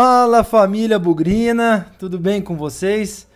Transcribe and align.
Fala 0.00 0.44
família 0.44 0.96
Bugrina, 0.96 1.88
tudo 1.98 2.20
bem 2.20 2.40
com 2.40 2.56
vocês? 2.56 3.26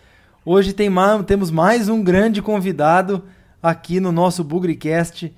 Hoje 0.45 0.71
tem 0.71 0.89
mais, 0.89 1.21
temos 1.25 1.51
mais 1.51 1.89
um 1.89 2.01
grande 2.01 2.41
convidado 2.41 3.21
aqui 3.61 3.99
no 3.99 4.13
nosso 4.13 4.45
Bugricast, 4.45 5.35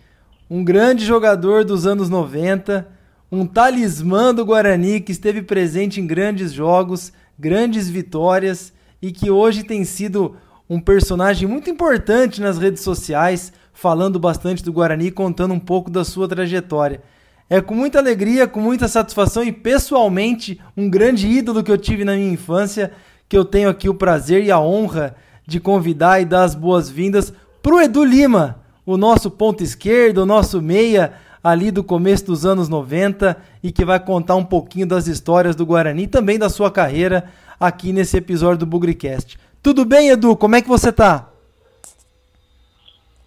um 0.47 0.63
grande 0.63 1.03
jogador 1.03 1.65
dos 1.65 1.87
anos 1.87 2.09
90, 2.09 2.87
um 3.31 3.43
talismã 3.43 4.35
do 4.35 4.45
Guarani 4.45 5.01
que 5.01 5.11
esteve 5.11 5.41
presente 5.41 5.99
em 5.99 6.05
grandes 6.05 6.53
jogos, 6.53 7.11
grandes 7.39 7.89
vitórias 7.89 8.71
e 9.01 9.11
que 9.11 9.31
hoje 9.31 9.63
tem 9.63 9.83
sido 9.83 10.35
um 10.69 10.79
personagem 10.79 11.49
muito 11.49 11.71
importante 11.71 12.39
nas 12.39 12.59
redes 12.59 12.83
sociais, 12.83 13.51
falando 13.73 14.19
bastante 14.19 14.63
do 14.63 14.71
Guarani, 14.71 15.09
contando 15.09 15.55
um 15.55 15.59
pouco 15.59 15.89
da 15.89 16.05
sua 16.05 16.27
trajetória. 16.27 17.01
É 17.47 17.61
com 17.61 17.75
muita 17.75 17.99
alegria, 17.99 18.47
com 18.47 18.59
muita 18.59 18.87
satisfação 18.87 19.43
e 19.43 19.51
pessoalmente 19.51 20.59
um 20.75 20.89
grande 20.89 21.27
ídolo 21.27 21.63
que 21.63 21.71
eu 21.71 21.77
tive 21.77 22.03
na 22.03 22.15
minha 22.15 22.33
infância, 22.33 22.91
que 23.29 23.37
eu 23.37 23.45
tenho 23.45 23.69
aqui 23.69 23.87
o 23.87 23.93
prazer 23.93 24.43
e 24.43 24.51
a 24.51 24.59
honra 24.59 25.15
de 25.45 25.59
convidar 25.59 26.19
e 26.19 26.25
dar 26.25 26.43
as 26.43 26.55
boas-vindas 26.55 27.31
pro 27.61 27.79
Edu 27.79 28.03
Lima, 28.03 28.59
o 28.83 28.97
nosso 28.97 29.29
ponto 29.29 29.63
esquerdo, 29.63 30.19
o 30.19 30.25
nosso 30.25 30.59
meia 30.59 31.13
ali 31.43 31.69
do 31.69 31.83
começo 31.83 32.25
dos 32.25 32.47
anos 32.47 32.67
90 32.67 33.37
e 33.61 33.71
que 33.71 33.85
vai 33.85 33.99
contar 33.99 34.35
um 34.35 34.43
pouquinho 34.43 34.87
das 34.87 35.05
histórias 35.05 35.55
do 35.55 35.67
Guarani 35.67 36.03
e 36.03 36.07
também 36.07 36.39
da 36.39 36.49
sua 36.49 36.71
carreira 36.71 37.25
aqui 37.59 37.93
nesse 37.93 38.17
episódio 38.17 38.57
do 38.59 38.65
Bugricast. 38.65 39.37
Tudo 39.61 39.85
bem, 39.85 40.09
Edu? 40.09 40.35
Como 40.35 40.55
é 40.55 40.61
que 40.63 40.67
você 40.67 40.91
tá? 40.91 41.29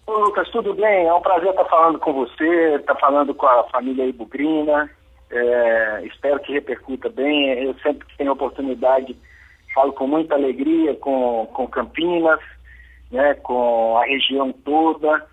Ô, 0.09 0.21
Lucas, 0.21 0.49
tudo 0.49 0.73
bem? 0.73 1.05
É 1.05 1.13
um 1.13 1.21
prazer 1.21 1.51
estar 1.51 1.65
falando 1.65 1.99
com 1.99 2.11
você, 2.11 2.77
estar 2.77 2.95
falando 2.95 3.31
com 3.31 3.45
a 3.45 3.63
família 3.65 4.07
Ibugrina. 4.07 4.89
É, 5.29 6.03
espero 6.03 6.39
que 6.39 6.51
repercuta 6.51 7.07
bem. 7.09 7.47
Eu 7.63 7.75
sempre 7.75 8.07
que 8.07 8.17
tenho 8.17 8.31
oportunidade 8.31 9.15
falo 9.71 9.93
com 9.93 10.07
muita 10.07 10.33
alegria 10.33 10.95
com, 10.95 11.47
com 11.53 11.67
Campinas, 11.67 12.39
né, 13.11 13.35
com 13.35 13.97
a 13.97 14.05
região 14.05 14.51
toda. 14.51 15.23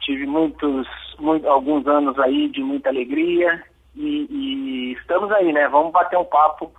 Tive 0.00 0.24
muitos, 0.24 0.88
muito, 1.18 1.46
alguns 1.46 1.86
anos 1.86 2.18
aí 2.18 2.48
de 2.48 2.62
muita 2.62 2.88
alegria 2.88 3.62
e, 3.94 4.26
e 4.30 4.92
estamos 4.94 5.30
aí, 5.30 5.52
né? 5.52 5.68
Vamos 5.68 5.92
bater 5.92 6.18
um 6.18 6.24
papo 6.24 6.72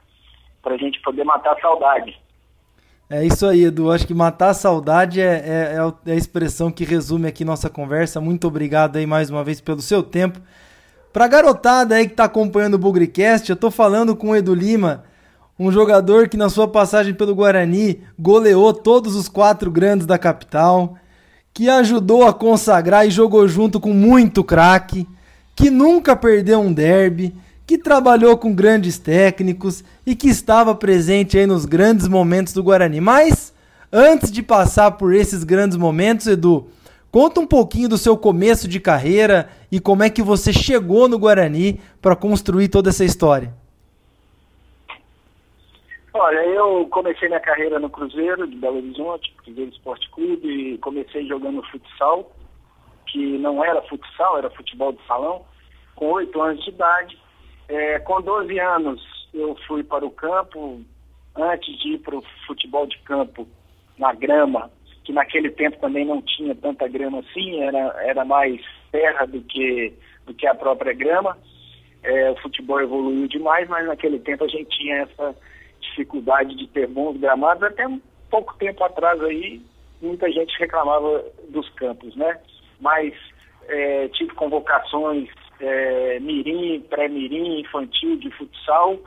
para 0.63 0.73
a 0.73 0.77
gente 0.77 0.99
poder 1.01 1.23
matar 1.23 1.53
a 1.53 1.61
saudade. 1.61 2.19
É 3.15 3.23
isso 3.23 3.45
aí, 3.45 3.65
Edu. 3.65 3.91
Acho 3.91 4.07
que 4.07 4.13
matar 4.13 4.49
a 4.49 4.53
saudade 4.55 5.21
é, 5.21 5.25
é, 5.25 5.77
é, 5.77 6.11
é 6.11 6.13
a 6.13 6.17
expressão 6.17 6.71
que 6.71 6.83
resume 6.83 7.27
aqui 7.27 7.45
nossa 7.45 7.69
conversa. 7.69 8.19
Muito 8.19 8.47
obrigado 8.47 8.97
aí 8.97 9.05
mais 9.05 9.29
uma 9.29 9.43
vez 9.43 9.61
pelo 9.61 9.83
seu 9.83 10.01
tempo. 10.01 10.41
Pra 11.13 11.27
garotada 11.27 11.93
aí 11.93 12.07
que 12.07 12.15
tá 12.15 12.23
acompanhando 12.23 12.73
o 12.73 12.79
Bugricast, 12.79 13.47
eu 13.47 13.55
tô 13.55 13.69
falando 13.69 14.15
com 14.15 14.31
o 14.31 14.35
Edu 14.35 14.55
Lima, 14.55 15.03
um 15.59 15.71
jogador 15.71 16.27
que 16.27 16.35
na 16.35 16.49
sua 16.49 16.67
passagem 16.67 17.13
pelo 17.13 17.35
Guarani 17.35 18.01
goleou 18.17 18.73
todos 18.73 19.15
os 19.15 19.29
quatro 19.29 19.69
grandes 19.69 20.07
da 20.07 20.17
capital, 20.17 20.95
que 21.53 21.69
ajudou 21.69 22.25
a 22.25 22.33
consagrar 22.33 23.05
e 23.05 23.11
jogou 23.11 23.47
junto 23.47 23.79
com 23.79 23.93
muito 23.93 24.43
craque, 24.43 25.07
que 25.55 25.69
nunca 25.69 26.15
perdeu 26.15 26.59
um 26.59 26.73
derby, 26.73 27.35
que 27.65 27.77
trabalhou 27.77 28.37
com 28.37 28.53
grandes 28.53 28.97
técnicos 28.97 29.83
e 30.05 30.15
que 30.15 30.27
estava 30.27 30.75
presente 30.75 31.37
aí 31.37 31.45
nos 31.45 31.65
grandes 31.65 32.07
momentos 32.07 32.53
do 32.53 32.63
Guarani. 32.63 32.99
Mas 32.99 33.53
antes 33.91 34.31
de 34.31 34.43
passar 34.43 34.91
por 34.91 35.13
esses 35.13 35.43
grandes 35.43 35.77
momentos, 35.77 36.27
Edu, 36.27 36.67
conta 37.11 37.39
um 37.39 37.47
pouquinho 37.47 37.89
do 37.89 37.97
seu 37.97 38.17
começo 38.17 38.67
de 38.67 38.79
carreira 38.79 39.49
e 39.71 39.79
como 39.79 40.03
é 40.03 40.09
que 40.09 40.21
você 40.21 40.51
chegou 40.51 41.07
no 41.07 41.17
Guarani 41.17 41.79
para 42.01 42.15
construir 42.15 42.67
toda 42.67 42.89
essa 42.89 43.05
história. 43.05 43.53
Olha, 46.15 46.45
eu 46.45 46.87
comecei 46.91 47.27
minha 47.27 47.39
carreira 47.39 47.79
no 47.79 47.89
Cruzeiro 47.89 48.47
de 48.47 48.55
Belo 48.55 48.77
Horizonte, 48.77 49.33
Cruzeiro 49.43 49.71
Esporte 49.71 50.07
Clube, 50.11 50.47
e 50.47 50.77
comecei 50.77 51.25
jogando 51.25 51.63
futsal, 51.63 52.31
que 53.07 53.37
não 53.39 53.65
era 53.65 53.81
futsal, 53.83 54.37
era 54.37 54.49
futebol 54.51 54.91
de 54.91 55.03
salão, 55.07 55.43
com 55.95 56.11
oito 56.11 56.39
anos 56.39 56.63
de 56.63 56.69
idade. 56.69 57.17
É, 57.67 57.99
com 57.99 58.21
12 58.21 58.59
anos 58.59 59.01
eu 59.33 59.55
fui 59.67 59.83
para 59.83 60.05
o 60.05 60.11
campo, 60.11 60.81
antes 61.35 61.77
de 61.79 61.93
ir 61.93 61.99
para 61.99 62.15
o 62.15 62.23
futebol 62.45 62.85
de 62.85 62.97
campo 62.99 63.47
na 63.97 64.13
grama, 64.13 64.69
que 65.03 65.11
naquele 65.11 65.49
tempo 65.51 65.79
também 65.79 66.05
não 66.05 66.21
tinha 66.21 66.55
tanta 66.55 66.87
grama 66.87 67.19
assim, 67.19 67.61
era, 67.61 67.95
era 68.03 68.23
mais 68.25 68.61
terra 68.91 69.25
do 69.25 69.41
que, 69.41 69.93
do 70.25 70.33
que 70.33 70.47
a 70.47 70.55
própria 70.55 70.93
grama. 70.93 71.37
É, 72.03 72.31
o 72.31 72.35
futebol 72.37 72.81
evoluiu 72.81 73.27
demais, 73.27 73.67
mas 73.69 73.87
naquele 73.87 74.19
tempo 74.19 74.43
a 74.43 74.47
gente 74.47 74.77
tinha 74.77 74.97
essa 75.03 75.35
dificuldade 75.81 76.55
de 76.55 76.67
ter 76.67 76.87
bons 76.87 77.17
gramados. 77.17 77.63
Até 77.63 77.87
um 77.87 78.01
pouco 78.29 78.55
tempo 78.57 78.83
atrás 78.83 79.21
aí, 79.23 79.61
muita 80.01 80.29
gente 80.31 80.57
reclamava 80.59 81.23
dos 81.49 81.67
campos, 81.71 82.15
né? 82.15 82.39
Mas 82.79 83.13
é, 83.67 84.07
tive 84.09 84.33
convocações 84.33 85.29
é, 85.59 86.19
mirim, 86.19 86.81
pré-mirim, 86.89 87.59
infantil 87.59 88.17
de 88.17 88.29
futsal 88.31 88.99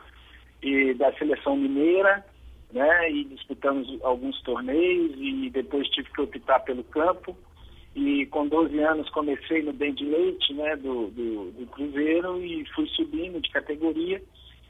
e 0.62 0.94
da 0.94 1.12
seleção 1.14 1.56
mineira, 1.56 2.24
né? 2.72 3.10
E 3.10 3.24
disputamos 3.24 3.88
alguns 4.02 4.40
torneios 4.42 5.12
e 5.16 5.50
depois 5.50 5.88
tive 5.88 6.10
que 6.12 6.20
optar 6.20 6.60
pelo 6.60 6.84
campo. 6.84 7.36
E 7.94 8.26
com 8.26 8.46
12 8.46 8.78
anos 8.80 9.08
comecei 9.10 9.62
no 9.62 9.72
bem 9.72 9.94
de 9.94 10.04
leite, 10.04 10.52
né, 10.52 10.76
do, 10.76 11.06
do, 11.08 11.50
do 11.52 11.66
Cruzeiro 11.68 12.44
e 12.44 12.66
fui 12.74 12.86
subindo 12.88 13.40
de 13.40 13.50
categoria. 13.50 14.22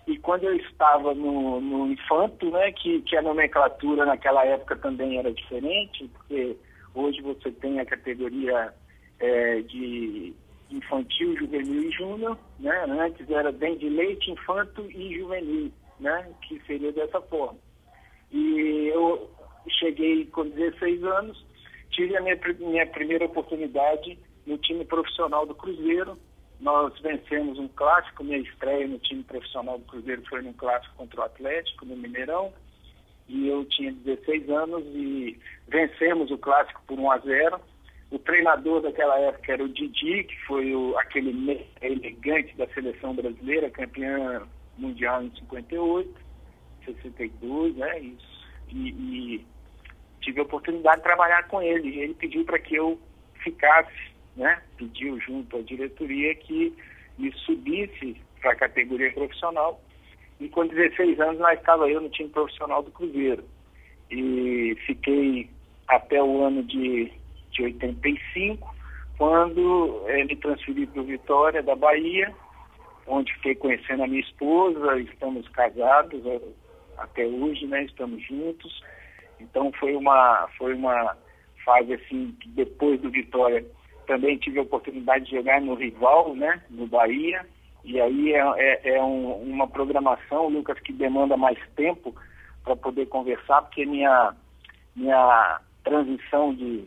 E 0.07 0.17
quando 0.19 0.45
eu 0.45 0.55
estava 0.55 1.13
no, 1.13 1.61
no 1.61 1.91
infanto, 1.91 2.49
né, 2.53 2.71
que, 2.71 3.03
que 3.03 3.17
a 3.17 3.23
nomenclatura 3.23 4.07
naquela 4.07 4.45
época 4.45 4.77
também 4.77 5.19
era 5.19 5.33
diferente, 5.33 6.09
porque 6.15 6.57
hoje 6.95 7.21
você 7.21 7.51
tem 7.51 7.81
a 7.81 7.85
categoria 7.85 8.73
é, 9.19 9.61
de 9.63 10.33
infantil, 10.71 11.37
juvenil 11.37 11.89
e 11.89 11.91
júnior, 11.91 12.39
né? 12.59 12.85
Antes 12.89 13.29
era 13.31 13.53
bem 13.53 13.77
de 13.79 13.89
leite, 13.89 14.31
infanto 14.31 14.91
e 14.91 15.19
juvenil, 15.19 15.73
né? 16.01 16.29
Que 16.43 16.61
seria 16.67 16.93
dessa 16.93 17.21
forma. 17.23 17.59
E 18.33 18.91
eu 18.93 19.31
cheguei 19.69 20.27
com 20.27 20.49
16 20.49 21.05
anos, 21.05 21.45
tive 21.91 22.17
a 22.17 22.21
minha, 22.21 22.39
minha 22.59 22.87
primeira 22.87 23.27
oportunidade 23.27 24.19
no 24.47 24.59
time 24.59 24.85
profissional 24.85 25.47
do 25.47 25.55
Cruzeiro. 25.55 26.19
Nós 26.61 26.99
vencemos 27.01 27.59
um 27.59 27.69
clássico, 27.69 28.25
minha 28.25 28.39
estreia 28.39 28.87
no 28.87 28.99
time 28.99 29.23
profissional 29.23 29.79
do 29.79 29.85
Cruzeiro 29.85 30.23
foi 30.29 30.43
num 30.43 30.53
clássico 30.55 30.95
contra 30.97 31.21
o 31.21 31.25
Atlético, 31.25 31.85
no 31.85 31.97
Mineirão. 31.97 32.53
E 33.29 33.49
eu 33.49 33.65
tinha 33.65 33.93
16 33.93 34.49
anos 34.51 34.85
e 34.87 35.39
vencemos 35.69 36.31
o 36.31 36.39
clássico 36.39 36.81
por 36.87 36.99
1 36.99 37.11
a 37.11 37.19
0 37.19 37.61
o 38.11 38.19
treinador 38.19 38.83
daquela 38.83 39.19
época 39.19 39.53
era 39.53 39.65
o 39.65 39.69
Didi, 39.69 40.25
que 40.25 40.37
foi 40.47 40.75
o, 40.75 40.97
aquele 40.99 41.69
elegante 41.81 42.57
da 42.57 42.67
seleção 42.69 43.15
brasileira, 43.15 43.71
campeã 43.71 44.47
mundial 44.79 45.23
em 45.23 45.31
58, 45.35 46.09
62, 46.85 47.77
né? 47.77 47.99
Isso. 47.99 48.47
E, 48.69 48.89
e 48.91 49.47
tive 50.21 50.41
a 50.41 50.45
oportunidade 50.45 50.99
de 50.99 51.03
trabalhar 51.03 51.49
com 51.49 51.61
ele. 51.61 51.99
Ele 51.99 52.15
pediu 52.15 52.45
para 52.45 52.59
que 52.59 52.77
eu 52.77 53.01
ficasse, 53.43 54.13
né? 54.37 54.63
Pediu 54.77 55.19
junto 55.21 55.57
à 55.57 55.63
diretoria 55.63 56.35
que 56.35 56.73
me 57.19 57.33
subisse 57.33 58.17
para 58.41 58.53
a 58.53 58.57
categoria 58.57 59.13
profissional. 59.13 59.81
E 60.39 60.49
com 60.49 60.67
16 60.67 61.19
anos 61.19 61.41
lá 61.41 61.55
estava 61.55 61.89
eu 61.89 62.01
no 62.01 62.11
time 62.11 62.29
profissional 62.29 62.83
do 62.83 62.91
Cruzeiro. 62.91 63.45
E 64.11 64.77
fiquei 64.87 65.51
até 65.89 66.23
o 66.23 66.45
ano 66.45 66.63
de 66.63 67.11
de 67.57 67.63
85, 67.63 68.75
quando 69.19 70.03
é, 70.07 70.25
me 70.25 70.37
transferi 70.37 70.87
para 70.87 71.01
o 71.01 71.05
Vitória 71.05 71.63
da 71.63 71.75
Bahia, 71.75 72.33
onde 73.07 73.33
fiquei 73.35 73.55
conhecendo 73.55 74.03
a 74.03 74.07
minha 74.07 74.21
esposa, 74.21 75.01
estamos 75.01 75.49
casados 75.49 76.25
é, 76.27 76.41
até 76.99 77.25
hoje, 77.27 77.67
né? 77.67 77.85
Estamos 77.85 78.23
juntos. 78.27 78.83
Então 79.41 79.73
foi 79.73 79.95
uma, 79.97 80.49
foi 80.59 80.75
uma 80.75 81.17
fase 81.65 81.95
assim, 81.95 82.37
que 82.41 82.49
depois 82.51 83.01
do 83.01 83.11
Vitória 83.11 83.65
também 84.07 84.37
tive 84.37 84.59
a 84.59 84.63
oportunidade 84.63 85.25
de 85.25 85.37
jogar 85.37 85.61
no 85.61 85.75
rival, 85.75 86.35
né? 86.35 86.63
No 86.71 86.87
Bahia. 86.87 87.45
E 87.85 88.01
aí 88.01 88.33
é, 88.33 88.41
é, 88.59 88.97
é 88.97 89.03
um, 89.03 89.33
uma 89.43 89.67
programação, 89.67 90.49
Lucas, 90.49 90.79
que 90.81 90.93
demanda 90.93 91.37
mais 91.37 91.59
tempo 91.75 92.15
para 92.65 92.77
poder 92.77 93.07
conversar, 93.07 93.63
porque 93.63 93.87
minha, 93.87 94.35
minha 94.95 95.61
transição 95.85 96.53
de, 96.53 96.85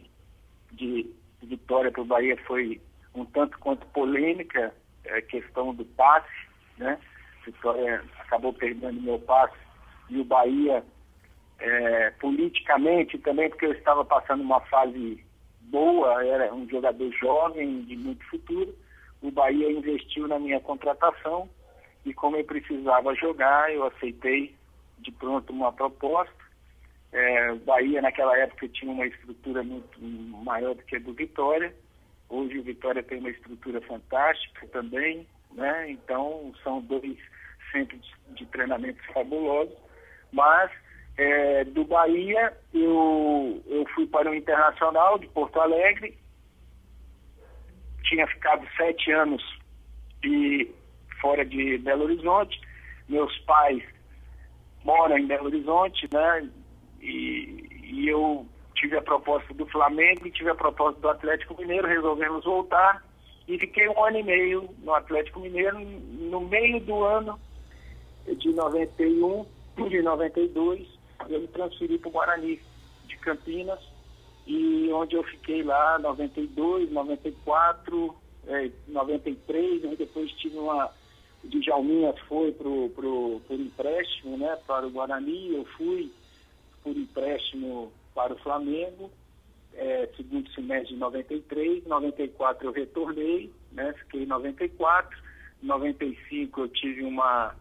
de 0.79 1.09
vitória 1.43 1.91
para 1.91 2.01
o 2.01 2.05
Bahia 2.05 2.37
foi 2.47 2.81
um 3.13 3.25
tanto 3.25 3.57
quanto 3.59 3.85
polêmica, 3.87 4.73
é, 5.05 5.21
questão 5.21 5.73
do 5.73 5.85
passe, 5.85 6.47
né? 6.77 6.97
Vitória 7.45 8.03
acabou 8.19 8.53
perdendo 8.53 9.01
meu 9.01 9.19
passe 9.19 9.57
e 10.09 10.19
o 10.19 10.23
Bahia, 10.23 10.83
é, 11.59 12.11
politicamente 12.11 13.17
também, 13.19 13.49
porque 13.49 13.65
eu 13.65 13.73
estava 13.73 14.03
passando 14.05 14.41
uma 14.41 14.59
fase 14.61 15.23
boa, 15.61 16.23
era 16.25 16.53
um 16.53 16.67
jogador 16.67 17.11
jovem, 17.11 17.83
de 17.83 17.95
muito 17.95 18.25
futuro, 18.25 18.73
o 19.21 19.29
Bahia 19.29 19.71
investiu 19.71 20.27
na 20.27 20.39
minha 20.39 20.59
contratação 20.59 21.49
e 22.05 22.13
como 22.13 22.37
eu 22.37 22.45
precisava 22.45 23.13
jogar, 23.15 23.73
eu 23.73 23.85
aceitei 23.85 24.55
de 24.99 25.11
pronto 25.11 25.51
uma 25.51 25.71
proposta. 25.71 26.38
É, 27.11 27.55
Bahia 27.55 28.01
naquela 28.01 28.37
época 28.37 28.67
tinha 28.69 28.91
uma 28.91 29.05
estrutura 29.05 29.63
muito 29.63 29.99
maior 30.01 30.75
do 30.75 30.83
que 30.83 30.95
a 30.95 30.99
do 30.99 31.13
Vitória. 31.13 31.73
Hoje 32.29 32.59
o 32.59 32.63
Vitória 32.63 33.01
tem 33.01 33.19
uma 33.19 33.31
estrutura 33.31 33.81
fantástica 33.81 34.67
também, 34.67 35.27
né? 35.51 35.89
Então 35.89 36.53
são 36.63 36.81
dois 36.81 37.17
centros 37.71 38.13
de 38.35 38.45
treinamento 38.47 39.01
fabulosos. 39.11 39.75
Mas 40.31 40.71
é, 41.17 41.63
do 41.65 41.83
Bahia 41.83 42.55
eu, 42.73 43.61
eu 43.65 43.85
fui 43.95 44.05
para 44.05 44.29
o 44.29 44.35
Internacional 44.35 45.17
de 45.17 45.27
Porto 45.27 45.59
Alegre. 45.59 46.15
Tinha 48.03 48.27
ficado 48.27 48.67
sete 48.77 49.11
anos 49.11 49.43
e 50.23 50.69
fora 51.19 51.43
de 51.43 51.79
Belo 51.79 52.03
Horizonte. 52.03 52.61
Meus 53.07 53.35
pais 53.39 53.83
moram 54.83 55.17
em 55.17 55.25
Belo 55.25 55.45
Horizonte, 55.45 56.07
né? 56.13 56.49
E, 57.01 57.67
e 57.83 58.07
eu 58.07 58.45
tive 58.75 58.97
a 58.97 59.01
proposta 59.01 59.53
do 59.53 59.65
Flamengo 59.67 60.25
e 60.25 60.31
tive 60.31 60.49
a 60.49 60.55
proposta 60.55 60.99
do 60.99 61.09
Atlético 61.09 61.55
Mineiro, 61.59 61.87
resolvemos 61.87 62.45
voltar. 62.45 63.03
E 63.47 63.57
fiquei 63.57 63.87
um 63.89 64.03
ano 64.03 64.19
e 64.19 64.23
meio 64.23 64.69
no 64.83 64.93
Atlético 64.93 65.39
Mineiro. 65.39 65.79
No 65.79 66.41
meio 66.41 66.79
do 66.81 67.03
ano 67.03 67.39
de 68.25 68.53
91, 68.53 69.45
de 69.89 70.01
92, 70.01 70.87
eu 71.29 71.41
me 71.41 71.47
transferi 71.47 71.97
para 71.97 72.09
o 72.09 72.11
Guarani 72.11 72.61
de 73.07 73.17
Campinas. 73.17 73.79
E 74.45 74.89
onde 74.93 75.15
eu 75.15 75.23
fiquei 75.23 75.63
lá 75.63 75.99
92, 75.99 76.91
94, 76.91 78.15
é, 78.47 78.71
93, 78.87 79.83
e 79.83 79.95
depois 79.95 80.31
tive 80.33 80.57
uma 80.57 80.89
de 81.43 81.61
Jalminha 81.61 82.13
foi 82.27 82.51
pro, 82.51 82.89
pro, 82.89 83.41
por 83.47 83.59
empréstimo 83.59 84.37
né, 84.37 84.57
para 84.67 84.85
o 84.85 84.89
Guarani, 84.89 85.55
eu 85.55 85.65
fui 85.77 86.11
por 86.83 86.95
empréstimo 86.95 87.91
para 88.13 88.33
o 88.33 88.39
Flamengo, 88.39 89.11
é, 89.73 90.09
segundo 90.15 90.49
semestre 90.51 90.93
de 90.93 90.99
93, 90.99 91.85
94 91.85 92.67
eu 92.67 92.71
retornei, 92.71 93.51
né, 93.71 93.93
fiquei 93.99 94.23
em 94.23 94.25
94, 94.25 95.17
95 95.61 96.61
eu 96.61 96.67
tive 96.69 97.03
uma, 97.03 97.55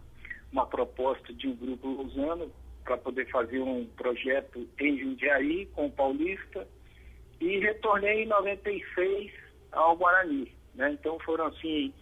uma 0.52 0.66
proposta 0.66 1.32
de 1.32 1.48
um 1.48 1.56
grupo 1.56 1.88
lusano 1.88 2.50
para 2.84 2.96
poder 2.96 3.30
fazer 3.30 3.60
um 3.60 3.84
projeto 3.96 4.66
em 4.80 4.98
Jundiaí 4.98 5.66
com 5.74 5.86
o 5.86 5.92
Paulista 5.92 6.66
e 7.40 7.58
retornei 7.58 8.24
em 8.24 8.26
96 8.26 9.30
ao 9.72 9.96
Guarani. 9.96 10.52
Né? 10.74 10.92
Então 10.92 11.18
foram 11.20 11.46
assim, 11.46 11.92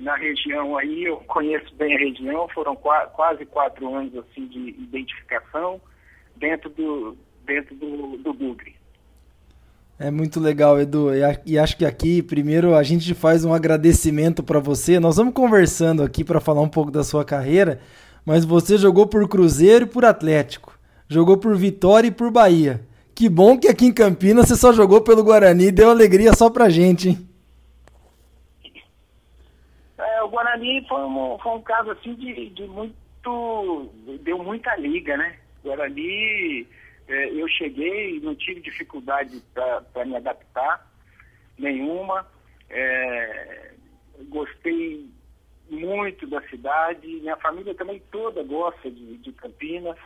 na 0.00 0.16
região 0.16 0.76
aí, 0.76 1.04
eu 1.04 1.18
conheço 1.18 1.72
bem 1.76 1.94
a 1.94 1.98
região, 1.98 2.48
foram 2.48 2.74
qu 2.74 2.90
quase 3.12 3.46
quatro 3.46 3.94
anos 3.94 4.16
assim 4.16 4.46
de 4.46 4.70
identificação 4.70 5.80
dentro 6.42 6.68
do, 6.70 7.16
dentro 7.46 7.74
do, 7.76 8.18
do 8.18 8.34
Bugre. 8.34 8.74
É 9.96 10.10
muito 10.10 10.40
legal, 10.40 10.80
Edu. 10.80 11.10
E 11.46 11.56
acho 11.56 11.76
que 11.76 11.84
aqui, 11.84 12.20
primeiro, 12.20 12.74
a 12.74 12.82
gente 12.82 13.14
faz 13.14 13.44
um 13.44 13.54
agradecimento 13.54 14.42
para 14.42 14.58
você. 14.58 14.98
Nós 14.98 15.16
vamos 15.16 15.32
conversando 15.32 16.02
aqui 16.02 16.24
para 16.24 16.40
falar 16.40 16.60
um 16.60 16.68
pouco 16.68 16.90
da 16.90 17.04
sua 17.04 17.24
carreira, 17.24 17.80
mas 18.26 18.44
você 18.44 18.76
jogou 18.76 19.06
por 19.06 19.28
Cruzeiro 19.28 19.84
e 19.84 19.88
por 19.88 20.04
Atlético. 20.04 20.76
Jogou 21.08 21.36
por 21.36 21.56
Vitória 21.56 22.08
e 22.08 22.10
por 22.10 22.32
Bahia. 22.32 22.84
Que 23.14 23.28
bom 23.28 23.56
que 23.56 23.68
aqui 23.68 23.86
em 23.86 23.92
Campinas 23.92 24.48
você 24.48 24.56
só 24.56 24.72
jogou 24.72 25.02
pelo 25.02 25.22
Guarani 25.22 25.66
e 25.66 25.72
deu 25.72 25.90
alegria 25.90 26.32
só 26.32 26.50
pra 26.50 26.68
gente, 26.68 27.10
hein? 27.10 27.28
É, 29.98 30.22
o 30.24 30.28
Guarani 30.28 30.84
foi 30.88 31.04
um, 31.04 31.38
foi 31.38 31.52
um 31.52 31.62
caso 31.62 31.92
assim 31.92 32.14
de, 32.14 32.48
de 32.50 32.66
muito. 32.66 32.94
deu 34.24 34.38
muita 34.42 34.74
liga, 34.76 35.16
né? 35.16 35.36
Guarani 35.62 36.66
é, 37.08 37.28
eu 37.30 37.48
cheguei 37.48 38.20
não 38.20 38.34
tive 38.34 38.60
dificuldade 38.60 39.42
para 39.52 40.04
me 40.04 40.16
adaptar, 40.16 40.86
nenhuma. 41.58 42.26
É, 42.70 43.72
gostei 44.28 45.08
muito 45.68 46.26
da 46.26 46.40
cidade, 46.48 47.06
minha 47.06 47.36
família 47.36 47.74
também 47.74 48.00
toda 48.10 48.42
gosta 48.42 48.90
de, 48.90 49.18
de 49.18 49.32
Campinas 49.32 49.96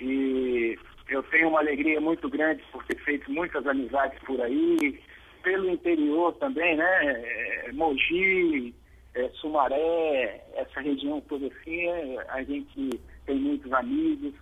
e 0.00 0.78
eu 1.08 1.22
tenho 1.24 1.48
uma 1.48 1.60
alegria 1.60 2.00
muito 2.00 2.28
grande 2.28 2.62
por 2.70 2.84
ter 2.84 2.98
feito 2.98 3.30
muitas 3.30 3.66
amizades 3.66 4.18
por 4.24 4.40
aí, 4.40 5.00
pelo 5.42 5.70
interior 5.70 6.32
também, 6.34 6.76
né? 6.76 7.22
É, 7.66 7.72
Mogi, 7.72 8.74
é, 9.14 9.28
Sumaré, 9.40 10.44
essa 10.54 10.80
região 10.80 11.20
toda 11.22 11.46
assim, 11.46 11.86
é, 11.86 12.26
a 12.28 12.42
gente 12.42 13.00
tem 13.24 13.36
muitos 13.36 13.72
amigos, 13.72 14.34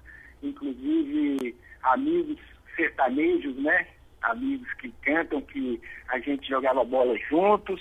inclusive 0.42 1.54
amigos 1.82 2.38
sertanejos, 2.74 3.56
né? 3.56 3.86
Amigos 4.22 4.72
que 4.74 4.90
cantam, 5.02 5.40
que 5.42 5.80
a 6.08 6.18
gente 6.18 6.48
jogava 6.48 6.84
bola 6.84 7.16
juntos. 7.28 7.80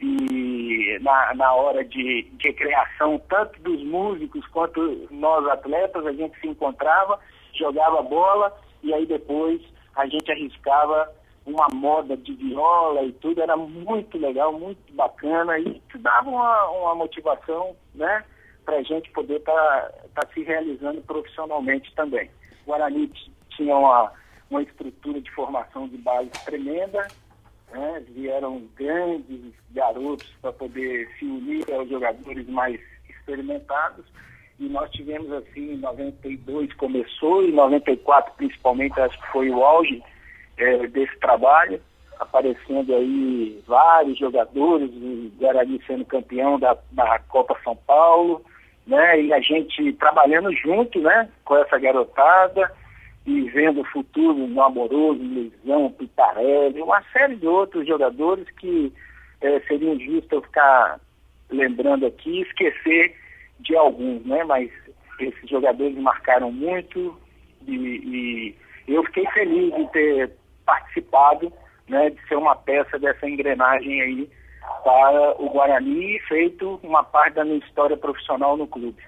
E 0.00 0.98
na, 1.00 1.34
na 1.34 1.54
hora 1.54 1.84
de, 1.84 2.30
recreação, 2.42 3.20
tanto 3.28 3.60
dos 3.60 3.82
músicos 3.84 4.46
quanto 4.48 5.08
nós 5.10 5.46
atletas, 5.48 6.04
a 6.04 6.12
gente 6.12 6.38
se 6.40 6.48
encontrava, 6.48 7.18
jogava 7.54 8.02
bola 8.02 8.52
e 8.82 8.92
aí 8.92 9.06
depois 9.06 9.62
a 9.96 10.06
gente 10.06 10.30
arriscava 10.30 11.10
uma 11.46 11.68
moda 11.72 12.16
de 12.16 12.34
viola 12.34 13.02
e 13.02 13.12
tudo, 13.12 13.40
era 13.40 13.56
muito 13.56 14.18
legal, 14.18 14.52
muito 14.52 14.92
bacana 14.94 15.58
e 15.58 15.80
dava 15.96 16.28
uma, 16.28 16.68
uma 16.70 16.94
motivação, 16.94 17.76
né, 17.94 18.24
para 18.64 18.76
a 18.76 18.82
gente 18.82 19.10
poder 19.10 19.36
estar 19.36 19.52
tá, 19.52 20.22
tá 20.22 20.28
se 20.32 20.42
realizando 20.42 21.00
profissionalmente 21.02 21.92
também. 21.94 22.30
Guarani 22.66 23.10
tinha 23.50 23.76
uma, 23.76 24.12
uma 24.50 24.62
estrutura 24.62 25.20
de 25.20 25.30
formação 25.30 25.88
de 25.88 25.96
base 25.98 26.30
tremenda, 26.44 27.06
né? 27.70 28.02
vieram 28.08 28.62
grandes 28.76 29.52
garotos 29.70 30.28
para 30.40 30.52
poder 30.52 31.08
se 31.18 31.24
unir 31.24 31.64
aos 31.72 31.88
jogadores 31.88 32.48
mais 32.48 32.80
experimentados. 33.08 34.04
E 34.58 34.68
nós 34.68 34.90
tivemos 34.92 35.30
assim, 35.32 35.72
em 35.72 35.78
92 35.78 36.72
começou, 36.74 37.42
e 37.42 37.50
em 37.50 37.54
94 37.54 38.32
principalmente, 38.36 39.00
acho 39.00 39.20
que 39.20 39.32
foi 39.32 39.50
o 39.50 39.64
auge 39.64 40.02
é, 40.56 40.86
desse 40.86 41.18
trabalho, 41.18 41.80
aparecendo 42.20 42.94
aí 42.94 43.60
vários 43.66 44.16
jogadores, 44.16 44.90
o 44.90 45.32
Guarani 45.36 45.82
sendo 45.86 46.04
campeão 46.04 46.58
da, 46.58 46.76
da 46.92 47.18
Copa 47.18 47.56
São 47.64 47.74
Paulo, 47.74 48.44
né? 48.86 49.20
E 49.22 49.32
a 49.32 49.40
gente 49.40 49.92
trabalhando 49.94 50.52
junto, 50.52 51.00
né? 51.00 51.28
Com 51.44 51.56
essa 51.56 51.78
garotada 51.78 52.70
e 53.26 53.42
vendo 53.50 53.80
o 53.80 53.86
futuro 53.86 54.46
no 54.46 54.62
Amoroso, 54.62 55.22
Luizão, 55.22 55.90
Pitarelli, 55.92 56.82
uma 56.82 57.02
série 57.12 57.36
de 57.36 57.46
outros 57.46 57.86
jogadores 57.86 58.46
que 58.58 58.92
é, 59.40 59.60
seria 59.60 59.94
injusto 59.94 60.34
eu 60.34 60.42
ficar 60.42 61.00
lembrando 61.50 62.06
aqui 62.06 62.30
e 62.30 62.42
esquecer 62.42 63.14
de 63.60 63.74
alguns, 63.76 64.24
né? 64.26 64.44
Mas 64.44 64.70
esses 65.18 65.48
jogadores 65.48 65.96
marcaram 65.96 66.52
muito 66.52 67.18
e, 67.66 68.54
e 68.86 68.94
eu 68.94 69.02
fiquei 69.04 69.24
feliz 69.32 69.74
de 69.74 69.90
ter 69.92 70.30
participado, 70.66 71.50
né? 71.88 72.10
De 72.10 72.28
ser 72.28 72.36
uma 72.36 72.54
peça 72.54 72.98
dessa 72.98 73.26
engrenagem 73.26 74.02
aí 74.02 74.30
para 74.82 75.42
o 75.42 75.50
Guarani 75.50 76.16
e 76.16 76.20
feito 76.28 76.78
uma 76.82 77.02
parte 77.02 77.34
da 77.34 77.44
minha 77.44 77.58
história 77.58 77.96
profissional 77.96 78.56
no 78.56 78.66
clube. 78.66 79.02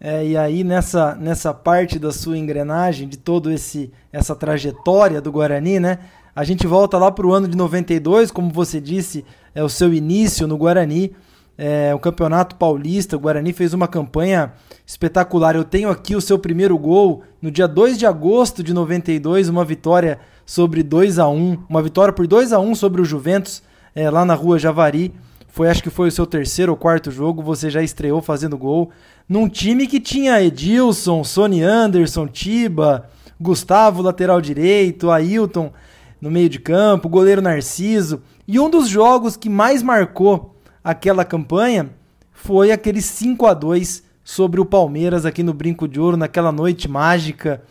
É, 0.00 0.24
e 0.26 0.36
aí 0.36 0.62
nessa, 0.62 1.14
nessa 1.14 1.54
parte 1.54 1.98
da 1.98 2.12
sua 2.12 2.36
engrenagem, 2.36 3.08
de 3.08 3.16
todo 3.16 3.50
esse 3.50 3.92
essa 4.12 4.34
trajetória 4.34 5.20
do 5.20 5.32
Guarani, 5.32 5.80
né? 5.80 5.98
A 6.34 6.44
gente 6.44 6.66
volta 6.66 6.98
lá 6.98 7.10
para 7.10 7.26
o 7.26 7.32
ano 7.32 7.48
de 7.48 7.56
92, 7.56 8.30
como 8.30 8.50
você 8.50 8.78
disse, 8.78 9.24
é 9.54 9.64
o 9.64 9.70
seu 9.70 9.94
início 9.94 10.46
no 10.46 10.58
Guarani, 10.58 11.16
é, 11.56 11.94
o 11.94 11.98
Campeonato 11.98 12.56
Paulista. 12.56 13.16
O 13.16 13.20
Guarani 13.20 13.54
fez 13.54 13.72
uma 13.72 13.88
campanha 13.88 14.52
espetacular. 14.84 15.56
Eu 15.56 15.64
tenho 15.64 15.88
aqui 15.88 16.14
o 16.14 16.20
seu 16.20 16.38
primeiro 16.38 16.76
gol 16.76 17.22
no 17.40 17.50
dia 17.50 17.66
2 17.66 17.98
de 17.98 18.04
agosto 18.04 18.62
de 18.62 18.74
92, 18.74 19.48
uma 19.48 19.64
vitória 19.64 20.20
sobre 20.44 20.82
2 20.82 21.18
a 21.18 21.26
1 21.26 21.64
uma 21.68 21.82
vitória 21.82 22.12
por 22.12 22.26
2 22.26 22.52
a 22.52 22.58
1 22.60 22.74
sobre 22.74 23.00
o 23.00 23.04
Juventus, 23.04 23.62
é, 23.96 24.10
lá 24.10 24.26
na 24.26 24.34
rua 24.34 24.58
Javari. 24.58 25.12
Foi, 25.48 25.70
acho 25.70 25.82
que 25.82 25.88
foi 25.88 26.08
o 26.08 26.12
seu 26.12 26.26
terceiro 26.26 26.70
ou 26.70 26.76
quarto 26.76 27.10
jogo, 27.10 27.42
você 27.42 27.70
já 27.70 27.82
estreou 27.82 28.20
fazendo 28.20 28.58
gol 28.58 28.90
num 29.26 29.48
time 29.48 29.86
que 29.86 29.98
tinha 29.98 30.42
Edilson, 30.42 31.24
Sony 31.24 31.62
Anderson, 31.62 32.28
Tiba, 32.28 33.08
Gustavo, 33.40 34.02
lateral 34.02 34.40
direito, 34.40 35.10
Ailton 35.10 35.72
no 36.20 36.30
meio 36.30 36.50
de 36.50 36.60
campo, 36.60 37.08
goleiro 37.08 37.40
Narciso. 37.40 38.22
E 38.46 38.60
um 38.60 38.68
dos 38.68 38.86
jogos 38.86 39.34
que 39.34 39.48
mais 39.48 39.82
marcou 39.82 40.54
aquela 40.84 41.24
campanha 41.24 41.88
foi 42.32 42.70
aquele 42.70 43.00
5 43.00 43.46
a 43.46 43.54
2 43.54 44.04
sobre 44.22 44.60
o 44.60 44.66
Palmeiras 44.66 45.24
aqui 45.24 45.42
no 45.42 45.54
Brinco 45.54 45.88
de 45.88 45.98
Ouro, 45.98 46.18
naquela 46.18 46.52
noite 46.52 46.86
mágica 46.86 47.62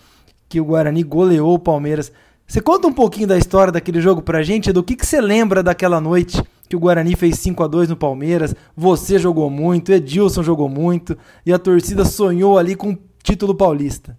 que 0.50 0.60
o 0.60 0.66
Guarani 0.66 1.04
goleou 1.04 1.54
o 1.54 1.60
Palmeiras. 1.60 2.12
Você 2.48 2.62
conta 2.62 2.88
um 2.88 2.94
pouquinho 2.94 3.28
da 3.28 3.38
história 3.38 3.74
daquele 3.74 4.00
jogo 4.00 4.22
pra 4.22 4.44
gente, 4.44 4.72
do 4.72 4.84
que, 4.84 4.96
que 4.96 5.06
você 5.06 5.20
lembra 5.20 5.64
daquela 5.64 6.00
noite 6.00 6.42
que 6.70 6.76
o 6.76 6.80
Guarani 6.80 7.16
fez 7.16 7.40
5 7.40 7.64
a 7.64 7.68
2 7.68 7.90
no 7.90 7.98
Palmeiras, 7.98 8.56
você 8.76 9.20
jogou 9.20 9.50
muito, 9.50 9.92
Edilson 9.92 10.44
jogou 10.44 10.70
muito, 10.70 11.18
e 11.46 11.54
a 11.54 11.60
torcida 11.60 12.06
sonhou 12.06 12.58
ali 12.58 12.76
com 12.76 12.98
título 13.22 13.56
paulista? 13.56 14.18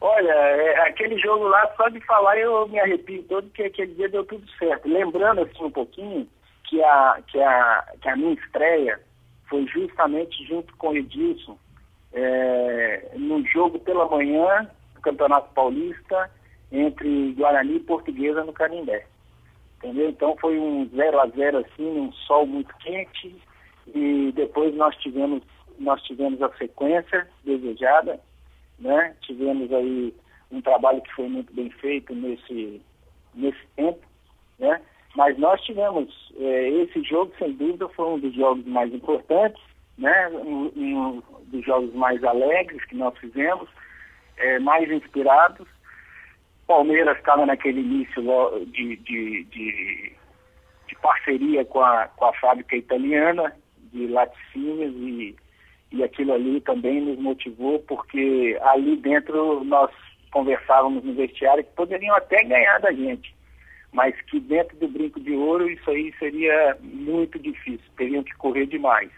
Olha, 0.00 0.30
é, 0.30 0.88
aquele 0.88 1.18
jogo 1.18 1.48
lá, 1.48 1.70
só 1.76 1.88
de 1.88 2.00
falar 2.00 2.38
eu 2.38 2.68
me 2.68 2.78
arrepio 2.78 3.22
todo, 3.24 3.50
que 3.50 3.62
aquele 3.62 3.94
dia 3.94 4.08
deu 4.08 4.24
tudo 4.24 4.44
certo. 4.58 4.88
Lembrando 4.88 5.42
assim 5.42 5.64
um 5.64 5.70
pouquinho 5.70 6.28
que 6.64 6.82
a, 6.82 7.18
que 7.26 7.40
a, 7.40 7.84
que 8.00 8.08
a 8.08 8.16
minha 8.16 8.34
estreia 8.34 9.00
foi 9.48 9.66
justamente 9.66 10.46
junto 10.46 10.74
com 10.76 10.90
o 10.90 10.96
Edilson, 10.96 11.58
é, 12.12 13.10
no 13.16 13.44
jogo 13.46 13.78
pela 13.78 14.08
manhã 14.08 14.70
do 14.98 15.02
Campeonato 15.02 15.52
Paulista 15.54 16.30
entre 16.70 17.32
Guarani 17.32 17.76
e 17.76 17.80
Portuguesa 17.80 18.44
no 18.44 18.52
Canindé. 18.52 19.06
Entendeu? 19.78 20.10
Então 20.10 20.36
foi 20.40 20.58
um 20.58 20.88
0 20.94 21.20
a 21.20 21.26
0 21.28 21.58
assim, 21.58 21.86
um 21.86 22.12
sol 22.12 22.46
muito 22.46 22.74
quente 22.78 23.34
e 23.94 24.32
depois 24.34 24.74
nós 24.74 24.94
tivemos 24.96 25.42
nós 25.78 26.02
tivemos 26.02 26.42
a 26.42 26.52
sequência 26.56 27.28
desejada, 27.44 28.18
né? 28.80 29.14
Tivemos 29.22 29.72
aí 29.72 30.12
um 30.50 30.60
trabalho 30.60 31.00
que 31.02 31.14
foi 31.14 31.28
muito 31.28 31.54
bem 31.54 31.70
feito 31.70 32.12
nesse 32.12 32.82
nesse 33.34 33.64
tempo, 33.76 34.00
né? 34.58 34.80
Mas 35.14 35.38
nós 35.38 35.60
tivemos 35.62 36.32
é, 36.36 36.68
esse 36.70 37.00
jogo 37.04 37.32
sem 37.38 37.52
dúvida 37.52 37.88
foi 37.90 38.06
um 38.06 38.18
dos 38.18 38.34
jogos 38.34 38.66
mais 38.66 38.92
importantes, 38.92 39.62
né? 39.96 40.28
Um, 40.28 40.72
um 40.76 41.22
dos 41.44 41.64
jogos 41.64 41.94
mais 41.94 42.22
alegres 42.24 42.84
que 42.86 42.96
nós 42.96 43.16
fizemos, 43.18 43.68
é, 44.38 44.58
mais 44.58 44.90
inspirados 44.90 45.66
Palmeiras 46.68 47.16
estava 47.16 47.46
naquele 47.46 47.80
início 47.80 48.22
de, 48.66 48.96
de, 48.96 49.44
de, 49.44 50.12
de, 50.86 50.96
parceria 51.00 51.64
com 51.64 51.80
a, 51.80 52.06
com 52.08 52.26
a 52.26 52.32
fábrica 52.34 52.76
italiana 52.76 53.56
de 53.90 54.06
laticínios 54.06 54.94
e, 54.94 55.34
e 55.90 56.04
aquilo 56.04 56.34
ali 56.34 56.60
também 56.60 57.00
nos 57.00 57.18
motivou, 57.18 57.78
porque 57.80 58.58
ali 58.60 58.96
dentro 58.96 59.64
nós 59.64 59.90
conversávamos 60.30 61.02
no 61.02 61.14
vestiário 61.14 61.64
que 61.64 61.72
poderiam 61.74 62.14
até 62.14 62.44
ganhar 62.44 62.78
da 62.80 62.92
gente, 62.92 63.34
mas 63.90 64.14
que 64.22 64.38
dentro 64.38 64.76
do 64.76 64.88
brinco 64.88 65.18
de 65.18 65.32
ouro 65.32 65.70
isso 65.70 65.90
aí 65.90 66.12
seria 66.18 66.76
muito 66.82 67.38
difícil, 67.38 67.90
teriam 67.96 68.22
que 68.22 68.36
correr 68.36 68.66
demais. 68.66 69.10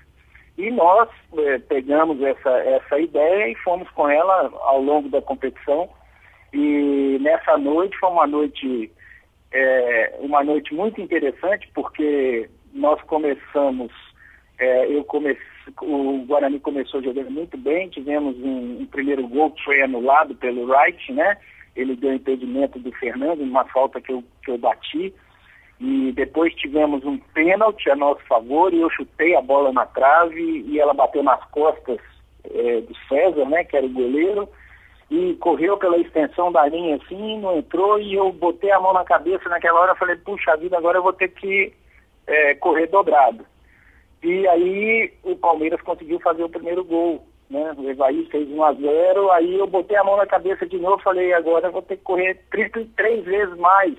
E 0.60 0.70
nós 0.70 1.08
eh, 1.38 1.58
pegamos 1.58 2.20
essa, 2.22 2.50
essa 2.50 3.00
ideia 3.00 3.48
e 3.48 3.54
fomos 3.56 3.88
com 3.90 4.08
ela 4.08 4.52
ao 4.62 4.80
longo 4.82 5.08
da 5.08 5.22
competição 5.22 5.88
e 6.52 7.18
nessa 7.20 7.56
noite 7.56 7.96
foi 7.98 8.08
uma 8.08 8.26
noite, 8.26 8.90
é, 9.52 10.16
uma 10.20 10.42
noite 10.42 10.74
muito 10.74 11.00
interessante, 11.00 11.70
porque 11.74 12.48
nós 12.72 13.00
começamos, 13.02 13.92
é, 14.58 14.92
eu 14.92 15.04
comecei, 15.04 15.42
o 15.82 16.24
Guarani 16.26 16.58
começou 16.58 17.02
jogando 17.02 17.30
muito 17.30 17.56
bem, 17.56 17.88
tivemos 17.88 18.36
um, 18.38 18.80
um, 18.80 18.86
primeiro 18.86 19.26
gol 19.28 19.52
que 19.52 19.62
foi 19.62 19.80
anulado 19.82 20.34
pelo 20.34 20.66
Wright, 20.66 21.12
né? 21.12 21.36
Ele 21.76 21.94
deu 21.94 22.12
impedimento 22.12 22.78
do 22.80 22.90
Fernando, 22.92 23.42
uma 23.42 23.64
falta 23.66 24.00
que 24.00 24.12
eu, 24.12 24.24
que 24.44 24.50
eu 24.50 24.58
bati. 24.58 25.14
E 25.80 26.12
depois 26.12 26.54
tivemos 26.54 27.04
um 27.04 27.18
pênalti 27.32 27.88
a 27.90 27.96
nosso 27.96 28.20
favor 28.26 28.72
e 28.72 28.80
eu 28.80 28.90
chutei 28.90 29.34
a 29.34 29.40
bola 29.40 29.72
na 29.72 29.86
trave 29.86 30.64
e 30.66 30.78
ela 30.78 30.92
bateu 30.92 31.22
nas 31.22 31.42
costas 31.50 31.98
é, 32.44 32.80
do 32.82 32.94
César, 33.08 33.46
né? 33.46 33.64
Que 33.64 33.76
era 33.76 33.86
o 33.86 33.90
goleiro 33.90 34.48
e 35.10 35.34
correu 35.34 35.76
pela 35.76 35.98
extensão 35.98 36.52
da 36.52 36.66
linha 36.68 36.96
assim, 36.96 37.40
não 37.40 37.58
entrou 37.58 37.98
e 37.98 38.14
eu 38.14 38.32
botei 38.32 38.70
a 38.70 38.78
mão 38.78 38.92
na 38.92 39.04
cabeça 39.04 39.48
naquela 39.48 39.80
hora, 39.80 39.94
falei, 39.96 40.14
puxa 40.16 40.56
vida, 40.56 40.78
agora 40.78 40.98
eu 40.98 41.02
vou 41.02 41.12
ter 41.12 41.28
que 41.28 41.72
é, 42.26 42.54
correr 42.54 42.86
dobrado. 42.86 43.44
E 44.22 44.46
aí 44.46 45.12
o 45.24 45.34
Palmeiras 45.34 45.80
conseguiu 45.80 46.20
fazer 46.20 46.44
o 46.44 46.48
primeiro 46.48 46.84
gol, 46.84 47.26
né? 47.50 47.74
O 47.76 47.90
Evaí 47.90 48.24
fez 48.30 48.48
1 48.48 48.62
a 48.62 48.72
0 48.72 49.32
aí 49.32 49.58
eu 49.58 49.66
botei 49.66 49.96
a 49.96 50.04
mão 50.04 50.16
na 50.16 50.26
cabeça 50.26 50.64
de 50.64 50.78
novo, 50.78 51.02
falei, 51.02 51.32
agora 51.32 51.68
eu 51.68 51.72
vou 51.72 51.82
ter 51.82 51.96
que 51.96 52.04
correr 52.04 52.40
três 52.96 53.24
vezes 53.24 53.56
mais, 53.56 53.96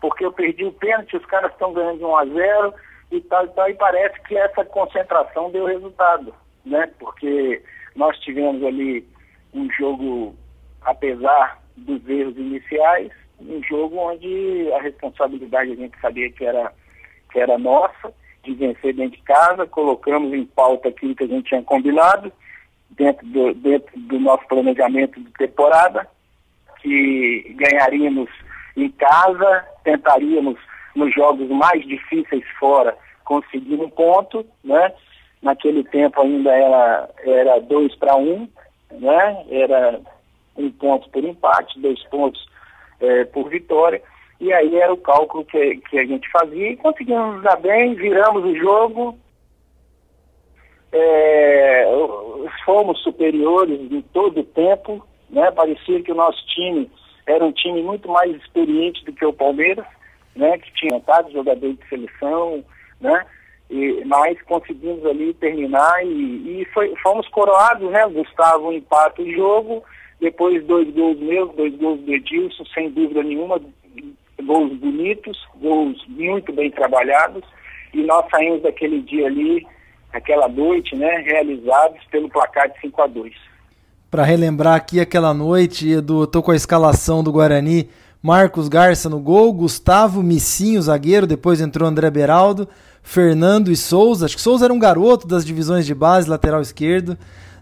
porque 0.00 0.24
eu 0.24 0.32
perdi 0.32 0.64
o 0.64 0.72
pênalti, 0.72 1.16
os 1.16 1.26
caras 1.26 1.52
estão 1.52 1.72
ganhando 1.72 1.98
de 1.98 2.04
1 2.04 2.16
a 2.16 2.24
0 2.26 2.74
e 3.12 3.20
tal 3.20 3.44
e 3.44 3.48
tal, 3.48 3.70
e 3.70 3.74
parece 3.74 4.20
que 4.22 4.36
essa 4.36 4.64
concentração 4.64 5.50
deu 5.50 5.64
resultado, 5.64 6.34
né? 6.64 6.90
Porque 6.98 7.62
nós 7.94 8.18
tivemos 8.18 8.62
ali 8.64 9.06
um 9.54 9.70
jogo 9.72 10.34
apesar 10.86 11.60
dos 11.76 12.08
erros 12.08 12.36
iniciais, 12.36 13.10
um 13.40 13.62
jogo 13.62 13.96
onde 13.98 14.72
a 14.72 14.80
responsabilidade 14.80 15.72
a 15.72 15.76
gente 15.76 16.00
sabia 16.00 16.30
que 16.30 16.44
era, 16.44 16.72
que 17.30 17.38
era 17.38 17.58
nossa, 17.58 18.14
de 18.42 18.54
vencer 18.54 18.94
dentro 18.94 19.18
de 19.18 19.24
casa, 19.24 19.66
colocamos 19.66 20.32
em 20.32 20.46
pauta 20.46 20.88
aquilo 20.88 21.14
que 21.14 21.24
a 21.24 21.26
gente 21.26 21.48
tinha 21.48 21.62
combinado, 21.62 22.32
dentro 22.90 23.26
do, 23.26 23.52
dentro 23.54 23.98
do 23.98 24.18
nosso 24.20 24.46
planejamento 24.46 25.20
de 25.20 25.30
temporada, 25.32 26.08
que 26.80 27.54
ganharíamos 27.58 28.30
em 28.76 28.90
casa, 28.90 29.64
tentaríamos 29.84 30.58
nos 30.94 31.14
jogos 31.14 31.48
mais 31.48 31.86
difíceis 31.86 32.44
fora 32.58 32.96
conseguir 33.24 33.76
um 33.76 33.90
ponto, 33.90 34.46
né? 34.64 34.92
Naquele 35.42 35.84
tempo 35.84 36.20
ainda 36.20 36.50
era, 36.50 37.10
era 37.24 37.60
dois 37.60 37.94
para 37.96 38.16
um, 38.16 38.48
né? 38.92 39.44
Era 39.50 40.00
um 40.56 40.70
ponto 40.70 41.08
por 41.10 41.22
empate, 41.24 41.80
dois 41.80 42.02
pontos 42.04 42.46
é, 43.00 43.24
por 43.24 43.48
vitória. 43.48 44.02
E 44.40 44.52
aí 44.52 44.76
era 44.76 44.92
o 44.92 44.98
cálculo 44.98 45.44
que, 45.44 45.76
que 45.90 45.98
a 45.98 46.04
gente 46.04 46.30
fazia 46.30 46.70
e 46.70 46.76
conseguimos 46.76 47.42
dar 47.42 47.56
bem, 47.56 47.94
viramos 47.94 48.44
o 48.44 48.54
jogo, 48.56 49.18
é, 50.92 51.86
fomos 52.64 53.02
superiores 53.02 53.80
em 53.90 54.02
todo 54.12 54.40
o 54.40 54.44
tempo, 54.44 55.06
né? 55.30 55.50
parecia 55.50 56.02
que 56.02 56.12
o 56.12 56.16
nosso 56.16 56.44
time 56.46 56.90
era 57.26 57.44
um 57.44 57.52
time 57.52 57.82
muito 57.82 58.08
mais 58.08 58.34
experiente 58.36 59.04
do 59.04 59.12
que 59.12 59.24
o 59.24 59.32
Palmeiras, 59.32 59.84
né? 60.34 60.58
que 60.58 60.72
tinha 60.74 61.00
tantos 61.00 61.32
jogadores 61.32 61.76
de 61.78 61.88
seleção, 61.88 62.64
né? 63.00 63.26
E, 63.68 64.04
mas 64.04 64.40
conseguimos 64.42 65.04
ali 65.04 65.34
terminar 65.34 66.04
e, 66.04 66.60
e 66.60 66.64
foi, 66.72 66.94
fomos 67.02 67.26
coroados, 67.28 67.90
né? 67.90 68.06
Gustavo 68.06 68.72
empata 68.72 69.22
o 69.22 69.32
jogo 69.32 69.82
depois 70.20 70.64
dois 70.64 70.88
gols 70.94 71.18
meus, 71.18 71.54
dois 71.56 71.74
gols 71.76 72.00
do 72.00 72.14
Edilson, 72.14 72.64
sem 72.66 72.90
dúvida 72.90 73.22
nenhuma, 73.22 73.60
gols 74.42 74.72
bonitos, 74.78 75.36
gols 75.56 76.02
muito 76.08 76.52
bem 76.52 76.70
trabalhados, 76.70 77.42
e 77.92 78.02
nós 78.02 78.24
saímos 78.30 78.62
daquele 78.62 79.00
dia 79.02 79.26
ali, 79.26 79.66
aquela 80.12 80.48
noite, 80.48 80.96
né, 80.96 81.18
realizados 81.18 82.02
pelo 82.10 82.30
placar 82.30 82.70
de 82.70 82.80
5 82.80 83.02
a 83.02 83.06
2 83.08 83.55
Para 84.08 84.22
relembrar 84.22 84.76
aqui 84.76 85.00
aquela 85.00 85.34
noite, 85.34 85.88
eu 85.88 86.26
tô 86.28 86.40
com 86.40 86.52
a 86.52 86.56
escalação 86.56 87.24
do 87.24 87.32
Guarani, 87.32 87.88
Marcos 88.22 88.68
Garça 88.68 89.08
no 89.08 89.18
gol, 89.18 89.52
Gustavo 89.52 90.22
Missinho, 90.22 90.80
zagueiro, 90.80 91.26
depois 91.26 91.60
entrou 91.60 91.88
André 91.88 92.08
Beraldo, 92.08 92.68
Fernando 93.02 93.68
e 93.68 93.76
Souza, 93.76 94.26
acho 94.26 94.36
que 94.36 94.42
Souza 94.42 94.64
era 94.64 94.72
um 94.72 94.78
garoto 94.78 95.26
das 95.26 95.44
divisões 95.44 95.84
de 95.84 95.92
base, 95.92 96.30
lateral 96.30 96.62
esquerdo, 96.62 97.18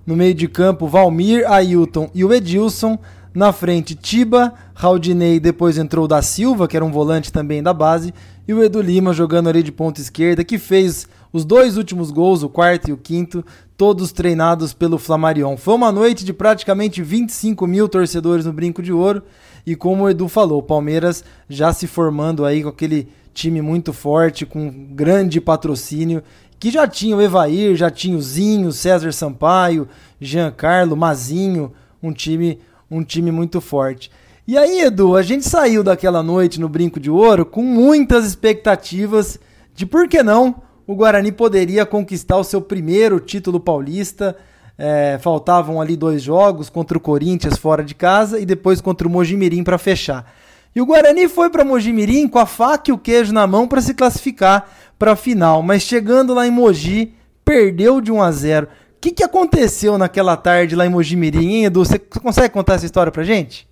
no 0.07 0.15
meio 0.15 0.35
de 0.35 0.47
campo, 0.47 0.87
Valmir, 0.87 1.51
Ailton 1.51 2.11
e 2.15 2.23
o 2.23 2.33
Edilson. 2.33 2.99
Na 3.33 3.51
frente, 3.51 3.97
Tiba, 3.97 4.55
Raudinei, 4.75 5.41
depois 5.41 5.77
entrou 5.77 6.07
da 6.07 6.23
Silva, 6.23 6.69
que 6.69 6.77
era 6.77 6.85
um 6.85 6.93
volante 6.93 7.33
também 7.33 7.61
da 7.61 7.75
base, 7.75 8.15
e 8.47 8.55
o 8.55 8.63
Edu 8.63 8.81
Lima 8.81 9.13
jogando 9.13 9.49
ali 9.49 9.61
de 9.61 9.73
ponta 9.73 10.01
esquerda, 10.01 10.45
que 10.45 10.57
fez 10.57 11.09
os 11.33 11.45
dois 11.45 11.77
últimos 11.77 12.13
gols, 12.13 12.45
o 12.45 12.49
quarto 12.49 12.91
e 12.91 12.93
o 12.93 12.97
quinto, 12.97 13.45
todos 13.77 14.13
treinados 14.13 14.73
pelo 14.73 14.99
Flamarion. 14.99 15.57
Foi 15.57 15.75
uma 15.75 15.91
noite 15.91 16.25
de 16.25 16.33
praticamente 16.33 17.03
25 17.03 17.67
mil 17.67 17.89
torcedores 17.89 18.47
no 18.47 18.53
Brinco 18.53 18.83
de 18.83 18.93
Ouro, 18.93 19.23
e 19.67 19.75
como 19.75 20.05
o 20.05 20.11
Edu 20.11 20.29
falou, 20.29 20.59
o 20.59 20.63
Palmeiras 20.63 21.25
já 21.49 21.73
se 21.73 21.87
formando 21.87 22.45
aí 22.45 22.63
com 22.63 22.69
aquele 22.69 23.09
time 23.33 23.61
muito 23.61 23.93
forte, 23.93 24.47
com 24.47 24.71
grande 24.95 25.41
patrocínio, 25.41 26.23
que 26.59 26.71
já 26.71 26.87
tinha 26.87 27.17
o 27.17 27.21
Evair, 27.21 27.75
já 27.75 27.91
tinha 27.91 28.17
o 28.17 28.23
Zinho, 28.23 28.73
César 28.73 29.13
Sampaio, 29.13 29.89
Giancarlo, 30.21 30.97
Mazinho, 30.97 31.73
um 32.03 32.13
time, 32.13 32.61
um 32.91 33.03
time 33.03 33.33
muito 33.33 33.61
forte. 33.61 34.11
E 34.47 34.57
aí, 34.57 34.83
Edu, 34.83 35.17
a 35.17 35.23
gente 35.23 35.49
saiu 35.49 35.83
daquela 35.83 36.23
noite 36.23 36.61
no 36.61 36.69
Brinco 36.69 37.01
de 37.01 37.11
Ouro 37.11 37.45
com 37.45 37.63
muitas 37.63 38.27
expectativas 38.27 39.39
de 39.75 39.85
por 39.85 40.07
que 40.07 40.23
não 40.23 40.63
o 40.87 40.95
Guarani 40.95 41.33
poderia 41.33 41.87
conquistar 41.87 42.37
o 42.37 42.45
seu 42.45 42.61
primeiro 42.61 43.21
título 43.21 43.59
paulista. 43.59 44.37
É, 44.77 45.19
faltavam 45.21 45.81
ali 45.81 45.97
dois 45.97 46.21
jogos 46.21 46.69
contra 46.69 46.99
o 46.99 47.01
Corinthians 47.01 47.57
fora 47.57 47.85
de 47.85 47.95
casa 47.95 48.41
e 48.41 48.45
depois 48.45 48.81
contra 48.81 49.07
o 49.07 49.11
Mojimirim 49.11 49.63
para 49.63 49.79
fechar. 49.79 50.33
E 50.75 50.81
o 50.81 50.87
Guarani 50.87 51.29
foi 51.29 51.49
para 51.49 51.65
Mojimirim 51.65 52.29
com 52.29 52.39
a 52.41 52.47
faca 52.47 52.91
e 52.91 52.93
o 52.93 52.99
queijo 52.99 53.33
na 53.33 53.47
mão 53.47 53.69
para 53.69 53.81
se 53.81 53.95
classificar 53.95 54.69
para 54.99 55.13
a 55.13 55.17
final, 55.17 55.63
mas 55.63 55.83
chegando 55.83 56.35
lá 56.35 56.47
em 56.47 56.51
Mogi, 56.51 57.15
perdeu 57.45 58.01
de 58.01 58.11
1 58.11 58.23
a 58.23 58.31
0. 58.33 58.67
O 58.67 59.01
que, 59.01 59.13
que 59.13 59.23
aconteceu 59.23 59.97
naquela 59.97 60.37
tarde 60.37 60.75
lá 60.75 60.85
em 60.85 60.89
Mogi 60.89 61.15
Mirim, 61.15 61.55
hein, 61.55 61.65
Edu? 61.67 61.85
Você 61.85 61.99
consegue 61.99 62.53
contar 62.53 62.75
essa 62.75 62.87
história 62.87 63.13
pra 63.13 63.23
gente? 63.23 63.69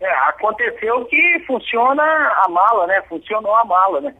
É, 0.00 0.10
aconteceu 0.28 1.04
que 1.06 1.44
funciona 1.46 2.02
a 2.02 2.48
mala, 2.48 2.86
né? 2.86 3.02
Funcionou 3.08 3.54
a 3.54 3.64
mala, 3.64 4.00
né? 4.00 4.14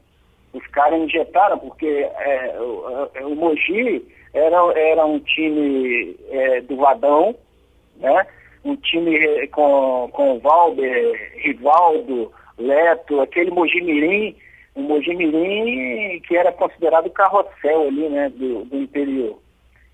Os 0.55 0.67
caras 0.69 1.01
injetaram, 1.01 1.59
porque 1.59 1.87
é, 1.87 2.57
o, 2.59 3.11
o 3.27 3.35
Mogi 3.35 4.07
era, 4.33 4.57
era 4.79 5.05
um 5.05 5.19
time 5.19 6.17
é, 6.31 6.61
do 6.63 6.77
Vadão, 6.77 7.35
né? 7.97 8.27
um 8.65 8.77
time 8.77 9.47
com, 9.49 10.09
com 10.13 10.39
Valber, 10.39 11.33
Rivaldo, 11.37 12.33
Leto, 12.57 13.21
aquele 13.21 13.51
Mogi 13.51 13.81
Mirim, 13.83 14.35
um 14.75 14.83
Mogi 14.83 15.15
Mirim 15.15 16.21
que 16.21 16.37
era 16.37 16.51
considerado 16.53 17.11
carrossel 17.11 17.89
ali, 17.89 18.09
né, 18.09 18.31
do, 18.31 18.65
do 18.65 18.77
interior. 18.77 19.39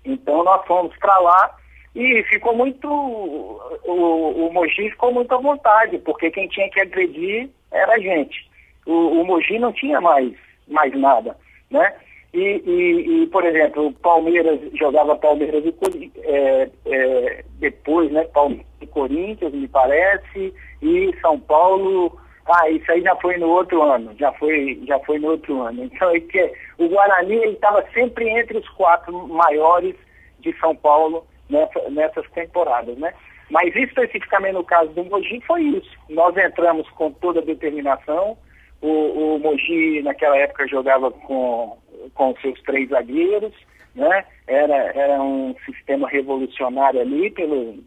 Então 0.05 0.43
nós 0.43 0.65
fomos 0.65 0.95
para 0.97 1.17
lá 1.19 1.55
e 1.95 2.23
ficou 2.23 2.55
muito. 2.55 2.87
O, 2.87 4.47
o 4.47 4.53
Mogi 4.53 4.89
ficou 4.89 5.13
muito 5.13 5.33
à 5.33 5.37
vontade, 5.37 5.99
porque 5.99 6.31
quem 6.31 6.47
tinha 6.47 6.69
que 6.69 6.79
agredir 6.79 7.49
era 7.71 7.93
a 7.93 7.99
gente. 7.99 8.49
O, 8.85 9.21
o 9.21 9.25
Mogi 9.25 9.59
não 9.59 9.73
tinha 9.73 9.99
mais, 9.99 10.33
mais 10.71 10.93
nada, 10.97 11.37
né? 11.69 11.93
E, 12.33 12.63
e, 12.65 13.23
e, 13.23 13.27
por 13.27 13.43
exemplo, 13.43 13.91
Palmeiras 14.01 14.59
jogava 14.79 15.17
Palmeiras 15.17 15.65
e 15.65 16.11
é, 16.23 16.69
é, 16.85 17.43
depois, 17.59 18.09
né? 18.11 18.23
Palmeiras 18.33 18.65
e 18.79 18.87
Corinthians, 18.87 19.53
me 19.53 19.67
parece, 19.67 20.53
e 20.81 21.13
São 21.21 21.39
Paulo. 21.39 22.17
Ah, 22.45 22.69
isso 22.69 22.91
aí 22.91 23.01
já 23.01 23.15
foi 23.17 23.37
no 23.37 23.49
outro 23.49 23.83
ano, 23.83 24.15
já 24.17 24.31
foi, 24.33 24.81
já 24.87 24.97
foi 24.99 25.19
no 25.19 25.31
outro 25.31 25.61
ano. 25.61 25.83
Então 25.83 26.09
é 26.09 26.19
que 26.19 26.53
o 26.77 26.87
Guarani 26.87 27.35
estava 27.53 27.85
sempre 27.93 28.27
entre 28.29 28.57
os 28.57 28.67
quatro 28.69 29.27
maiores 29.27 29.95
de 30.39 30.57
São 30.59 30.75
Paulo 30.75 31.25
nessa, 31.49 31.89
nessas 31.89 32.29
temporadas, 32.31 32.97
né? 32.97 33.13
Mas 33.49 33.75
especificamente 33.75 34.53
no 34.53 34.63
caso 34.63 34.89
do 34.91 35.03
Mogi 35.03 35.41
foi 35.45 35.61
isso. 35.63 35.91
Nós 36.09 36.35
entramos 36.37 36.89
com 36.91 37.11
toda 37.11 37.41
a 37.41 37.43
determinação. 37.43 38.37
O, 38.81 39.35
o 39.35 39.39
Mogi 39.39 40.01
naquela 40.01 40.37
época 40.37 40.67
jogava 40.67 41.11
com, 41.11 41.77
com 42.15 42.35
seus 42.41 42.59
três 42.63 42.89
zagueiros, 42.89 43.53
né? 43.95 44.25
Era, 44.47 44.75
era 44.75 45.21
um 45.21 45.55
sistema 45.65 46.07
revolucionário 46.07 46.99
ali 46.99 47.29
pelo, 47.31 47.83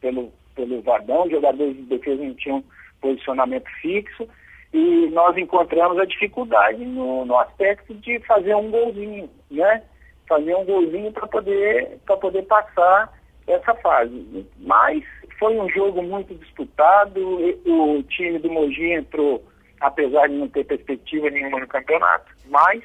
pelo, 0.00 0.32
pelo 0.54 0.82
Vadão, 0.82 1.30
jogadores 1.30 1.76
de 1.76 1.82
defesa 1.82 2.22
não 2.22 2.34
tinham 2.34 2.64
posicionamento 3.00 3.68
fixo. 3.80 4.28
E 4.72 5.08
nós 5.10 5.36
encontramos 5.36 5.98
a 5.98 6.04
dificuldade 6.04 6.84
no, 6.84 7.24
no 7.24 7.38
aspecto 7.38 7.94
de 7.94 8.18
fazer 8.20 8.54
um 8.56 8.70
golzinho, 8.70 9.30
né? 9.50 9.82
fazer 10.28 10.54
um 10.56 10.64
golzinho 10.64 11.12
para 11.12 11.26
poder, 11.26 11.98
poder 12.20 12.42
passar 12.42 13.12
essa 13.46 13.74
fase. 13.74 14.46
Mas 14.58 15.04
foi 15.38 15.58
um 15.58 15.68
jogo 15.68 16.02
muito 16.02 16.34
disputado, 16.34 17.20
o 17.20 18.02
time 18.04 18.38
do 18.38 18.50
Mogi 18.50 18.92
entrou, 18.92 19.44
apesar 19.80 20.28
de 20.28 20.34
não 20.34 20.48
ter 20.48 20.64
perspectiva 20.64 21.30
nenhuma 21.30 21.60
no 21.60 21.66
campeonato, 21.66 22.32
mas, 22.46 22.82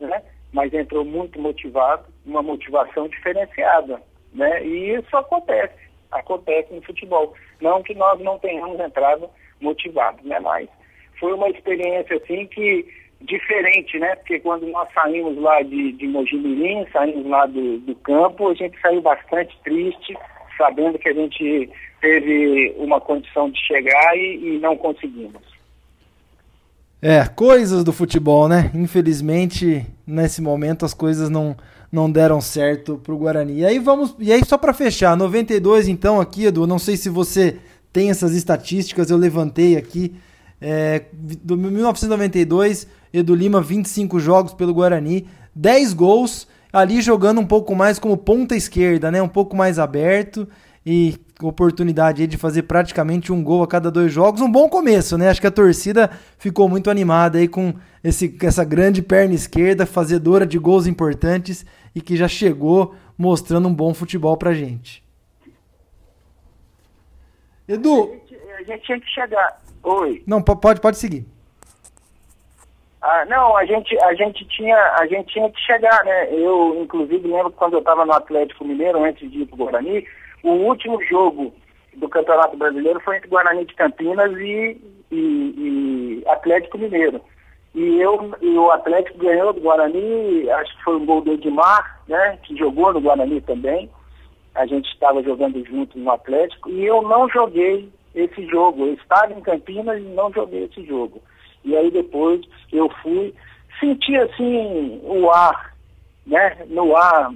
né, 0.00 0.22
mas 0.52 0.72
entrou 0.72 1.04
muito 1.04 1.40
motivado, 1.40 2.04
uma 2.24 2.42
motivação 2.42 3.08
diferenciada. 3.08 4.00
Né? 4.32 4.64
E 4.64 4.94
isso 4.94 5.16
acontece, 5.16 5.74
acontece 6.10 6.72
no 6.72 6.82
futebol. 6.82 7.34
Não 7.60 7.82
que 7.82 7.94
nós 7.94 8.20
não 8.20 8.38
tenhamos 8.38 8.78
entrado 8.80 9.28
motivados, 9.60 10.24
né? 10.24 10.38
mas 10.40 10.68
foi 11.18 11.32
uma 11.32 11.48
experiência 11.48 12.16
assim 12.16 12.46
que 12.46 12.86
diferente, 13.20 13.98
né? 13.98 14.14
Porque 14.16 14.38
quando 14.38 14.66
nós 14.68 14.88
saímos 14.92 15.36
lá 15.38 15.60
de, 15.62 15.92
de 15.92 16.06
Mojimirim, 16.06 16.86
saímos 16.92 17.26
lá 17.26 17.46
do, 17.46 17.78
do 17.78 17.94
campo, 17.96 18.48
a 18.48 18.54
gente 18.54 18.80
saiu 18.80 19.00
bastante 19.00 19.58
triste, 19.64 20.16
sabendo 20.56 20.98
que 20.98 21.08
a 21.08 21.12
gente 21.12 21.68
teve 22.00 22.74
uma 22.76 23.00
condição 23.00 23.50
de 23.50 23.58
chegar 23.66 24.16
e, 24.16 24.54
e 24.54 24.58
não 24.60 24.76
conseguimos. 24.76 25.57
É, 27.00 27.24
coisas 27.26 27.84
do 27.84 27.92
futebol, 27.92 28.48
né? 28.48 28.70
Infelizmente, 28.74 29.86
nesse 30.06 30.42
momento 30.42 30.84
as 30.84 30.92
coisas 30.92 31.30
não, 31.30 31.56
não 31.92 32.10
deram 32.10 32.40
certo 32.40 32.98
pro 32.98 33.16
Guarani. 33.16 33.60
E 33.60 33.64
aí 33.64 33.78
vamos, 33.78 34.16
e 34.18 34.32
aí 34.32 34.44
só 34.44 34.58
para 34.58 34.74
fechar, 34.74 35.16
92 35.16 35.86
então 35.86 36.20
aqui, 36.20 36.46
Edu, 36.46 36.66
não 36.66 36.78
sei 36.78 36.96
se 36.96 37.08
você 37.08 37.56
tem 37.92 38.10
essas 38.10 38.34
estatísticas, 38.34 39.10
eu 39.10 39.16
levantei 39.16 39.76
aqui 39.76 40.14
é, 40.60 41.04
do 41.12 41.56
1992, 41.56 42.88
Edu 43.12 43.34
Lima, 43.34 43.60
25 43.60 44.18
jogos 44.18 44.52
pelo 44.52 44.74
Guarani, 44.74 45.26
10 45.54 45.92
gols, 45.92 46.48
ali 46.72 47.00
jogando 47.00 47.40
um 47.40 47.46
pouco 47.46 47.76
mais 47.76 47.98
como 47.98 48.16
ponta 48.16 48.56
esquerda, 48.56 49.10
né? 49.10 49.22
Um 49.22 49.28
pouco 49.28 49.56
mais 49.56 49.78
aberto 49.78 50.48
e 50.84 51.16
oportunidade 51.42 52.26
de 52.26 52.36
fazer 52.36 52.62
praticamente 52.64 53.32
um 53.32 53.42
gol 53.42 53.62
a 53.62 53.68
cada 53.68 53.90
dois 53.90 54.12
jogos. 54.12 54.40
Um 54.40 54.50
bom 54.50 54.68
começo, 54.68 55.16
né? 55.16 55.28
Acho 55.28 55.40
que 55.40 55.46
a 55.46 55.52
torcida 55.52 56.10
ficou 56.38 56.68
muito 56.68 56.90
animada 56.90 57.38
aí 57.38 57.46
com 57.46 57.74
esse, 58.02 58.36
essa 58.42 58.64
grande 58.64 59.02
perna 59.02 59.34
esquerda, 59.34 59.86
fazedora 59.86 60.46
de 60.46 60.58
gols 60.58 60.86
importantes 60.86 61.64
e 61.94 62.00
que 62.00 62.16
já 62.16 62.28
chegou 62.28 62.94
mostrando 63.16 63.68
um 63.68 63.74
bom 63.74 63.94
futebol 63.94 64.36
pra 64.36 64.52
gente. 64.52 65.02
Edu. 67.68 68.04
A 68.04 68.14
gente, 68.14 68.34
a 68.34 68.62
gente 68.62 68.82
tinha 68.84 69.00
que 69.00 69.08
chegar. 69.08 69.62
Oi. 69.82 70.22
Não, 70.26 70.42
pode, 70.42 70.80
pode 70.80 70.96
seguir. 70.98 71.26
Ah, 73.00 73.24
não, 73.26 73.56
a 73.56 73.64
gente, 73.64 73.96
a 74.02 74.14
gente 74.14 74.44
tinha, 74.46 74.76
a 74.98 75.06
gente 75.06 75.32
tinha 75.32 75.48
que 75.50 75.60
chegar, 75.60 76.04
né? 76.04 76.34
Eu, 76.34 76.82
inclusive, 76.82 77.28
lembro 77.28 77.50
que 77.50 77.56
quando 77.56 77.74
eu 77.74 77.78
estava 77.78 78.04
no 78.04 78.12
Atlético 78.12 78.64
Mineiro, 78.64 79.04
antes 79.04 79.30
de 79.30 79.42
ir 79.42 79.46
para 79.46 79.54
o 79.54 79.58
Guarani, 79.58 80.04
o 80.42 80.50
último 80.50 81.02
jogo 81.04 81.52
do 81.94 82.08
Campeonato 82.08 82.56
Brasileiro 82.56 83.00
foi 83.00 83.16
entre 83.16 83.28
Guarani 83.28 83.64
de 83.64 83.74
Campinas 83.74 84.32
e, 84.38 84.80
e, 85.10 85.16
e 85.16 86.24
Atlético 86.28 86.78
Mineiro. 86.78 87.20
E, 87.74 88.00
eu, 88.00 88.32
e 88.40 88.58
o 88.58 88.70
Atlético 88.70 89.18
ganhou 89.18 89.52
do 89.52 89.60
Guarani, 89.60 90.50
acho 90.50 90.76
que 90.76 90.84
foi 90.84 90.96
um 90.96 91.06
gol 91.06 91.20
do 91.20 91.32
Edmar, 91.32 92.00
né? 92.08 92.38
Que 92.42 92.56
jogou 92.56 92.92
no 92.92 93.00
Guarani 93.00 93.40
também. 93.40 93.90
A 94.54 94.66
gente 94.66 94.88
estava 94.88 95.22
jogando 95.22 95.64
junto 95.64 95.98
no 95.98 96.10
Atlético 96.10 96.70
e 96.70 96.84
eu 96.84 97.02
não 97.02 97.28
joguei 97.28 97.88
esse 98.14 98.46
jogo. 98.46 98.86
Eu 98.86 98.94
estava 98.94 99.32
em 99.32 99.40
Campinas 99.40 99.98
e 99.98 100.06
não 100.06 100.32
joguei 100.32 100.64
esse 100.64 100.84
jogo. 100.86 101.22
E 101.64 101.76
aí 101.76 101.90
depois 101.90 102.40
eu 102.72 102.88
fui, 103.02 103.34
senti 103.78 104.16
assim 104.16 105.00
o 105.04 105.30
ar, 105.30 105.74
né? 106.28 106.56
No 106.68 106.96
ar, 106.96 107.30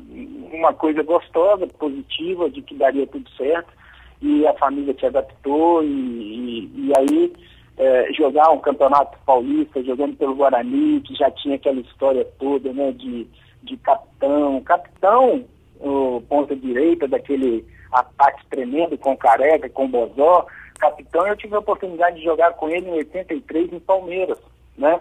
uma 0.53 0.73
coisa 0.73 1.03
gostosa, 1.03 1.67
positiva, 1.67 2.49
de 2.49 2.63
que 2.63 2.75
daria 2.75 3.07
tudo 3.07 3.29
certo. 3.31 3.73
E 4.21 4.47
a 4.47 4.55
família 4.55 4.95
se 4.99 5.05
adaptou 5.05 5.83
e, 5.83 5.89
e, 5.89 6.71
e 6.77 6.93
aí 6.97 7.33
é, 7.77 8.13
jogar 8.13 8.51
um 8.51 8.61
campeonato 8.61 9.19
paulista, 9.27 9.83
jogando 9.83 10.17
pelo 10.17 10.37
Guarani, 10.37 11.01
que 11.01 11.15
já 11.17 11.31
tinha 11.31 11.57
aquela 11.57 11.81
história 11.81 12.25
toda, 12.39 12.73
né? 12.73 12.93
De, 12.93 13.27
de 13.65 13.77
capitão. 13.79 14.61
Capitão, 14.61 15.45
o 15.81 16.23
ponta 16.29 16.55
direita 16.55 17.09
daquele 17.09 17.67
ataque 17.91 18.47
tremendo 18.47 18.97
com 18.97 19.17
Careca, 19.17 19.69
com 19.69 19.89
Bozó, 19.89 20.47
capitão, 20.79 21.27
eu 21.27 21.37
tive 21.37 21.55
a 21.55 21.61
oportunidade 21.61 22.17
de 22.17 22.25
jogar 22.25 22.55
com 22.55 22.69
ele 22.69 22.89
em 22.89 22.95
83 22.95 23.73
em 23.73 23.79
Palmeiras, 23.79 24.39
né? 24.77 25.01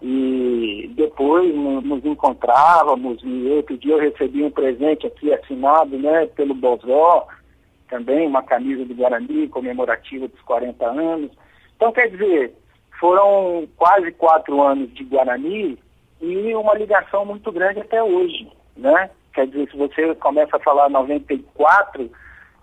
E 0.00 0.90
depois 0.94 1.54
nos 1.54 2.04
encontrávamos 2.04 3.20
e 3.24 3.48
outro 3.48 3.76
dia 3.76 3.94
eu 3.94 3.98
recebi 3.98 4.42
um 4.44 4.50
presente 4.50 5.06
aqui 5.06 5.32
assinado, 5.32 5.98
né, 5.98 6.26
pelo 6.26 6.54
Bozó, 6.54 7.26
também 7.88 8.26
uma 8.26 8.42
camisa 8.42 8.84
do 8.84 8.94
Guarani 8.94 9.48
comemorativa 9.48 10.28
dos 10.28 10.40
40 10.42 10.86
anos. 10.86 11.30
Então, 11.76 11.90
quer 11.90 12.10
dizer, 12.10 12.54
foram 13.00 13.66
quase 13.76 14.12
quatro 14.12 14.60
anos 14.62 14.92
de 14.94 15.04
Guarani 15.04 15.78
e 16.20 16.54
uma 16.54 16.74
ligação 16.74 17.24
muito 17.24 17.50
grande 17.50 17.80
até 17.80 18.02
hoje, 18.02 18.48
né? 18.76 19.10
Quer 19.32 19.46
dizer, 19.46 19.70
se 19.70 19.76
você 19.76 20.14
começa 20.16 20.56
a 20.56 20.60
falar 20.60 20.88
94, 20.88 22.10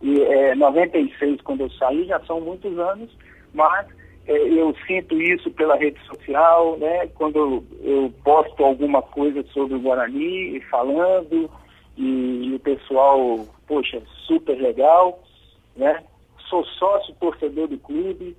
e 0.02 0.22
é, 0.22 0.56
96, 0.56 1.42
quando 1.42 1.62
eu 1.62 1.70
saí, 1.72 2.06
já 2.06 2.20
são 2.22 2.42
muitos 2.42 2.78
anos, 2.78 3.10
mas 3.54 3.88
eu 4.28 4.76
sinto 4.88 5.22
isso 5.22 5.52
pela 5.52 5.76
rede 5.76 6.00
social, 6.06 6.78
né? 6.78 7.08
Quando 7.16 7.64
eu 7.82 8.14
posto 8.24 8.64
alguma 8.64 9.02
coisa 9.02 9.44
sobre 9.54 9.76
o 9.76 9.80
Guarani, 9.80 10.60
falando, 10.72 11.50
e, 11.98 12.48
e 12.48 12.56
o 12.56 12.60
pessoal, 12.60 13.46
poxa, 13.68 14.02
super 14.26 14.58
legal, 14.58 15.20
né? 15.76 16.04
Sou 16.50 16.64
sócio 16.66 17.14
torcedor 17.16 17.68
do 17.68 17.78
clube 17.78 18.36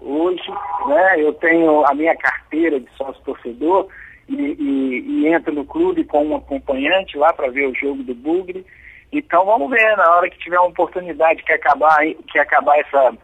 hoje, 0.00 0.50
né? 0.86 1.22
Eu 1.22 1.32
tenho 1.34 1.84
a 1.86 1.94
minha 1.94 2.16
carteira 2.16 2.78
de 2.78 2.90
sócio 2.96 3.22
torcedor 3.24 3.88
e, 4.28 4.34
e, 4.34 5.00
e 5.00 5.26
entro 5.28 5.52
no 5.52 5.64
clube 5.64 6.04
com 6.04 6.24
um 6.24 6.36
acompanhante 6.36 7.16
lá 7.16 7.32
para 7.32 7.50
ver 7.50 7.66
o 7.68 7.74
jogo 7.74 8.02
do 8.02 8.14
Bugre. 8.14 8.64
Então 9.12 9.44
vamos 9.46 9.70
ver, 9.70 9.96
na 9.96 10.16
hora 10.16 10.28
que 10.28 10.38
tiver 10.38 10.58
uma 10.58 10.68
oportunidade 10.68 11.42
que 11.42 11.52
acabar, 11.52 11.98
que 12.30 12.38
acabar 12.38 12.78
essa, 12.78 13.16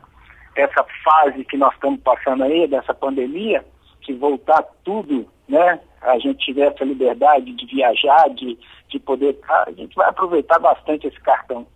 essa 0.61 0.85
fase 1.05 1.45
que 1.45 1.57
nós 1.57 1.73
estamos 1.75 2.01
passando 2.01 2.45
aí, 2.45 2.67
dessa 2.67 2.95
pandemia, 2.95 3.65
que 4.01 4.13
voltar 4.15 4.63
tudo, 4.85 5.27
né? 5.49 5.81
A 6.01 6.19
gente 6.19 6.45
tiver 6.45 6.73
essa 6.73 6.85
liberdade 6.85 7.53
de 7.53 7.67
viajar, 7.67 8.29
de, 8.31 8.59
de 8.89 8.99
poder 8.99 9.35
estar, 9.35 9.65
a 9.67 9.73
gente 9.73 9.95
vai 9.95 10.09
aproveitar 10.09 10.59
bastante 10.59 11.07
esse 11.07 11.21
cartão. 11.21 11.67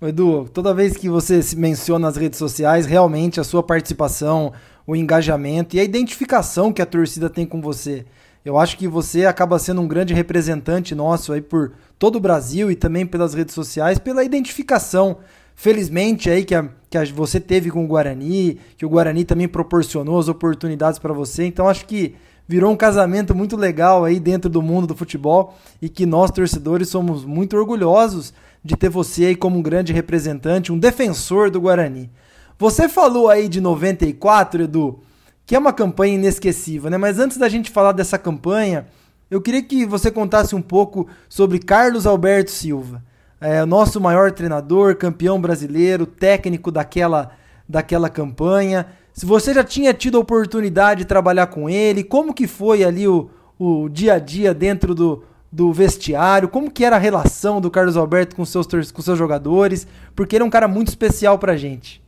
Edu, 0.00 0.48
toda 0.52 0.74
vez 0.74 0.96
que 0.96 1.08
você 1.08 1.40
se 1.42 1.56
menciona 1.56 2.06
nas 2.06 2.16
redes 2.16 2.36
sociais, 2.38 2.86
realmente 2.86 3.38
a 3.38 3.44
sua 3.44 3.62
participação, 3.62 4.52
o 4.84 4.96
engajamento 4.96 5.76
e 5.76 5.80
a 5.80 5.84
identificação 5.84 6.72
que 6.72 6.82
a 6.82 6.86
torcida 6.86 7.30
tem 7.30 7.46
com 7.46 7.60
você 7.60 8.04
Eu 8.44 8.58
acho 8.58 8.76
que 8.76 8.88
você 8.88 9.26
acaba 9.26 9.60
sendo 9.60 9.80
um 9.80 9.86
grande 9.86 10.12
representante 10.12 10.92
nosso 10.92 11.32
aí 11.32 11.40
por 11.40 11.74
todo 12.00 12.16
o 12.16 12.20
Brasil 12.20 12.68
e 12.68 12.74
também 12.74 13.06
pelas 13.06 13.32
redes 13.32 13.54
sociais, 13.54 14.00
pela 14.00 14.24
identificação, 14.24 15.18
felizmente 15.54 16.30
aí 16.30 16.44
que, 16.44 16.54
a, 16.54 16.68
que 16.88 16.98
a, 16.98 17.04
você 17.04 17.40
teve 17.40 17.70
com 17.70 17.84
o 17.84 17.88
Guarani, 17.88 18.58
que 18.76 18.86
o 18.86 18.88
Guarani 18.88 19.24
também 19.24 19.48
proporcionou 19.48 20.18
as 20.18 20.28
oportunidades 20.28 20.98
para 20.98 21.12
você. 21.12 21.44
Então 21.44 21.68
acho 21.68 21.86
que 21.86 22.14
virou 22.46 22.72
um 22.72 22.76
casamento 22.76 23.34
muito 23.34 23.56
legal 23.56 24.04
aí 24.04 24.18
dentro 24.18 24.50
do 24.50 24.60
mundo 24.60 24.88
do 24.88 24.96
futebol 24.96 25.56
e 25.80 25.88
que 25.88 26.04
nós 26.04 26.30
torcedores 26.30 26.88
somos 26.88 27.24
muito 27.24 27.56
orgulhosos 27.56 28.34
de 28.64 28.76
ter 28.76 28.88
você 28.88 29.26
aí 29.26 29.36
como 29.36 29.58
um 29.58 29.62
grande 29.62 29.92
representante, 29.92 30.72
um 30.72 30.78
defensor 30.78 31.50
do 31.50 31.60
Guarani. 31.60 32.10
Você 32.58 32.88
falou 32.88 33.28
aí 33.28 33.48
de 33.48 33.60
94, 33.60 34.64
Edu, 34.64 35.00
que 35.44 35.56
é 35.56 35.58
uma 35.58 35.72
campanha 35.72 36.14
inesquecível, 36.14 36.90
né? 36.90 36.96
Mas 36.96 37.18
antes 37.18 37.36
da 37.36 37.48
gente 37.48 37.70
falar 37.70 37.92
dessa 37.92 38.18
campanha, 38.18 38.86
eu 39.30 39.40
queria 39.40 39.62
que 39.62 39.84
você 39.84 40.10
contasse 40.10 40.54
um 40.54 40.62
pouco 40.62 41.08
sobre 41.28 41.58
Carlos 41.58 42.06
Alberto 42.06 42.50
Silva, 42.50 43.02
é, 43.42 43.64
nosso 43.64 44.00
maior 44.00 44.30
treinador, 44.30 44.96
campeão 44.96 45.40
brasileiro, 45.40 46.06
técnico 46.06 46.70
daquela, 46.70 47.32
daquela 47.68 48.08
campanha. 48.08 48.86
Se 49.12 49.26
você 49.26 49.52
já 49.52 49.64
tinha 49.64 49.92
tido 49.92 50.16
a 50.16 50.20
oportunidade 50.20 51.00
de 51.00 51.06
trabalhar 51.06 51.48
com 51.48 51.68
ele, 51.68 52.04
como 52.04 52.32
que 52.32 52.46
foi 52.46 52.84
ali 52.84 53.06
o, 53.06 53.28
o 53.58 53.88
dia 53.88 54.14
a 54.14 54.18
dia 54.18 54.54
dentro 54.54 54.94
do, 54.94 55.24
do 55.50 55.72
vestiário, 55.72 56.48
como 56.48 56.70
que 56.70 56.84
era 56.84 56.96
a 56.96 56.98
relação 56.98 57.60
do 57.60 57.70
Carlos 57.70 57.96
Alberto 57.96 58.34
com 58.34 58.44
seus, 58.44 58.66
com 58.90 59.02
seus 59.02 59.18
jogadores, 59.18 59.86
porque 60.16 60.36
ele 60.36 60.44
é 60.44 60.46
um 60.46 60.50
cara 60.50 60.66
muito 60.66 60.88
especial 60.88 61.38
pra 61.38 61.56
gente. 61.56 62.02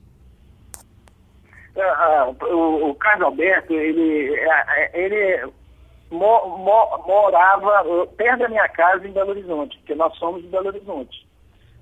Uh, 1.77 2.55
o, 2.55 2.91
o, 2.91 2.95
Carlos 2.95 3.27
Alberto, 3.27 3.75
ele, 3.75 4.33
é, 4.35 4.91
ele 4.95 5.53
mo, 6.11 6.59
mo, 6.59 7.05
morava 7.07 8.07
perto 8.17 8.41
da 8.41 8.49
minha 8.49 8.69
casa 8.69 9.07
em 9.07 9.13
Belo 9.13 9.31
Horizonte, 9.31 9.77
porque 9.79 9.95
nós 9.95 10.17
somos 10.17 10.43
de 10.43 10.49
Belo 10.49 10.69
Horizonte. 10.69 11.27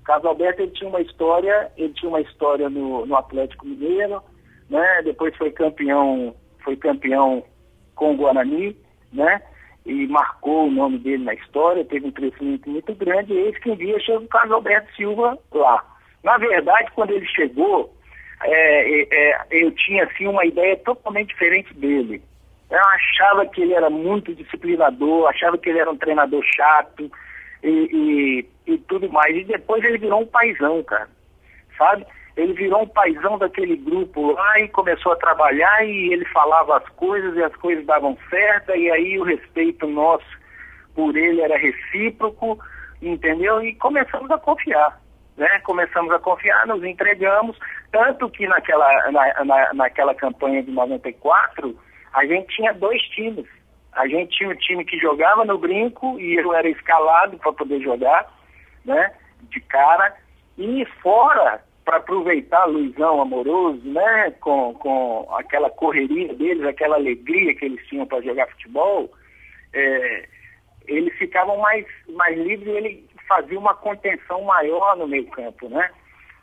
O 0.07 0.27
Alberto 0.27 0.61
ele 0.61 0.71
tinha 0.71 0.89
uma 0.89 1.01
história, 1.01 1.71
ele 1.77 1.93
tinha 1.93 2.09
uma 2.09 2.21
história 2.21 2.69
no, 2.69 3.05
no 3.05 3.15
Atlético 3.15 3.65
Mineiro, 3.65 4.21
né? 4.69 5.01
Depois 5.03 5.35
foi 5.37 5.51
campeão, 5.51 6.35
foi 6.63 6.75
campeão 6.75 7.43
com 7.95 8.13
o 8.13 8.17
Guarani, 8.17 8.75
né? 9.13 9.41
E 9.85 10.07
marcou 10.07 10.67
o 10.67 10.71
nome 10.71 10.97
dele 10.97 11.23
na 11.23 11.33
história, 11.33 11.85
teve 11.85 12.07
um 12.07 12.11
crescimento 12.11 12.69
muito 12.69 12.93
grande, 12.95 13.33
e 13.33 13.37
eis 13.37 13.57
que 13.59 13.71
um 13.71 13.75
dia 13.75 13.99
chegou 13.99 14.23
o 14.23 14.27
Carlos 14.27 14.53
Alberto 14.53 14.93
Silva 14.95 15.37
lá. 15.53 15.85
Na 16.23 16.37
verdade, 16.37 16.91
quando 16.95 17.11
ele 17.11 17.25
chegou, 17.27 17.93
é, 18.43 19.01
é, 19.01 19.07
é, 19.11 19.45
eu 19.51 19.71
tinha 19.71 20.03
assim 20.05 20.27
uma 20.27 20.45
ideia 20.45 20.75
totalmente 20.77 21.29
diferente 21.29 21.73
dele. 21.73 22.21
Eu 22.73 22.83
achava 22.85 23.45
que 23.45 23.61
ele 23.61 23.73
era 23.73 23.89
muito 23.89 24.33
disciplinador, 24.33 25.29
achava 25.29 25.57
que 25.57 25.69
ele 25.69 25.79
era 25.79 25.91
um 25.91 25.97
treinador 25.97 26.43
chato 26.55 27.09
e, 27.63 28.47
e, 28.67 28.73
e 28.73 28.77
tudo 28.79 29.09
mais. 29.11 29.37
E 29.37 29.43
depois 29.43 29.83
ele 29.83 29.99
virou 29.99 30.21
um 30.21 30.25
paizão, 30.25 30.83
cara. 30.83 31.07
Sabe? 31.77 32.05
Ele 32.35 32.53
virou 32.53 32.81
um 32.81 32.87
paizão 32.87 33.37
daquele 33.37 33.75
grupo 33.77 34.31
lá 34.31 34.59
e 34.59 34.67
começou 34.69 35.11
a 35.11 35.17
trabalhar 35.17 35.85
e 35.85 36.11
ele 36.11 36.25
falava 36.25 36.77
as 36.77 36.89
coisas 36.89 37.35
e 37.35 37.43
as 37.43 37.55
coisas 37.57 37.85
davam 37.85 38.17
certo, 38.27 38.75
e 38.75 38.89
aí 38.89 39.19
o 39.19 39.23
respeito 39.23 39.87
nosso 39.87 40.25
por 40.95 41.15
ele 41.15 41.41
era 41.41 41.57
recíproco, 41.57 42.57
entendeu? 43.01 43.63
E 43.63 43.75
começamos 43.75 44.31
a 44.31 44.37
confiar 44.39 44.99
né? 45.37 45.59
Começamos 45.59 46.11
a 46.11 46.19
confiar, 46.19 46.65
nos 46.67 46.83
entregamos, 46.83 47.57
tanto 47.91 48.29
que 48.29 48.47
naquela, 48.47 49.11
na, 49.11 49.43
na, 49.43 49.73
naquela 49.73 50.13
campanha 50.13 50.63
de 50.63 50.71
94, 50.71 51.77
a 52.13 52.25
gente 52.25 52.55
tinha 52.55 52.73
dois 52.73 53.01
times. 53.09 53.45
A 53.91 54.07
gente 54.07 54.37
tinha 54.37 54.49
um 54.49 54.55
time 54.55 54.85
que 54.85 54.97
jogava 54.97 55.45
no 55.45 55.57
brinco 55.57 56.19
e 56.19 56.35
eu 56.35 56.53
era 56.53 56.67
escalado 56.69 57.37
para 57.37 57.53
poder 57.53 57.81
jogar, 57.81 58.31
né? 58.85 59.13
De 59.43 59.59
cara. 59.61 60.15
E 60.57 60.85
fora, 61.01 61.63
para 61.85 61.97
aproveitar 61.97 62.65
Luizão 62.65 63.21
amoroso, 63.21 63.81
né? 63.83 64.31
Com, 64.39 64.73
com 64.75 65.27
aquela 65.35 65.69
correria 65.69 66.33
deles, 66.33 66.65
aquela 66.65 66.95
alegria 66.95 67.55
que 67.55 67.65
eles 67.65 67.85
tinham 67.87 68.05
para 68.05 68.21
jogar 68.21 68.47
futebol, 68.47 69.11
é, 69.73 70.27
eles 70.87 71.15
ficavam 71.17 71.57
mais, 71.57 71.85
mais 72.09 72.37
livres 72.37 72.67
e 72.67 72.77
ele 72.77 73.09
fazia 73.27 73.57
uma 73.57 73.73
contenção 73.73 74.41
maior 74.43 74.97
no 74.97 75.07
meio 75.07 75.27
campo, 75.27 75.69
né? 75.69 75.89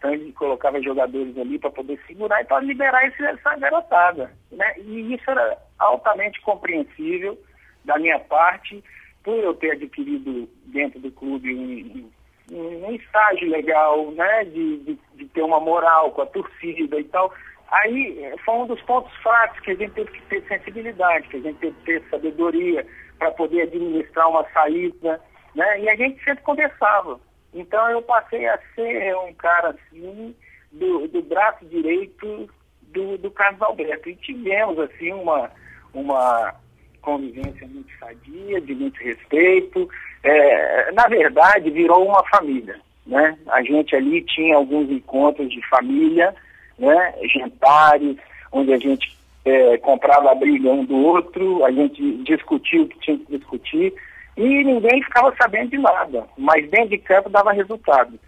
Ele 0.05 0.33
colocava 0.33 0.81
jogadores 0.81 1.37
ali 1.37 1.59
para 1.59 1.71
poder 1.71 2.01
segurar 2.07 2.41
e 2.41 2.45
para 2.45 2.61
liberar 2.61 3.07
esse, 3.07 3.25
essa 3.25 3.57
garotada. 3.57 4.33
Né? 4.51 4.75
E 4.79 5.15
isso 5.15 5.31
era 5.31 5.59
altamente 5.79 6.41
compreensível 6.41 7.39
da 7.85 7.99
minha 7.99 8.19
parte, 8.19 8.83
por 9.23 9.37
eu 9.37 9.55
ter 9.55 9.73
adquirido 9.73 10.49
dentro 10.67 10.99
do 11.01 11.11
clube 11.11 11.55
um, 11.55 12.11
um, 12.55 12.87
um 12.87 12.95
estágio 12.95 13.49
legal, 13.51 14.11
né? 14.13 14.45
De, 14.45 14.79
de, 14.79 14.99
de, 15.15 15.25
ter 15.27 15.43
uma 15.43 15.61
moral 15.61 16.11
com 16.13 16.23
a 16.23 16.27
torcida 16.27 16.99
e 16.99 17.05
tal. 17.05 17.33
Aí 17.71 18.33
foi 18.45 18.55
um 18.55 18.67
dos 18.67 18.81
pontos 18.83 19.15
fracos 19.23 19.61
que 19.61 19.71
a 19.71 19.75
gente 19.75 19.93
teve 19.93 20.11
que 20.11 20.23
ter 20.23 20.43
sensibilidade, 20.49 21.29
que 21.29 21.37
a 21.37 21.41
gente 21.41 21.59
teve 21.59 21.77
que 21.77 21.85
ter 21.85 22.03
sabedoria 22.11 22.87
para 23.19 23.31
poder 23.33 23.63
administrar 23.63 24.29
uma 24.29 24.45
saída 24.51 25.21
né? 25.55 25.81
E 25.81 25.89
a 25.89 25.97
gente 25.97 26.23
sempre 26.25 26.43
conversava. 26.45 27.21
Então 27.55 27.91
eu 27.91 28.03
passei 28.03 28.47
a 28.47 28.59
ser 28.75 29.17
um 29.17 29.33
cara 29.35 29.71
assim, 29.71 30.35
do, 30.73 31.09
do 31.09 31.23
braço 31.23 31.65
direito 31.67 32.49
do, 32.83 33.19
do 33.19 33.31
Carlos 33.31 33.61
Alberto. 33.63 34.09
E 34.09 34.17
tivemos 34.17 34.79
assim 34.79 35.13
uma, 35.13 35.51
uma 35.93 36.55
convivência 37.03 37.67
muito 37.67 37.91
sadia, 37.99 38.61
de 38.61 38.75
muito 38.75 38.99
respeito. 39.03 39.89
É, 40.23 40.93
na 40.93 41.07
verdade, 41.09 41.71
virou 41.71 42.07
uma 42.07 42.25
família. 42.29 42.79
Né? 43.07 43.37
A 43.49 43.63
gente 43.63 43.97
ali 43.97 44.23
tinha 44.23 44.57
alguns 44.57 44.91
encontros 44.91 45.51
de 45.51 45.61
família, 45.69 46.35
né? 46.79 47.15
jantares, 47.35 48.17
onde 48.53 48.73
a 48.73 48.79
gente 48.79 49.19
é, 49.45 49.79
comprava 49.79 50.31
a 50.31 50.35
briga 50.35 50.71
um 50.71 50.85
do 50.85 50.97
outro, 50.97 51.65
a 51.65 51.73
gente 51.73 52.19
discutia 52.19 52.83
o 52.83 52.89
que 52.89 52.99
tinha 53.01 53.19
que 53.19 53.39
discutir 53.39 53.95
e 54.41 54.65
ninguém 54.65 55.03
ficava 55.03 55.35
sabendo 55.37 55.71
de 55.71 55.77
nada, 55.79 56.27
mas 56.39 56.67
dentro 56.71 56.89
de 56.89 56.99
campo 56.99 57.29
dava 57.29 57.53
resultado. 57.53 58.19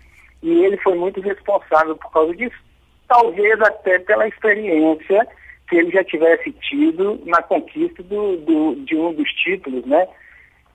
E 0.42 0.64
ele 0.64 0.76
foi 0.76 0.94
muito 0.94 1.22
responsável 1.22 1.96
por 1.96 2.12
causa 2.12 2.36
disso, 2.36 2.56
talvez 3.08 3.58
até 3.62 3.98
pela 3.98 4.28
experiência 4.28 5.26
que 5.68 5.76
ele 5.76 5.90
já 5.90 6.04
tivesse 6.04 6.52
tido 6.52 7.18
na 7.24 7.40
conquista 7.40 8.02
do, 8.02 8.36
do, 8.36 8.74
de 8.84 8.94
um 8.94 9.14
dos 9.14 9.30
títulos, 9.32 9.86
né? 9.86 10.06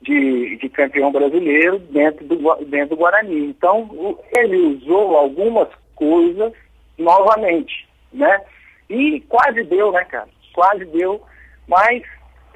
De, 0.02 0.58
de, 0.58 0.70
campeão 0.70 1.12
brasileiro 1.12 1.78
dentro 1.80 2.26
do, 2.26 2.66
dentro 2.66 2.96
do 2.96 2.98
Guarani. 2.98 3.50
Então, 3.50 4.18
ele 4.36 4.58
usou 4.58 5.18
algumas 5.18 5.68
coisas 5.94 6.52
novamente, 6.98 7.88
né? 8.12 8.42
E 8.90 9.22
quase 9.30 9.64
deu, 9.64 9.92
né, 9.92 10.04
cara? 10.06 10.30
Quase 10.54 10.86
deu, 10.86 11.22
mas 11.68 12.02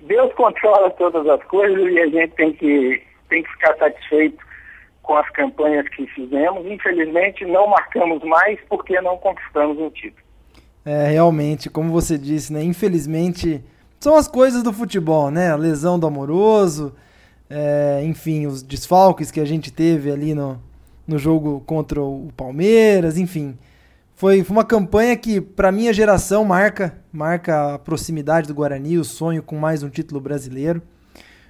Deus 0.02 0.34
controla 0.34 0.90
todas 0.92 1.28
as 1.28 1.44
coisas 1.46 1.92
e 1.92 2.00
a 2.00 2.08
gente 2.08 2.36
tem 2.36 2.54
que, 2.54 3.02
tem 3.30 3.44
que 3.44 3.52
ficar 3.52 3.76
satisfeito 3.78 4.38
com 5.04 5.16
as 5.16 5.30
campanhas 5.32 5.88
que 5.90 6.06
fizemos. 6.08 6.66
Infelizmente, 6.66 7.46
não 7.46 7.68
marcamos 7.68 8.24
mais 8.24 8.60
porque 8.70 9.00
não 9.02 9.18
conquistamos 9.18 9.78
um 9.78 9.90
título. 9.90 10.24
É, 10.86 11.10
realmente, 11.10 11.70
como 11.70 11.92
você 11.92 12.18
disse, 12.18 12.52
né? 12.52 12.64
Infelizmente, 12.64 13.64
são 14.00 14.16
as 14.16 14.28
coisas 14.28 14.64
do 14.64 14.74
futebol, 14.74 15.30
né? 15.30 15.52
A 15.52 15.56
lesão 15.56 16.00
do 16.00 16.08
amoroso, 16.08 16.96
é, 17.50 18.02
enfim, 18.04 18.48
os 18.48 18.64
desfalques 18.64 19.30
que 19.30 19.40
a 19.40 19.46
gente 19.46 19.72
teve 19.72 20.12
ali 20.12 20.34
no, 20.34 20.60
no 21.08 21.20
jogo 21.20 21.62
contra 21.68 22.02
o 22.02 22.30
Palmeiras, 22.36 23.18
enfim. 23.18 23.58
Foi, 24.16 24.44
foi 24.44 24.56
uma 24.56 24.66
campanha 24.66 25.16
que, 25.16 25.40
para 25.42 25.72
minha 25.72 25.94
geração, 25.94 26.44
marca, 26.44 27.01
marca 27.12 27.76
a 27.76 27.80
proximidade 27.80 28.48
do 28.48 28.54
Guarani, 28.54 28.98
o 28.98 29.04
sonho 29.04 29.44
com 29.44 29.58
mais 29.58 29.84
um 29.84 29.90
título 29.90 30.22
brasileiro. 30.22 30.82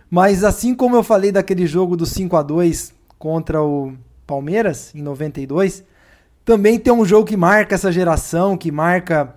Mas 0.10 0.44
assim 0.44 0.74
como 0.74 0.96
eu 0.96 1.04
falei 1.04 1.32
daquele 1.32 1.68
jogo 1.68 1.96
do 1.96 2.06
5 2.06 2.36
a 2.36 2.42
2 2.42 2.94
contra 3.20 3.62
o 3.62 3.94
Palmeiras 4.26 4.94
em 4.96 5.02
92, 5.02 5.84
também 6.44 6.80
tem 6.80 6.92
um 6.92 7.06
jogo 7.06 7.28
que 7.28 7.38
marca 7.38 7.76
essa 7.76 7.92
geração, 7.92 8.58
que 8.58 8.72
marca 8.72 9.36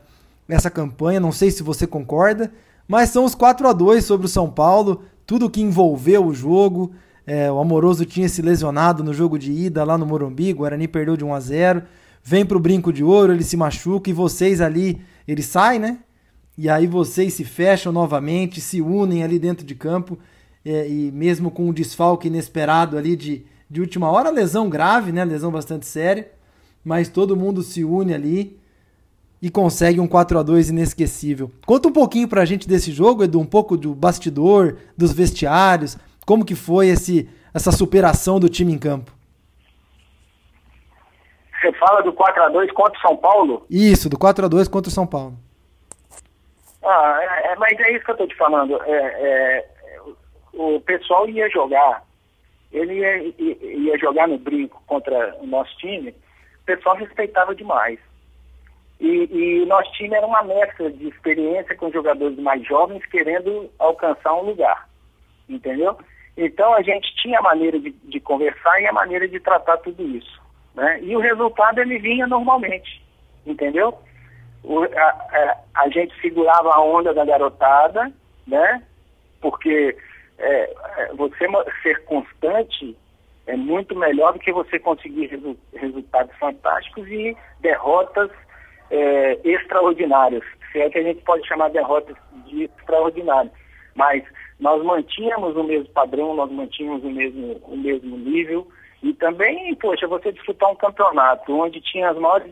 essa 0.49 0.71
campanha, 0.71 1.21
não 1.21 1.33
sei 1.33 1.51
se 1.51 1.63
você 1.63 1.87
concorda, 1.87 2.51
mas 2.89 3.11
são 3.11 3.25
os 3.25 3.35
4 3.35 3.69
a 3.69 3.73
2 3.73 4.05
sobre 4.05 4.27
o 4.27 4.31
São 4.31 4.51
Paulo, 4.51 5.03
tudo 5.27 5.51
que 5.51 5.61
envolveu 5.61 6.27
o 6.27 6.35
jogo. 6.35 6.93
É, 7.27 7.51
o 7.51 7.59
Amoroso 7.59 8.05
tinha 8.05 8.29
se 8.29 8.43
lesionado 8.43 9.03
no 9.03 9.15
jogo 9.15 9.39
de 9.39 9.53
ida 9.53 9.85
lá 9.85 9.97
no 9.97 10.07
Morumbi, 10.07 10.53
o 10.53 10.57
Guarani 10.57 10.89
perdeu 10.89 11.17
de 11.17 11.25
1 11.25 11.35
a 11.35 11.41
0 11.41 11.83
vem 12.25 12.45
pro 12.47 12.59
brinco 12.59 12.91
de 12.91 13.05
ouro, 13.05 13.35
ele 13.35 13.45
se 13.45 13.55
machuca 13.55 14.09
e 14.09 14.13
vocês 14.15 14.63
ali, 14.63 15.03
ele 15.29 15.43
sai, 15.43 15.79
né? 15.79 15.99
E 16.57 16.69
aí 16.69 16.87
vocês 16.87 17.35
se 17.35 17.45
fecham 17.45 17.93
novamente, 17.93 18.61
se 18.61 18.81
unem 18.81 19.25
ali 19.25 19.39
dentro 19.39 19.67
de 19.67 19.75
campo, 19.75 20.19
é, 20.65 20.89
e 20.89 21.11
mesmo 21.13 21.51
com 21.51 21.69
um 21.69 21.73
desfalque 21.73 22.29
inesperado 22.29 22.97
ali 22.97 23.17
de, 23.17 23.45
de 23.69 23.81
última 23.81 24.11
hora, 24.11 24.31
lesão 24.31 24.69
grave, 24.69 25.13
né? 25.13 25.25
Lesão 25.25 25.51
bastante 25.51 25.85
séria, 25.87 26.31
mas 26.85 27.09
todo 27.09 27.37
mundo 27.37 27.63
se 27.63 27.85
une 27.85 28.15
ali. 28.15 28.59
e 29.43 29.51
consegue 29.51 30.01
um 30.01 30.07
4 30.07 30.39
a 30.39 30.43
2 30.43 30.71
inesquecível. 30.71 31.51
Conta 31.67 31.89
um 31.89 31.93
pouquinho 31.93 32.27
pra 32.27 32.47
gente 32.47 32.67
desse 32.67 32.91
jogo, 32.91 33.23
Edu, 33.25 33.39
um 33.39 33.45
pouco 33.45 33.77
do 33.77 33.95
bastidor, 33.95 34.79
dos 34.97 35.13
vestiários, 35.13 35.99
como 36.25 36.45
que 36.47 36.55
foi 36.55 36.89
esse, 36.89 37.29
essa 37.53 37.71
superação 37.71 38.41
do 38.41 38.49
time 38.49 38.73
em 38.73 38.79
campo. 38.79 39.13
Você 41.61 41.73
fala 41.75 42.01
do 42.03 42.13
4 42.13 42.43
a 42.43 42.49
2 42.49 42.73
contra 42.73 42.99
o 42.99 43.03
São 43.03 43.17
Paulo? 43.17 43.67
Isso, 43.69 44.09
do 44.09 44.19
4 44.19 44.47
a 44.47 44.49
2 44.49 44.69
contra 44.69 44.89
o 44.89 44.93
São 44.93 45.07
Paulo. 45.07 45.37
Ah, 46.85 47.19
é, 47.21 47.53
é 47.53 47.57
mas 47.57 47.79
é 47.81 47.93
isso 47.93 48.05
que 48.05 48.11
eu 48.11 48.17
tô 48.17 48.27
te 48.27 48.37
falando. 48.37 48.81
É, 48.83 48.97
é, 48.97 49.69
o 50.53 50.81
pessoal 50.81 51.29
ia 51.29 51.49
jogar, 51.51 52.03
ele 52.73 52.95
ia, 52.95 53.35
ia 53.39 53.99
jogar 53.99 54.29
no 54.29 54.39
brinco 54.39 54.83
contra 54.87 55.37
o 55.41 55.47
nosso 55.47 55.77
time, 55.79 56.11
o 56.11 56.65
pessoal 56.65 56.97
respeitava 56.97 57.55
demais. 57.55 57.99
E, 59.01 59.29
e 59.31 59.63
o 59.63 59.67
nosso 59.67 59.91
time 59.93 60.15
era 60.15 60.27
uma 60.27 60.43
mescla 60.43 60.91
de 60.91 61.09
experiência 61.09 61.77
com 61.77 61.91
jogadores 61.91 62.39
mais 62.39 62.65
jovens 62.67 63.05
querendo 63.07 63.71
alcançar 63.79 64.35
um 64.35 64.43
lugar. 64.43 64.89
Entendeu? 65.49 65.99
Então 66.37 66.73
a 66.75 66.83
gente 66.83 67.15
tinha 67.17 67.39
a 67.39 67.43
maneira 67.43 67.79
de, 67.79 67.91
de 67.91 68.21
conversar 68.21 68.81
e 68.81 68.87
a 68.87 68.93
maneira 68.93 69.29
de 69.29 69.39
tratar 69.41 69.79
tudo 69.79 70.03
isso. 70.03 70.41
Né? 70.75 71.01
E 71.03 71.15
o 71.15 71.21
resultado 71.21 71.81
ele 71.81 71.99
vinha 71.99 72.27
normalmente. 72.27 73.03
Entendeu? 73.47 73.99
O, 74.65 74.83
a, 74.83 74.87
a, 74.87 75.57
a, 75.83 75.89
gente 75.91 76.19
segurava 76.21 76.71
a 76.71 76.83
onda 76.83 77.13
da 77.13 77.25
garotada, 77.25 78.11
né? 78.47 78.83
Porque 79.41 79.97
é, 80.39 80.75
é 80.99 81.13
você 81.15 81.47
ser 81.83 82.05
constante 82.05 82.97
é 83.47 83.57
muito 83.57 83.95
melhor 83.95 84.33
do 84.33 84.39
que 84.39 84.53
você 84.53 84.79
conseguir 84.79 85.27
resu 85.27 85.57
resultados 85.75 86.35
fantásticos 86.39 87.07
e 87.09 87.37
derrotas 87.61 88.31
é, 88.91 89.39
extraordinárias, 89.45 90.43
se 90.73 90.81
é 90.81 90.89
que 90.89 90.99
a 90.99 91.03
gente 91.03 91.23
pode 91.23 91.47
chamar 91.47 91.69
derrotas 91.69 92.17
de 92.47 92.65
extraordinárias. 92.65 93.53
Mas 93.95 94.25
nós 94.59 94.83
mantínhamos 94.83 95.57
o 95.57 95.63
mesmo 95.63 95.89
padrão, 95.91 96.35
nós 96.35 96.51
mantínhamos 96.51 97.05
o 97.05 97.11
mesmo, 97.11 97.61
o 97.65 97.77
mesmo 97.77 98.17
nível. 98.17 98.67
E 99.03 99.13
também, 99.13 99.75
poxa, 99.77 100.07
você 100.07 100.33
disputar 100.33 100.71
um 100.71 100.77
campeonato 100.77 101.55
onde 101.55 101.81
tinha 101.81 102.11
as 102.11 102.17
maiores 102.17 102.51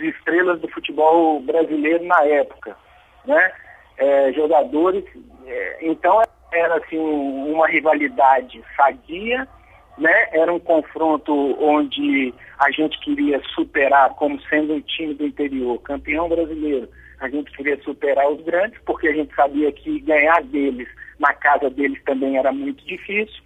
estrelas 0.00 0.60
do 0.60 0.68
futebol 0.68 1.40
brasileiro 1.40 2.04
na 2.04 2.22
época, 2.24 2.76
né? 3.24 3.52
É, 3.98 4.32
jogadores, 4.32 5.04
é, 5.46 5.78
então 5.82 6.22
era 6.52 6.76
assim 6.76 6.98
uma 6.98 7.68
rivalidade 7.68 8.62
sadia 8.76 9.46
né? 9.98 10.28
Era 10.32 10.52
um 10.52 10.58
confronto 10.58 11.32
onde 11.62 12.32
a 12.58 12.70
gente 12.70 12.98
queria 13.00 13.40
superar, 13.54 14.10
como 14.14 14.40
sendo 14.42 14.74
um 14.74 14.80
time 14.80 15.14
do 15.14 15.26
interior, 15.26 15.80
campeão 15.82 16.28
brasileiro, 16.28 16.88
a 17.20 17.28
gente 17.28 17.52
queria 17.52 17.80
superar 17.82 18.28
os 18.30 18.42
grandes, 18.42 18.78
porque 18.84 19.08
a 19.08 19.14
gente 19.14 19.34
sabia 19.34 19.70
que 19.70 20.00
ganhar 20.00 20.42
deles 20.42 20.88
na 21.18 21.32
casa 21.32 21.70
deles 21.70 22.02
também 22.04 22.36
era 22.36 22.50
muito 22.50 22.84
difícil. 22.84 23.42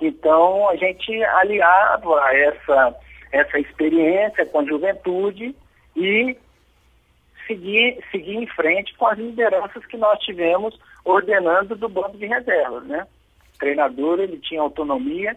Então 0.00 0.68
a 0.68 0.76
gente 0.76 1.22
aliava 1.22 2.34
essa, 2.34 2.96
essa 3.30 3.58
experiência 3.60 4.44
com 4.46 4.60
a 4.60 4.64
juventude 4.64 5.54
e 5.96 6.36
seguir, 7.46 7.98
seguir 8.10 8.36
em 8.36 8.46
frente 8.46 8.94
com 8.96 9.06
as 9.06 9.18
lideranças 9.18 9.84
que 9.86 9.96
nós 9.96 10.18
tivemos 10.20 10.78
ordenando 11.04 11.74
do 11.74 11.88
banco 11.88 12.16
de 12.16 12.26
reservas, 12.26 12.84
né? 12.84 13.06
Treinador 13.58 14.20
ele 14.20 14.38
tinha 14.38 14.60
autonomia, 14.60 15.36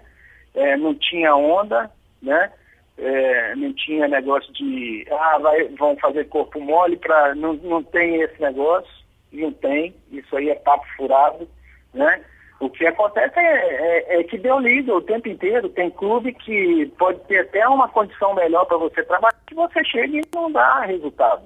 é, 0.53 0.77
não 0.77 0.93
tinha 0.95 1.35
onda, 1.35 1.89
né? 2.21 2.51
É, 2.97 3.55
não 3.55 3.73
tinha 3.73 4.07
negócio 4.07 4.53
de, 4.53 5.05
ah, 5.11 5.39
vai, 5.39 5.67
vão 5.69 5.97
fazer 5.97 6.25
corpo 6.25 6.59
mole 6.59 6.95
para. 6.97 7.33
Não, 7.33 7.53
não 7.53 7.81
tem 7.83 8.21
esse 8.21 8.39
negócio, 8.39 8.91
não 9.31 9.51
tem, 9.51 9.95
isso 10.11 10.35
aí 10.37 10.49
é 10.49 10.55
papo 10.55 10.85
furado, 10.95 11.47
né? 11.93 12.23
O 12.63 12.69
que 12.69 12.87
acontece 12.87 13.37
é, 13.37 13.41
é, 13.43 14.19
é 14.21 14.23
que 14.23 14.37
deu 14.37 14.57
liga 14.57 14.95
o 14.95 15.01
tempo 15.01 15.27
inteiro. 15.27 15.67
Tem 15.67 15.89
clube 15.89 16.33
que 16.33 16.85
pode 16.97 17.19
ter 17.27 17.41
até 17.41 17.67
uma 17.67 17.89
condição 17.89 18.33
melhor 18.33 18.65
para 18.65 18.77
você 18.77 19.03
trabalhar, 19.03 19.37
que 19.45 19.53
você 19.53 19.83
chega 19.83 20.17
e 20.17 20.21
não 20.33 20.49
dá 20.49 20.79
resultado. 20.85 21.43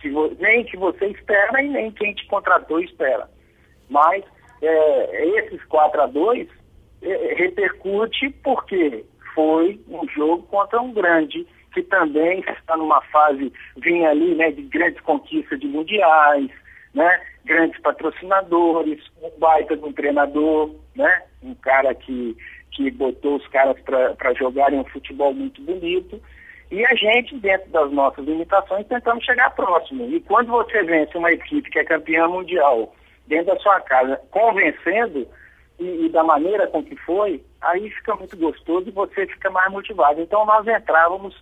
Que 0.00 0.08
nem 0.40 0.64
que 0.64 0.78
você 0.78 1.08
espera 1.08 1.62
e 1.62 1.68
nem 1.68 1.90
quem 1.90 2.14
te 2.14 2.26
contratou 2.26 2.80
espera. 2.80 3.28
Mas 3.90 4.24
é, 4.62 5.26
esses 5.40 5.62
4 5.66 6.00
a 6.00 6.06
2 6.06 6.48
é, 7.02 7.34
repercute 7.34 8.30
porque 8.42 9.04
foi 9.34 9.78
um 9.90 10.08
jogo 10.08 10.42
contra 10.44 10.80
um 10.80 10.90
grande 10.90 11.46
que 11.74 11.82
também 11.82 12.40
está 12.40 12.78
numa 12.78 13.02
fase, 13.02 13.52
vinha 13.76 14.08
ali, 14.08 14.34
né, 14.34 14.50
de 14.52 14.62
grandes 14.62 14.98
conquistas 15.02 15.60
de 15.60 15.66
mundiais, 15.66 16.50
né, 16.96 17.20
grandes 17.44 17.78
patrocinadores, 17.82 18.98
um 19.22 19.30
baita 19.38 19.76
de 19.76 19.84
um 19.84 19.92
treinador, 19.92 20.74
né, 20.96 21.22
um 21.42 21.54
cara 21.54 21.94
que, 21.94 22.34
que 22.72 22.90
botou 22.90 23.36
os 23.36 23.46
caras 23.48 23.76
para 23.82 24.32
jogarem 24.34 24.80
um 24.80 24.84
futebol 24.86 25.34
muito 25.34 25.60
bonito, 25.60 26.20
e 26.70 26.84
a 26.84 26.94
gente, 26.94 27.36
dentro 27.38 27.70
das 27.70 27.92
nossas 27.92 28.24
limitações, 28.24 28.88
tentamos 28.88 29.24
chegar 29.24 29.54
próximo. 29.54 30.08
E 30.10 30.20
quando 30.20 30.48
você 30.48 30.82
vence 30.82 31.16
uma 31.16 31.30
equipe 31.30 31.70
que 31.70 31.78
é 31.78 31.84
campeã 31.84 32.26
mundial 32.26 32.92
dentro 33.28 33.54
da 33.54 33.60
sua 33.60 33.80
casa, 33.82 34.20
convencendo, 34.30 35.28
e, 35.78 36.06
e, 36.06 36.08
da 36.08 36.24
maneira 36.24 36.66
com 36.68 36.82
que 36.82 36.96
foi, 36.96 37.42
aí 37.60 37.90
fica 37.90 38.16
muito 38.16 38.34
gostoso 38.36 38.88
e 38.88 38.92
você 38.92 39.26
fica 39.26 39.50
mais 39.50 39.70
motivado. 39.70 40.20
Então 40.22 40.46
nós 40.46 40.66
entrávamos 40.66 41.36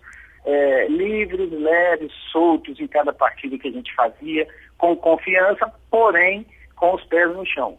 é, 0.45 0.87
livres, 0.89 1.49
leves, 1.51 2.11
soltos 2.31 2.79
em 2.79 2.87
cada 2.87 3.13
partida 3.13 3.57
que 3.57 3.69
a 3.69 3.71
gente 3.71 3.95
fazia, 3.95 4.45
com 4.77 4.95
confiança, 4.95 5.71
porém 5.89 6.45
com 6.75 6.93
os 6.93 7.03
pés 7.05 7.33
no 7.35 7.45
chão. 7.45 7.77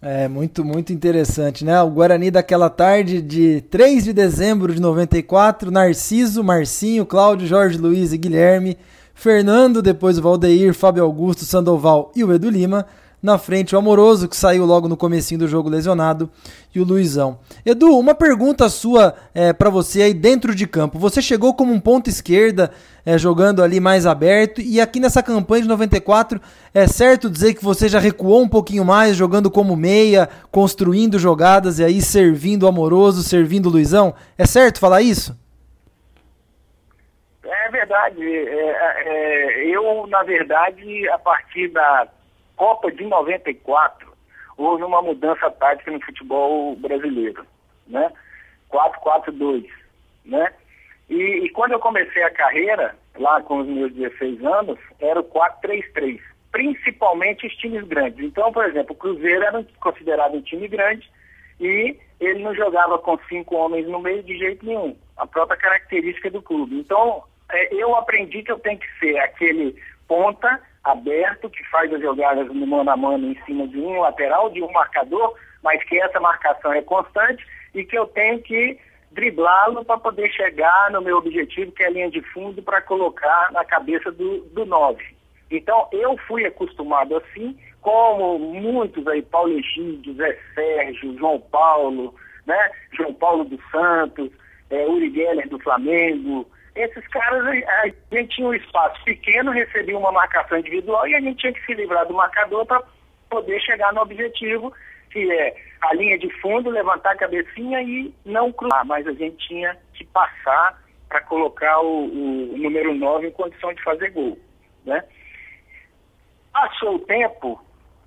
É 0.00 0.28
muito, 0.28 0.64
muito 0.64 0.92
interessante, 0.92 1.64
né? 1.64 1.80
O 1.82 1.90
Guarani 1.90 2.30
daquela 2.30 2.68
tarde 2.68 3.20
de 3.20 3.62
3 3.62 4.04
de 4.04 4.12
dezembro 4.12 4.74
de 4.74 4.80
94, 4.80 5.70
Narciso, 5.70 6.44
Marcinho, 6.44 7.06
Cláudio, 7.06 7.46
Jorge 7.46 7.78
Luiz 7.78 8.12
e 8.12 8.18
Guilherme, 8.18 8.76
Fernando, 9.14 9.80
depois 9.80 10.18
o 10.18 10.22
Valdeir, 10.22 10.74
Fábio 10.74 11.02
Augusto, 11.02 11.44
Sandoval 11.44 12.12
e 12.14 12.22
o 12.22 12.32
Edu 12.32 12.50
Lima, 12.50 12.86
na 13.22 13.38
frente 13.38 13.74
o 13.74 13.78
Amoroso, 13.78 14.28
que 14.28 14.36
saiu 14.36 14.64
logo 14.64 14.88
no 14.88 14.96
comecinho 14.96 15.40
do 15.40 15.48
jogo 15.48 15.68
lesionado, 15.68 16.30
e 16.74 16.80
o 16.80 16.84
Luizão. 16.84 17.38
Edu, 17.64 17.98
uma 17.98 18.14
pergunta 18.14 18.68
sua 18.68 19.14
é, 19.34 19.52
para 19.52 19.70
você 19.70 20.02
aí 20.02 20.14
dentro 20.14 20.54
de 20.54 20.66
campo. 20.66 20.98
Você 20.98 21.22
chegou 21.22 21.54
como 21.54 21.72
um 21.72 21.80
ponto 21.80 22.10
esquerda, 22.10 22.70
é, 23.04 23.16
jogando 23.16 23.62
ali 23.62 23.80
mais 23.80 24.04
aberto, 24.04 24.60
e 24.60 24.80
aqui 24.80 25.00
nessa 25.00 25.22
campanha 25.22 25.62
de 25.62 25.68
94, 25.68 26.40
é 26.74 26.86
certo 26.86 27.30
dizer 27.30 27.54
que 27.54 27.64
você 27.64 27.88
já 27.88 27.98
recuou 27.98 28.42
um 28.42 28.48
pouquinho 28.48 28.84
mais, 28.84 29.16
jogando 29.16 29.50
como 29.50 29.76
meia, 29.76 30.28
construindo 30.50 31.18
jogadas 31.18 31.78
e 31.78 31.84
aí 31.84 32.02
servindo 32.02 32.64
o 32.64 32.68
Amoroso, 32.68 33.22
servindo 33.22 33.66
o 33.66 33.70
Luizão? 33.70 34.14
É 34.36 34.46
certo 34.46 34.78
falar 34.78 35.02
isso? 35.02 35.36
É 37.66 37.70
verdade. 37.70 38.22
É, 38.22 38.76
é, 39.06 39.66
eu, 39.66 40.06
na 40.08 40.22
verdade, 40.22 41.08
a 41.08 41.18
partir 41.18 41.68
da 41.68 42.08
Copa 42.56 42.90
de 42.90 43.04
94, 43.04 44.12
houve 44.56 44.82
uma 44.82 45.02
mudança 45.02 45.50
tática 45.50 45.90
no 45.90 46.00
futebol 46.00 46.74
brasileiro, 46.76 47.46
né? 47.86 48.10
4-4-2, 48.70 49.68
né? 50.24 50.52
E, 51.08 51.14
e, 51.14 51.50
quando 51.50 51.72
eu 51.72 51.78
comecei 51.78 52.22
a 52.22 52.30
carreira, 52.30 52.96
lá 53.18 53.40
com 53.42 53.58
os 53.58 53.66
meus 53.66 53.92
16 53.92 54.44
anos, 54.44 54.78
era 54.98 55.20
o 55.20 55.24
4-3-3, 55.24 56.20
principalmente 56.50 57.46
os 57.46 57.54
times 57.56 57.86
grandes. 57.86 58.24
Então, 58.24 58.52
por 58.52 58.64
exemplo, 58.64 58.92
o 58.92 58.98
Cruzeiro 58.98 59.44
era 59.44 59.64
considerado 59.78 60.34
um 60.34 60.42
time 60.42 60.66
grande 60.66 61.08
e 61.60 61.96
ele 62.18 62.42
não 62.42 62.54
jogava 62.54 62.98
com 62.98 63.18
cinco 63.28 63.54
homens 63.56 63.86
no 63.86 64.00
meio 64.00 64.22
de 64.22 64.36
jeito 64.36 64.64
nenhum, 64.66 64.96
a 65.16 65.26
própria 65.26 65.56
característica 65.56 66.30
do 66.30 66.42
clube. 66.42 66.78
Então, 66.78 67.22
é, 67.52 67.74
eu 67.74 67.94
aprendi 67.94 68.42
que 68.42 68.50
eu 68.50 68.58
tenho 68.58 68.78
que 68.78 68.98
ser 68.98 69.16
aquele 69.18 69.76
ponta 70.08 70.60
aberto, 70.86 71.50
que 71.50 71.62
faz 71.68 71.92
as 71.92 72.00
jogadas 72.00 72.46
no 72.48 72.66
mano 72.66 72.90
a 72.90 72.96
mano 72.96 73.30
em 73.30 73.44
cima 73.44 73.66
de 73.66 73.78
um 73.78 74.00
lateral, 74.00 74.50
de 74.50 74.62
um 74.62 74.70
marcador, 74.72 75.34
mas 75.62 75.82
que 75.84 76.00
essa 76.00 76.20
marcação 76.20 76.72
é 76.72 76.80
constante 76.80 77.44
e 77.74 77.84
que 77.84 77.98
eu 77.98 78.06
tenho 78.06 78.40
que 78.40 78.78
driblá-lo 79.10 79.84
para 79.84 79.98
poder 79.98 80.30
chegar 80.30 80.90
no 80.90 81.00
meu 81.00 81.18
objetivo, 81.18 81.72
que 81.72 81.82
é 81.82 81.86
a 81.86 81.90
linha 81.90 82.10
de 82.10 82.20
fundo, 82.32 82.62
para 82.62 82.82
colocar 82.82 83.50
na 83.52 83.64
cabeça 83.64 84.12
do, 84.12 84.40
do 84.52 84.64
nove. 84.64 85.04
Então, 85.50 85.88
eu 85.92 86.16
fui 86.26 86.44
acostumado 86.44 87.16
assim, 87.16 87.56
como 87.80 88.38
muitos 88.38 89.06
aí, 89.06 89.22
Paulo 89.22 89.52
Egídio, 89.58 90.14
Zé 90.14 90.38
Sérgio, 90.54 91.16
João 91.18 91.40
Paulo, 91.40 92.14
né? 92.44 92.70
João 92.92 93.14
Paulo 93.14 93.44
dos 93.44 93.60
Santos, 93.70 94.30
é, 94.70 94.86
Uri 94.86 95.12
Geller 95.12 95.48
do 95.48 95.58
Flamengo, 95.60 96.46
esses 96.76 97.06
caras, 97.08 97.44
a 97.46 97.86
gente 98.14 98.36
tinha 98.36 98.48
um 98.48 98.54
espaço 98.54 99.02
pequeno, 99.04 99.50
recebia 99.50 99.96
uma 99.96 100.12
marcação 100.12 100.58
individual 100.58 101.08
e 101.08 101.14
a 101.14 101.20
gente 101.20 101.38
tinha 101.38 101.52
que 101.52 101.64
se 101.64 101.74
livrar 101.74 102.06
do 102.06 102.14
marcador 102.14 102.66
para 102.66 102.82
poder 103.30 103.60
chegar 103.60 103.92
no 103.92 104.02
objetivo, 104.02 104.72
que 105.10 105.32
é 105.32 105.56
a 105.80 105.94
linha 105.94 106.18
de 106.18 106.30
fundo, 106.40 106.70
levantar 106.70 107.12
a 107.12 107.16
cabecinha 107.16 107.82
e 107.82 108.14
não 108.24 108.52
cruzar. 108.52 108.84
Mas 108.84 109.06
a 109.06 109.12
gente 109.12 109.48
tinha 109.48 109.76
que 109.94 110.04
passar 110.04 110.82
para 111.08 111.20
colocar 111.22 111.80
o, 111.80 112.04
o, 112.04 112.58
número 112.58 112.94
9 112.94 113.28
em 113.28 113.32
condição 113.32 113.72
de 113.72 113.82
fazer 113.82 114.10
gol. 114.10 114.38
Né? 114.84 115.02
Passou 116.52 116.96
o 116.96 117.00
tempo, 117.00 117.60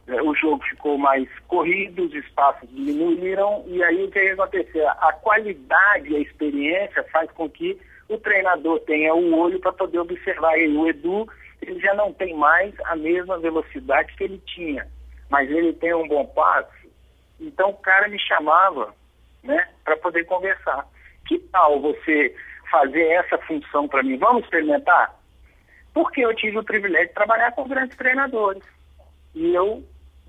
é, 0.08 0.22
o 0.22 0.36
jogo 0.36 0.64
ficou 0.66 0.98
mais 0.98 1.28
corrido, 1.48 2.04
os 2.04 2.14
espaços 2.14 2.70
diminuíram, 2.70 3.64
e 3.68 3.84
aí 3.84 4.04
o 4.04 4.12
que 4.12 4.20
aconteceu? 4.20 4.88
A 4.88 5.14
qualidade 5.14 6.16
a 6.16 6.20
experiência 6.20 7.04
faz 7.06 7.32
com 7.32 7.50
que 7.50 7.80
o 8.10 8.17
treinador 8.17 8.80
tenha 8.82 9.13
o 9.13 9.38
olho 9.38 9.60
para 9.60 9.72
poder 9.72 10.00
observar 10.00 10.58
ele. 10.58 10.76
O 10.76 10.88
Edu, 10.88 11.28
ele 11.62 11.80
já 11.80 11.93
não 11.93 12.12
tem 12.12 12.36
mais 12.36 12.74
a 12.86 12.95
mesma 12.95 13.38
velocidade 13.38 14.13
que 14.15 14.24
ele 14.24 14.41
tinha, 14.45 14.88
mas 15.30 15.50
ele 15.50 15.74
tem 15.74 15.93
um 15.93 16.08
bom 16.08 16.26
passe. 16.26 16.89
Então 17.39 17.69
o 17.69 17.78
cara 17.78 18.08
me 18.08 18.19
chamava 18.19 18.93
né, 19.43 19.69
para 19.86 19.95
poder 19.98 20.26
conversar. 20.26 20.88
Que 21.28 21.38
tal 21.38 21.80
você 21.80 22.36
fazer 22.72 23.04
essa 23.10 23.38
função 23.38 23.88
para 23.88 24.04
mim? 24.04 24.17
Vamos 24.17 24.43
experimentar? 24.43 25.15
Porque 25.93 26.22
eu 26.22 26.36
tive 26.36 26.58
o 26.58 26.63
privilégio 26.63 27.08
de 27.08 27.13
trabalhar 27.13 27.52
com 27.52 27.67
grandes 27.67 27.95
treinadores. 27.95 28.63
E 29.36 29.54
eu 29.54 29.84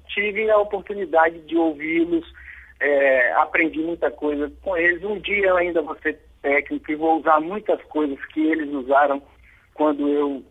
tive 0.08 0.50
a 0.50 0.58
oportunidade 0.58 1.38
de 1.40 1.56
ouvi-los, 1.56 2.30
é, 2.78 3.32
aprendi 3.34 3.78
muita 3.80 4.10
coisa 4.10 4.52
com 4.62 4.76
eles. 4.76 5.02
Um 5.02 5.18
dia 5.18 5.46
eu 5.46 5.56
ainda 5.56 5.80
vou 5.80 5.96
ser 5.96 6.18
técnico 6.42 6.90
e 6.90 6.96
vou 6.96 7.18
usar 7.18 7.40
muitas 7.40 7.82
coisas 7.84 8.22
que 8.26 8.40
eles 8.40 8.70
usaram 8.72 9.22
quando 9.74 10.08
eu 10.08 10.42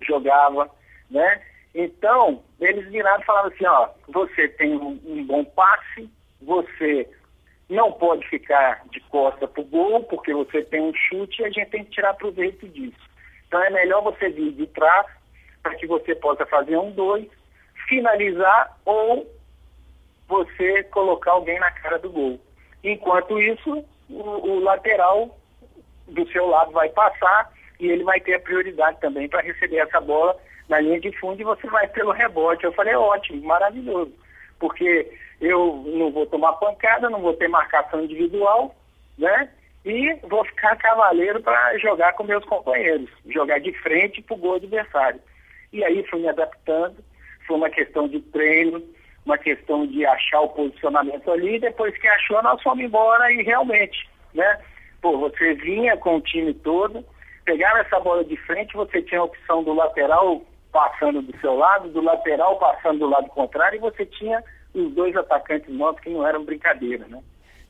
jogava, 0.00 0.70
né? 1.10 1.42
Então, 1.74 2.42
eles 2.60 2.88
viraram 2.90 3.22
e 3.22 3.24
falaram 3.24 3.48
assim, 3.48 3.66
ó, 3.66 3.88
você 4.08 4.48
tem 4.48 4.74
um, 4.76 5.00
um 5.06 5.24
bom 5.24 5.44
passe, 5.44 6.10
você 6.40 7.08
não 7.68 7.92
pode 7.92 8.26
ficar 8.28 8.82
de 8.90 9.00
costa 9.00 9.46
para 9.46 9.60
o 9.60 9.64
gol, 9.64 10.02
porque 10.04 10.32
você 10.32 10.62
tem 10.62 10.80
um 10.80 10.92
chute 10.94 11.42
e 11.42 11.44
a 11.44 11.50
gente 11.50 11.70
tem 11.70 11.84
que 11.84 11.90
tirar 11.90 12.14
proveito 12.14 12.66
disso. 12.68 12.98
Então 13.46 13.62
é 13.62 13.70
melhor 13.70 14.02
você 14.02 14.28
vir 14.30 14.52
de 14.52 14.66
trás 14.68 15.06
para 15.62 15.74
que 15.74 15.86
você 15.86 16.14
possa 16.14 16.46
fazer 16.46 16.76
um 16.78 16.90
dois, 16.90 17.28
finalizar 17.88 18.78
ou 18.84 19.30
você 20.26 20.82
colocar 20.84 21.32
alguém 21.32 21.58
na 21.58 21.70
cara 21.70 21.98
do 21.98 22.10
gol. 22.10 22.40
Enquanto 22.82 23.40
isso, 23.40 23.84
o, 24.08 24.22
o 24.22 24.60
lateral 24.60 25.37
do 26.08 26.26
seu 26.28 26.46
lado 26.46 26.72
vai 26.72 26.88
passar 26.90 27.52
e 27.78 27.88
ele 27.88 28.04
vai 28.04 28.20
ter 28.20 28.34
a 28.34 28.40
prioridade 28.40 29.00
também 29.00 29.28
para 29.28 29.42
receber 29.42 29.78
essa 29.78 30.00
bola 30.00 30.36
na 30.68 30.80
linha 30.80 31.00
de 31.00 31.12
fundo 31.18 31.40
e 31.40 31.44
você 31.44 31.66
vai 31.68 31.86
pelo 31.88 32.12
rebote. 32.12 32.64
Eu 32.64 32.72
falei, 32.72 32.94
ótimo, 32.94 33.42
maravilhoso, 33.42 34.12
porque 34.58 35.10
eu 35.40 35.84
não 35.86 36.10
vou 36.10 36.26
tomar 36.26 36.54
pancada, 36.54 37.08
não 37.08 37.20
vou 37.20 37.34
ter 37.34 37.48
marcação 37.48 38.02
individual, 38.02 38.74
né? 39.16 39.48
E 39.84 40.14
vou 40.24 40.44
ficar 40.44 40.76
cavaleiro 40.76 41.40
para 41.40 41.78
jogar 41.78 42.12
com 42.14 42.24
meus 42.24 42.44
companheiros, 42.44 43.08
jogar 43.28 43.58
de 43.60 43.72
frente 43.80 44.20
para 44.20 44.34
o 44.34 44.38
gol 44.38 44.56
adversário. 44.56 45.20
E 45.72 45.84
aí 45.84 46.04
fui 46.08 46.20
me 46.20 46.28
adaptando, 46.28 46.96
foi 47.46 47.56
uma 47.56 47.70
questão 47.70 48.08
de 48.08 48.20
treino, 48.20 48.82
uma 49.24 49.38
questão 49.38 49.86
de 49.86 50.04
achar 50.04 50.40
o 50.40 50.48
posicionamento 50.48 51.30
ali, 51.30 51.58
depois 51.58 51.96
que 51.96 52.08
achou, 52.08 52.42
nós 52.42 52.60
fomos 52.62 52.84
embora 52.84 53.30
e 53.32 53.42
realmente, 53.42 54.08
né? 54.34 54.58
Pô, 55.00 55.18
você 55.18 55.54
vinha 55.54 55.96
com 55.96 56.16
o 56.16 56.20
time 56.20 56.52
todo, 56.52 57.04
pegava 57.44 57.78
essa 57.80 58.00
bola 58.00 58.24
de 58.24 58.36
frente, 58.36 58.74
você 58.74 59.00
tinha 59.02 59.20
a 59.20 59.24
opção 59.24 59.62
do 59.62 59.72
lateral 59.72 60.42
passando 60.72 61.22
do 61.22 61.38
seu 61.40 61.56
lado, 61.56 61.88
do 61.88 62.00
lateral 62.00 62.58
passando 62.58 63.00
do 63.00 63.08
lado 63.08 63.28
contrário, 63.28 63.76
e 63.76 63.80
você 63.80 64.04
tinha 64.04 64.42
os 64.74 64.92
dois 64.92 65.16
atacantes 65.16 65.72
nossos 65.74 66.00
que 66.00 66.10
não 66.10 66.26
eram 66.26 66.44
brincadeira, 66.44 67.06
né? 67.06 67.22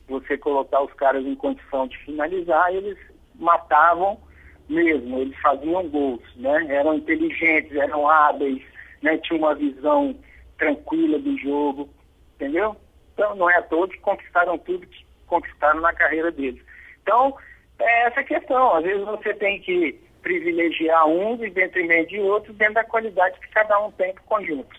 Você 0.07 0.37
colocar 0.37 0.81
os 0.81 0.93
caras 0.93 1.25
em 1.25 1.35
condição 1.35 1.87
de 1.87 1.97
finalizar, 1.99 2.73
eles 2.73 2.97
matavam 3.35 4.19
mesmo, 4.67 5.19
eles 5.19 5.37
faziam 5.39 5.87
gols, 5.87 6.21
né? 6.35 6.65
Eram 6.69 6.95
inteligentes, 6.95 7.75
eram 7.75 8.09
hábeis, 8.09 8.61
né? 9.01 9.17
Tinham 9.17 9.39
uma 9.39 9.55
visão 9.55 10.15
tranquila 10.57 11.17
do 11.19 11.37
jogo, 11.37 11.89
entendeu? 12.35 12.75
Então 13.13 13.35
não 13.35 13.49
é 13.49 13.57
a 13.57 13.63
todos 13.63 13.95
que 13.95 14.01
conquistaram 14.01 14.57
tudo 14.57 14.85
que 14.85 15.05
conquistaram 15.25 15.79
na 15.79 15.93
carreira 15.93 16.31
deles. 16.31 16.61
Então, 17.09 17.33
é 17.79 18.07
essa 18.07 18.23
questão. 18.23 18.75
Às 18.75 18.83
vezes 18.83 19.03
você 19.03 19.33
tem 19.33 19.59
que 19.61 19.99
privilegiar 20.21 21.07
um 21.07 21.43
em 21.43 21.51
detrimento 21.51 22.09
de 22.09 22.19
outro 22.19 22.53
dentro 22.53 22.75
da 22.75 22.83
qualidade 22.83 23.39
que 23.39 23.47
cada 23.51 23.79
um 23.83 23.89
tem 23.91 24.13
para 24.13 24.21
o 24.21 24.25
conjunto. 24.25 24.77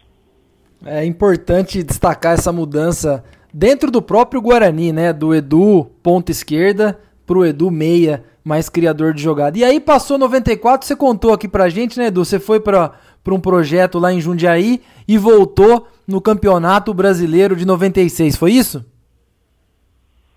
É 0.87 1.05
importante 1.05 1.83
destacar 1.83 2.35
essa 2.35 2.53
mudança 2.53 3.25
dentro 3.53 3.91
do 3.91 4.01
próprio 4.01 4.41
Guarani, 4.41 4.93
né? 4.93 5.13
Do 5.13 5.35
Edu 5.35 5.91
ponta 6.03 6.31
esquerda 6.31 7.01
pro 7.27 7.45
Edu 7.45 7.69
meia, 7.69 8.25
mais 8.45 8.69
criador 8.69 9.13
de 9.13 9.23
jogada. 9.23 9.59
E 9.59 9.65
aí 9.65 9.81
passou 9.81 10.17
94, 10.17 10.87
você 10.87 10.95
contou 10.95 11.33
aqui 11.33 11.49
pra 11.49 11.69
gente, 11.69 11.99
né, 11.99 12.07
Edu? 12.07 12.25
Você 12.25 12.39
foi 12.39 12.61
para 12.61 12.95
um 13.29 13.41
projeto 13.41 13.99
lá 13.99 14.13
em 14.13 14.21
Jundiaí 14.21 14.81
e 15.09 15.19
voltou 15.19 15.89
no 16.07 16.21
Campeonato 16.21 16.95
Brasileiro 16.95 17.57
de 17.57 17.67
96, 17.67 18.37
foi 18.37 18.53
isso? 18.53 18.85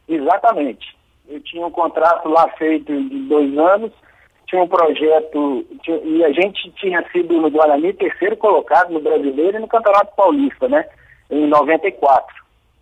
Exatamente. 0.08 0.93
Eu 1.28 1.40
tinha 1.42 1.66
um 1.66 1.72
contrato 1.72 2.28
lá 2.30 2.48
feito 2.58 2.92
de 2.92 3.20
dois 3.28 3.58
anos 3.58 3.92
tinha 4.54 4.62
um 4.62 4.68
projeto, 4.68 5.66
e 6.04 6.24
a 6.24 6.32
gente 6.32 6.70
tinha 6.74 7.04
sido 7.12 7.42
no 7.42 7.50
Guarani 7.50 7.92
terceiro 7.94 8.38
colocado 8.38 8.92
no 8.92 9.00
Brasileiro 9.00 9.58
e 9.58 9.60
no 9.60 9.68
Campeonato 9.68 10.16
Paulista, 10.16 10.68
né? 10.68 10.86
Em 11.32 11.48
94. 11.48 12.36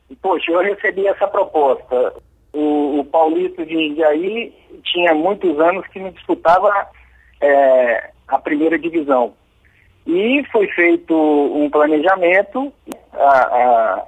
E, 0.09 0.15
poxa, 0.17 0.51
eu 0.51 0.59
recebi 0.59 1.07
essa 1.07 1.27
proposta. 1.29 2.13
O, 2.51 2.99
o 2.99 3.05
Paulista 3.05 3.65
de 3.65 3.73
Indiaí 3.73 4.53
tinha 4.83 5.13
muitos 5.13 5.57
anos 5.61 5.87
que 5.87 5.99
não 5.99 6.11
disputava 6.11 6.69
é, 7.39 8.09
a 8.27 8.37
primeira 8.37 8.77
divisão. 8.77 9.33
E 10.05 10.43
foi 10.51 10.67
feito 10.67 11.15
um 11.15 11.69
planejamento, 11.69 12.73
a, 13.13 13.39
a, 13.39 14.05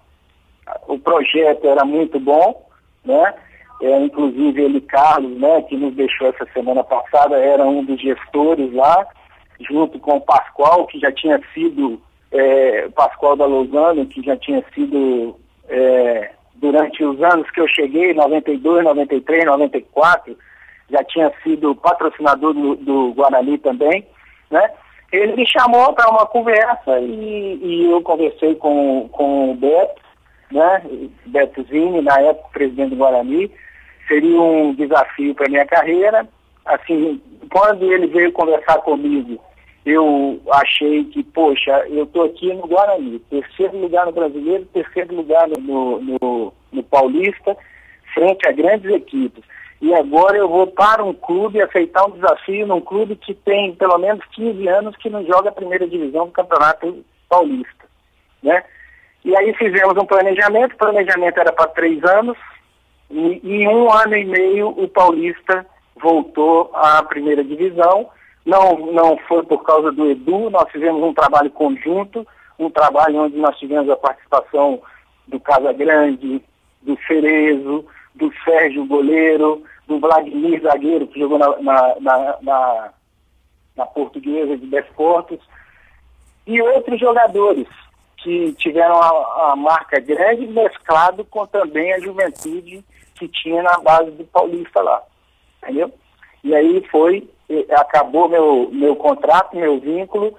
o 0.88 1.00
projeto 1.00 1.66
era 1.66 1.86
muito 1.86 2.20
bom, 2.20 2.68
né? 3.06 3.34
É, 3.82 4.00
inclusive 4.00 4.62
ele, 4.62 4.82
Carlos, 4.82 5.38
né, 5.40 5.62
que 5.64 5.76
nos 5.76 5.94
deixou 5.94 6.28
essa 6.28 6.46
semana 6.54 6.84
passada, 6.84 7.38
era 7.38 7.66
um 7.66 7.84
dos 7.84 8.00
gestores 8.00 8.74
lá, 8.74 9.06
junto 9.60 10.00
com 10.00 10.18
o 10.18 10.22
Pascoal, 10.22 10.86
que 10.88 11.00
já 11.00 11.12
tinha 11.12 11.40
sido, 11.54 12.02
é, 12.32 12.88
Pascoal 12.90 13.36
da 13.36 13.46
Lozano, 13.46 14.06
que 14.06 14.22
já 14.22 14.38
tinha 14.38 14.64
sido, 14.74 15.38
é, 15.68 16.32
durante 16.56 17.04
os 17.04 17.22
anos 17.22 17.50
que 17.52 17.60
eu 17.60 17.68
cheguei, 17.68 18.14
92, 18.14 18.84
93, 18.84 19.46
94, 19.46 20.38
já 20.90 21.04
tinha 21.04 21.32
sido 21.44 21.76
patrocinador 21.76 22.54
do, 22.54 22.76
do 22.76 23.14
Guarani 23.14 23.58
também, 23.58 24.06
né? 24.50 24.70
Ele 25.12 25.36
me 25.36 25.48
chamou 25.48 25.94
para 25.94 26.10
uma 26.10 26.26
conversa 26.26 27.00
e, 27.00 27.60
e, 27.62 27.92
eu 27.92 28.02
conversei 28.02 28.56
com, 28.56 29.08
com 29.10 29.52
o 29.52 29.56
Beto, 29.56 30.02
né? 30.54 30.84
Beto 31.26 31.64
Zini, 31.64 32.02
na 32.02 32.20
época 32.22 32.50
presidente 32.54 32.92
do 32.92 32.98
Guarani, 32.98 33.52
seria 34.08 34.42
um 34.42 34.74
desafio 34.74 35.34
para 35.34 35.50
minha 35.50 35.66
carreira. 35.66 36.28
Assim, 36.66 37.22
quando 37.52 37.92
ele 37.92 38.08
veio 38.08 38.32
conversar 38.32 38.78
comigo, 38.80 39.42
eu 39.86 40.40
achei 40.52 41.04
que, 41.06 41.24
poxa, 41.24 41.86
eu 41.90 42.04
estou 42.04 42.24
aqui 42.24 42.54
no 42.54 42.68
Guarani, 42.68 43.20
terceiro 43.30 43.78
lugar 43.78 44.06
no 44.06 44.14
Brasileiro, 44.14 44.66
terceiro 44.74 45.16
lugar 45.16 45.48
no, 45.48 46.00
no, 46.00 46.54
no 46.72 46.84
Paulista, 46.84 47.58
frente 48.14 48.48
a 48.48 48.52
grandes 48.52 48.90
equipes. 48.92 49.44
E 49.82 49.94
agora 49.94 50.38
eu 50.38 50.48
vou 50.48 50.68
para 50.68 51.04
um 51.04 51.14
clube 51.14 51.62
aceitar 51.62 52.06
um 52.06 52.12
desafio 52.12 52.66
num 52.66 52.80
clube 52.80 53.18
que 53.18 53.34
tem 53.34 53.76
pelo 53.76 53.98
menos 53.98 54.24
15 54.34 54.66
anos 54.70 54.96
que 54.96 55.10
não 55.10 55.26
joga 55.26 55.50
a 55.50 55.54
primeira 55.54 55.86
divisão 55.86 56.28
do 56.28 56.32
Campeonato 56.32 57.04
Paulista. 57.28 57.84
Né? 58.42 58.64
E 59.26 59.36
aí 59.38 59.54
fizemos 59.54 59.96
um 59.98 60.06
planejamento, 60.06 60.74
o 60.74 60.78
planejamento 60.78 61.40
era 61.40 61.54
para 61.54 61.68
três 61.68 62.04
anos, 62.04 62.38
e, 63.10 63.40
em 63.44 63.68
um 63.68 63.92
ano 63.92 64.18
e 64.18 64.26
meio 64.26 64.70
o 64.70 64.88
Paulista 64.88 65.66
voltou 65.96 66.72
à 66.74 67.02
primeira 67.04 67.44
divisão. 67.44 68.10
Não, 68.46 68.92
não 68.92 69.18
foi 69.20 69.44
por 69.44 69.64
causa 69.64 69.92
do 69.92 70.10
Edu, 70.10 70.50
nós 70.50 70.70
fizemos 70.70 71.02
um 71.02 71.14
trabalho 71.14 71.50
conjunto, 71.52 72.28
um 72.60 72.70
trabalho 72.70 73.22
onde 73.22 73.38
nós 73.38 73.58
tivemos 73.58 73.90
a 73.90 73.96
participação 73.96 74.82
do 75.28 75.40
Casa 75.40 75.72
Grande, 75.72 76.44
do 76.82 76.98
Cerezo, 77.08 77.86
do 78.14 78.30
Sérgio 78.44 78.86
Goleiro, 78.86 79.64
do 79.88 80.00
Vladimir 80.00 80.62
Zagueiro, 80.62 81.08
que 81.08 81.20
jogou 81.20 81.38
na, 81.38 81.58
na, 81.62 81.96
na, 82.02 82.38
na, 82.42 82.90
na 83.78 83.86
Portuguesa 83.86 84.58
de 84.58 84.68
Desportos, 84.68 85.40
e 86.46 86.62
outros 86.62 87.00
jogadores 87.00 87.68
que 88.24 88.54
tiveram 88.54 88.96
a, 88.96 89.52
a 89.52 89.56
marca 89.56 90.00
grande 90.00 90.48
mesclado 90.48 91.26
com 91.26 91.46
também 91.46 91.94
a 91.94 92.00
juventude 92.00 92.84
que 93.16 93.28
tinha 93.28 93.62
na 93.62 93.78
base 93.80 94.12
do 94.12 94.24
Paulista 94.24 94.82
lá, 94.82 95.04
entendeu? 95.62 95.92
E 96.44 96.56
aí 96.56 96.84
foi, 96.90 97.30
acabou 97.72 98.28
meu, 98.30 98.70
meu 98.72 98.96
contrato, 98.96 99.56
meu 99.56 99.80
vínculo, 99.80 100.34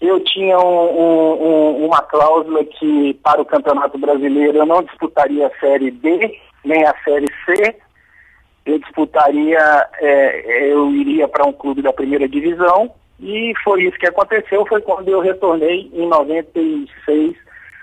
eu 0.00 0.18
tinha 0.24 0.58
um, 0.58 1.00
um, 1.00 1.86
uma 1.86 2.02
cláusula 2.02 2.64
que 2.64 3.14
para 3.22 3.40
o 3.40 3.46
Campeonato 3.46 3.96
Brasileiro 3.96 4.58
eu 4.58 4.66
não 4.66 4.82
disputaria 4.82 5.46
a 5.46 5.60
Série 5.60 5.92
B, 5.92 6.38
nem 6.64 6.84
a 6.84 6.94
Série 7.04 7.28
C, 7.46 7.76
eu 8.66 8.78
disputaria, 8.80 9.88
é, 10.00 10.72
eu 10.72 10.90
iria 10.90 11.28
para 11.28 11.46
um 11.46 11.52
clube 11.52 11.82
da 11.82 11.92
primeira 11.92 12.28
divisão 12.28 12.92
e 13.22 13.54
foi 13.62 13.84
isso 13.84 13.96
que 13.98 14.06
aconteceu, 14.06 14.66
foi 14.66 14.80
quando 14.80 15.08
eu 15.08 15.20
retornei 15.20 15.88
em 15.94 16.08
96 16.08 17.36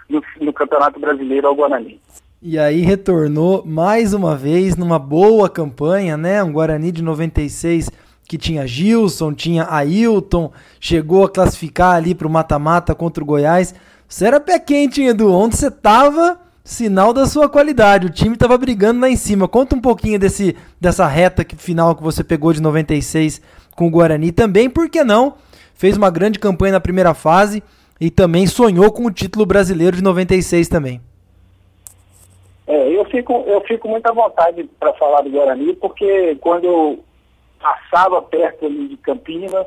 no, 0.09 0.21
no 0.41 0.51
Campeonato 0.51 0.99
Brasileiro 0.99 1.47
ao 1.47 1.55
Guarani. 1.55 1.99
E 2.41 2.59
aí 2.59 2.81
retornou 2.81 3.63
mais 3.65 4.13
uma 4.13 4.35
vez 4.35 4.75
numa 4.75 4.99
boa 4.99 5.49
campanha, 5.49 6.17
né? 6.17 6.43
Um 6.43 6.51
Guarani 6.51 6.91
de 6.91 7.01
96 7.01 7.89
que 8.27 8.37
tinha 8.37 8.67
Gilson, 8.67 9.33
tinha 9.33 9.65
Ailton, 9.69 10.51
chegou 10.79 11.23
a 11.23 11.29
classificar 11.29 11.95
ali 11.95 12.13
para 12.13 12.27
o 12.27 12.29
mata-mata 12.29 12.93
contra 12.93 13.23
o 13.23 13.25
Goiás. 13.25 13.73
Você 14.07 14.25
era 14.25 14.39
pé 14.39 14.59
quente, 14.59 15.01
Edu? 15.01 15.31
Onde 15.31 15.55
você 15.55 15.71
tava, 15.71 16.39
sinal 16.63 17.13
da 17.13 17.25
sua 17.25 17.47
qualidade. 17.49 18.07
O 18.07 18.11
time 18.11 18.35
tava 18.35 18.57
brigando 18.57 19.01
lá 19.01 19.09
em 19.09 19.15
cima. 19.15 19.47
Conta 19.47 19.75
um 19.75 19.81
pouquinho 19.81 20.19
desse, 20.19 20.55
dessa 20.79 21.07
reta 21.07 21.43
que, 21.45 21.55
final 21.55 21.95
que 21.95 22.03
você 22.03 22.23
pegou 22.23 22.53
de 22.53 22.61
96 22.61 23.41
com 23.79 23.87
o 23.87 23.89
Guarani 23.89 24.33
também, 24.33 24.69
por 24.69 24.89
que 24.89 25.05
não? 25.05 25.35
Fez 25.73 25.95
uma 25.95 26.11
grande 26.11 26.37
campanha 26.37 26.73
na 26.73 26.81
primeira 26.81 27.13
fase 27.13 27.63
e 27.97 28.11
também 28.11 28.45
sonhou 28.45 28.91
com 28.91 29.05
o 29.05 29.11
título 29.11 29.45
brasileiro 29.45 29.95
de 29.95 30.03
96 30.03 30.67
também. 30.67 30.99
É, 32.67 32.89
eu 32.89 33.05
fico, 33.05 33.45
eu 33.47 33.61
fico 33.61 33.87
muito 33.87 34.05
à 34.05 34.11
vontade 34.11 34.69
para 34.77 34.91
falar 34.95 35.21
do 35.21 35.29
Guarani, 35.29 35.73
porque 35.75 36.35
quando 36.41 36.65
eu 36.65 36.99
passava 37.57 38.21
perto 38.21 38.65
ali 38.65 38.89
de 38.89 38.97
Campinas, 38.97 39.65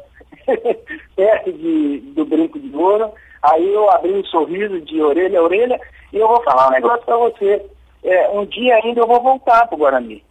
perto 1.16 1.50
de, 1.50 2.00
do 2.14 2.26
Brinco 2.26 2.58
de 2.58 2.76
Ouro, 2.76 3.12
aí 3.42 3.66
eu 3.72 3.90
abri 3.92 4.12
um 4.12 4.24
sorriso 4.26 4.78
de 4.82 5.00
orelha 5.00 5.40
a 5.40 5.42
orelha 5.42 5.80
e 6.12 6.18
eu 6.18 6.28
vou 6.28 6.42
falar 6.42 6.68
um 6.68 6.72
negócio 6.72 7.02
para 7.06 7.16
você. 7.16 7.64
É, 8.04 8.28
um 8.28 8.44
dia 8.44 8.74
ainda 8.76 9.00
eu 9.00 9.06
vou 9.06 9.22
voltar 9.22 9.66
para 9.66 9.74
o 9.74 9.78
Guarani, 9.78 10.22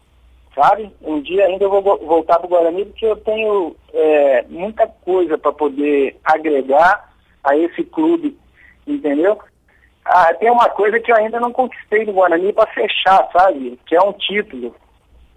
sabe? 0.56 0.92
Um 1.02 1.22
dia 1.22 1.46
ainda 1.46 1.66
eu 1.66 1.70
vou 1.70 1.82
voltar 1.82 2.40
para 2.40 2.46
o 2.46 2.50
Guarani 2.50 2.86
porque 2.86 3.06
eu 3.06 3.16
tenho 3.18 3.76
é, 3.94 4.46
muita 4.50 4.88
coisa 4.88 5.38
para 5.38 5.52
poder 5.52 6.18
agregar 6.24 7.12
a 7.44 7.56
esse 7.56 7.84
clube, 7.84 8.38
entendeu? 8.86 9.40
Ah, 10.06 10.34
tem 10.34 10.50
uma 10.50 10.70
coisa 10.70 11.00
que 11.00 11.12
eu 11.12 11.16
ainda 11.16 11.40
não 11.40 11.52
conquistei 11.52 12.06
do 12.06 12.14
Guarani 12.14 12.52
para 12.54 12.72
fechar, 12.72 13.30
sabe? 13.32 13.80
Que 13.86 13.96
é 13.96 14.02
um 14.02 14.14
título. 14.14 14.76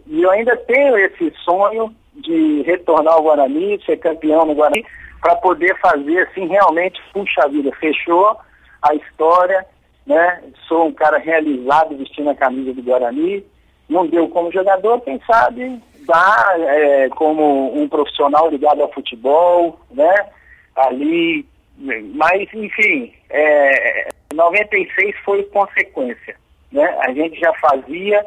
E 0.07 0.23
eu 0.23 0.31
ainda 0.31 0.57
tenho 0.57 0.97
esse 0.99 1.33
sonho 1.45 1.95
de 2.15 2.62
retornar 2.62 3.15
ao 3.15 3.23
Guarani, 3.23 3.81
ser 3.85 3.99
campeão 3.99 4.45
no 4.45 4.55
Guarani, 4.55 4.85
para 5.21 5.37
poder 5.37 5.79
fazer 5.81 6.29
assim 6.29 6.47
realmente, 6.47 7.01
puxa 7.12 7.49
vida, 7.49 7.71
fechou 7.81 8.37
a 8.83 8.95
história, 8.95 9.65
né? 10.07 10.43
Sou 10.69 10.87
um 10.87 10.93
cara 10.93 11.19
realizado 11.19 11.97
vestindo 11.97 12.31
a 12.31 12.35
camisa 12.35 12.73
do 12.73 12.83
Guarani. 12.83 13.45
Não 13.89 14.07
deu 14.07 14.28
como 14.28 14.53
jogador, 14.53 15.01
quem 15.03 15.20
sabe 15.26 15.80
dá 16.07 16.55
é, 16.59 17.09
como 17.11 17.78
um 17.78 17.89
profissional 17.89 18.51
ligado 18.51 18.82
ao 18.82 18.93
futebol, 18.93 19.78
né? 19.91 20.14
Ali, 20.76 21.47
mas 21.76 22.53
enfim, 22.53 23.12
é, 23.30 24.09
96 24.32 25.16
foi 25.24 25.43
consequência. 25.45 26.37
Né? 26.72 26.85
A 27.01 27.12
gente 27.12 27.39
já 27.39 27.53
fazia 27.55 28.24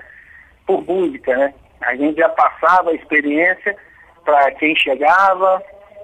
por 0.66 0.86
música, 0.86 1.36
né? 1.36 1.54
A 1.82 1.96
gente 1.96 2.18
já 2.18 2.30
passava 2.30 2.92
a 2.92 2.94
experiência 2.94 3.76
para 4.24 4.52
quem 4.52 4.76
chegava. 4.76 5.62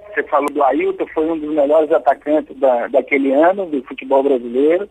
Você 0.09 0.23
falou 0.23 0.49
do 0.49 0.63
Ailton, 0.63 1.07
foi 1.07 1.29
um 1.29 1.37
dos 1.37 1.53
melhores 1.53 1.91
atacantes 1.91 2.55
da, 2.57 2.87
daquele 2.87 3.33
ano 3.33 3.65
do 3.65 3.81
futebol 3.83 4.21
brasileiro. 4.21 4.87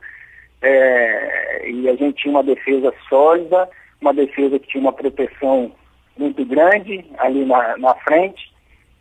É, 0.60 1.68
e 1.68 1.88
a 1.88 1.94
gente 1.94 2.22
tinha 2.22 2.32
uma 2.32 2.42
defesa 2.42 2.92
sólida, 3.08 3.68
uma 4.02 4.12
defesa 4.12 4.58
que 4.58 4.68
tinha 4.68 4.82
uma 4.82 4.92
proteção 4.92 5.72
muito 6.18 6.44
grande 6.44 7.04
ali 7.18 7.44
na, 7.44 7.78
na 7.78 7.94
frente. 7.94 8.52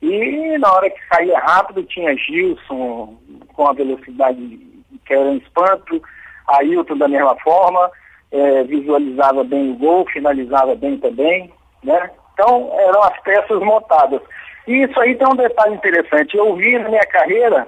E 0.02 0.58
na 0.58 0.72
hora 0.72 0.90
que 0.90 1.00
saía 1.14 1.38
rápido 1.40 1.84
tinha 1.84 2.16
Gilson 2.16 3.18
com 3.54 3.68
a 3.68 3.74
velocidade 3.74 4.60
que 5.06 5.14
era 5.14 5.24
um 5.24 5.38
espanto, 5.38 6.02
Ailton 6.48 6.98
da 6.98 7.08
mesma 7.08 7.36
forma, 7.38 7.92
é, 8.32 8.64
visualizava 8.64 9.44
bem 9.44 9.72
o 9.72 9.76
gol, 9.76 10.08
finalizava 10.08 10.76
bem 10.76 10.98
também, 10.98 11.52
né? 11.84 12.10
Então 12.34 12.72
eram 12.80 13.04
as 13.04 13.20
peças 13.22 13.60
montadas. 13.60 14.22
E 14.68 14.84
isso 14.84 15.00
aí 15.00 15.16
tem 15.16 15.28
um 15.28 15.36
detalhe 15.36 15.76
interessante. 15.76 16.38
Eu 16.38 16.56
vi 16.56 16.78
na 16.80 16.90
minha 16.90 17.06
carreira, 17.06 17.68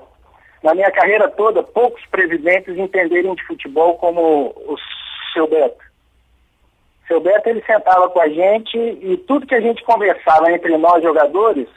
na 0.64 0.74
minha 0.74 0.92
carreira 0.92 1.28
toda, 1.30 1.64
poucos 1.64 2.04
presidentes 2.08 2.78
entenderem 2.78 3.36
de 3.36 3.44
futebol 3.46 3.96
como 3.98 4.54
o 4.56 4.76
seu 5.34 5.48
Beto. 5.48 5.83
Seu 7.14 7.22
Beto 7.22 7.48
ele 7.48 7.64
sentava 7.64 8.10
com 8.10 8.20
a 8.20 8.28
gente 8.28 8.76
e 8.76 9.16
tudo 9.28 9.46
que 9.46 9.54
a 9.54 9.62
gente 9.62 9.84
conversava 9.84 10.52
entre 10.52 10.76
nós 10.80 11.04
jogadores, 11.04 11.68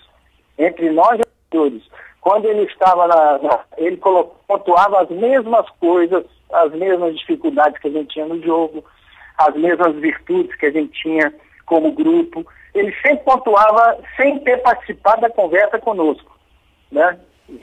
entre 0.59 0.89
nós 0.89 1.21
jogadores, 1.53 1.83
quando 2.23 2.47
ele 2.47 2.63
estava 2.63 3.07
na, 3.07 3.39
na 3.39 3.61
ele 3.77 3.99
pontuava 3.99 5.03
as 5.03 5.11
mesmas 5.11 5.69
coisas, 5.79 6.25
as 6.51 6.73
mesmas 6.73 7.19
dificuldades 7.19 7.79
que 7.79 7.89
a 7.89 7.91
gente 7.91 8.15
tinha 8.15 8.25
no 8.25 8.43
jogo, 8.43 8.83
as 9.37 9.55
mesmas 9.57 9.95
virtudes 9.97 10.57
que 10.57 10.65
a 10.65 10.71
gente 10.71 10.99
tinha 11.03 11.35
como 11.67 11.93
grupo. 11.93 12.47
Ele 12.75 12.95
sempre 13.03 13.23
pontuava 13.25 13.99
sem 14.17 14.39
ter 14.39 14.63
participado 14.63 15.21
da 15.21 15.29
conversa 15.29 15.79
conosco, 15.79 16.35
né? 16.91 17.21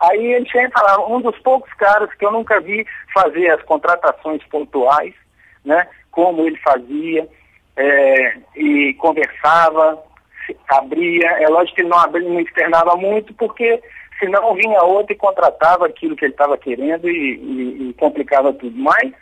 Aí 0.00 0.32
ele 0.32 0.50
sempre 0.50 0.72
falava, 0.72 1.06
um 1.12 1.20
dos 1.20 1.38
poucos 1.40 1.72
caras 1.74 2.12
que 2.14 2.24
eu 2.24 2.32
nunca 2.32 2.58
vi 2.58 2.86
fazer 3.12 3.50
as 3.50 3.62
contratações 3.64 4.42
pontuais, 4.44 5.14
né? 5.62 5.86
Como 6.12 6.46
ele 6.46 6.56
fazia, 6.58 7.28
é, 7.76 8.36
e 8.54 8.94
conversava, 8.94 10.02
abria, 10.68 11.28
é 11.40 11.48
lógico 11.48 11.76
que 11.76 11.82
ele 11.82 11.88
não 11.88 11.98
abria, 11.98 12.28
não 12.28 12.40
externava 12.40 12.94
muito, 12.96 13.34
porque 13.34 13.82
senão 14.18 14.54
vinha 14.54 14.82
outro 14.82 15.12
e 15.12 15.18
contratava 15.18 15.86
aquilo 15.86 16.14
que 16.14 16.24
ele 16.24 16.32
estava 16.32 16.56
querendo 16.56 17.08
e, 17.08 17.34
e, 17.34 17.88
e, 17.88 17.94
complicava 17.94 18.52
tudo. 18.52 18.76
Mas 18.76 19.12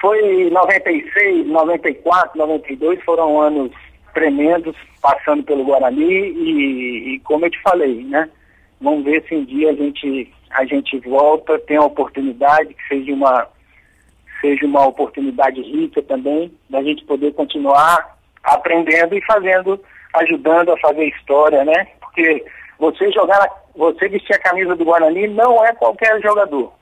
foi 0.00 0.50
96, 0.50 1.46
94, 1.46 2.36
92 2.36 3.02
foram 3.04 3.40
anos 3.40 3.72
tremendos, 4.12 4.76
passando 5.00 5.42
pelo 5.42 5.64
Guarani 5.64 6.04
e, 6.04 7.14
e 7.14 7.20
como 7.20 7.46
eu 7.46 7.50
te 7.50 7.60
falei, 7.62 8.04
né? 8.04 8.28
Vamos 8.80 9.04
ver 9.04 9.24
se 9.28 9.34
um 9.34 9.44
dia 9.44 9.70
a 9.70 9.74
gente, 9.74 10.32
a 10.50 10.64
gente 10.64 10.98
volta, 10.98 11.58
tem 11.60 11.76
a 11.76 11.84
oportunidade, 11.84 12.74
que 12.74 12.88
seja 12.88 13.12
uma, 13.12 13.48
seja 14.44 14.66
uma 14.66 14.86
oportunidade 14.86 15.62
rica 15.62 16.02
também, 16.02 16.52
da 16.68 16.82
gente 16.82 17.02
poder 17.06 17.32
continuar 17.32 18.18
aprendendo 18.42 19.14
e 19.14 19.24
fazendo 19.24 19.80
ajudando 20.12 20.70
a 20.70 20.78
fazer 20.80 21.06
história, 21.06 21.64
né? 21.64 21.86
Porque 21.98 22.44
você 22.78 23.10
jogar, 23.10 23.48
você 23.74 24.06
vestir 24.06 24.34
a 24.34 24.38
camisa 24.38 24.76
do 24.76 24.84
Guarani 24.84 25.28
não 25.28 25.64
é 25.64 25.72
qualquer 25.72 26.20
jogador, 26.20 26.72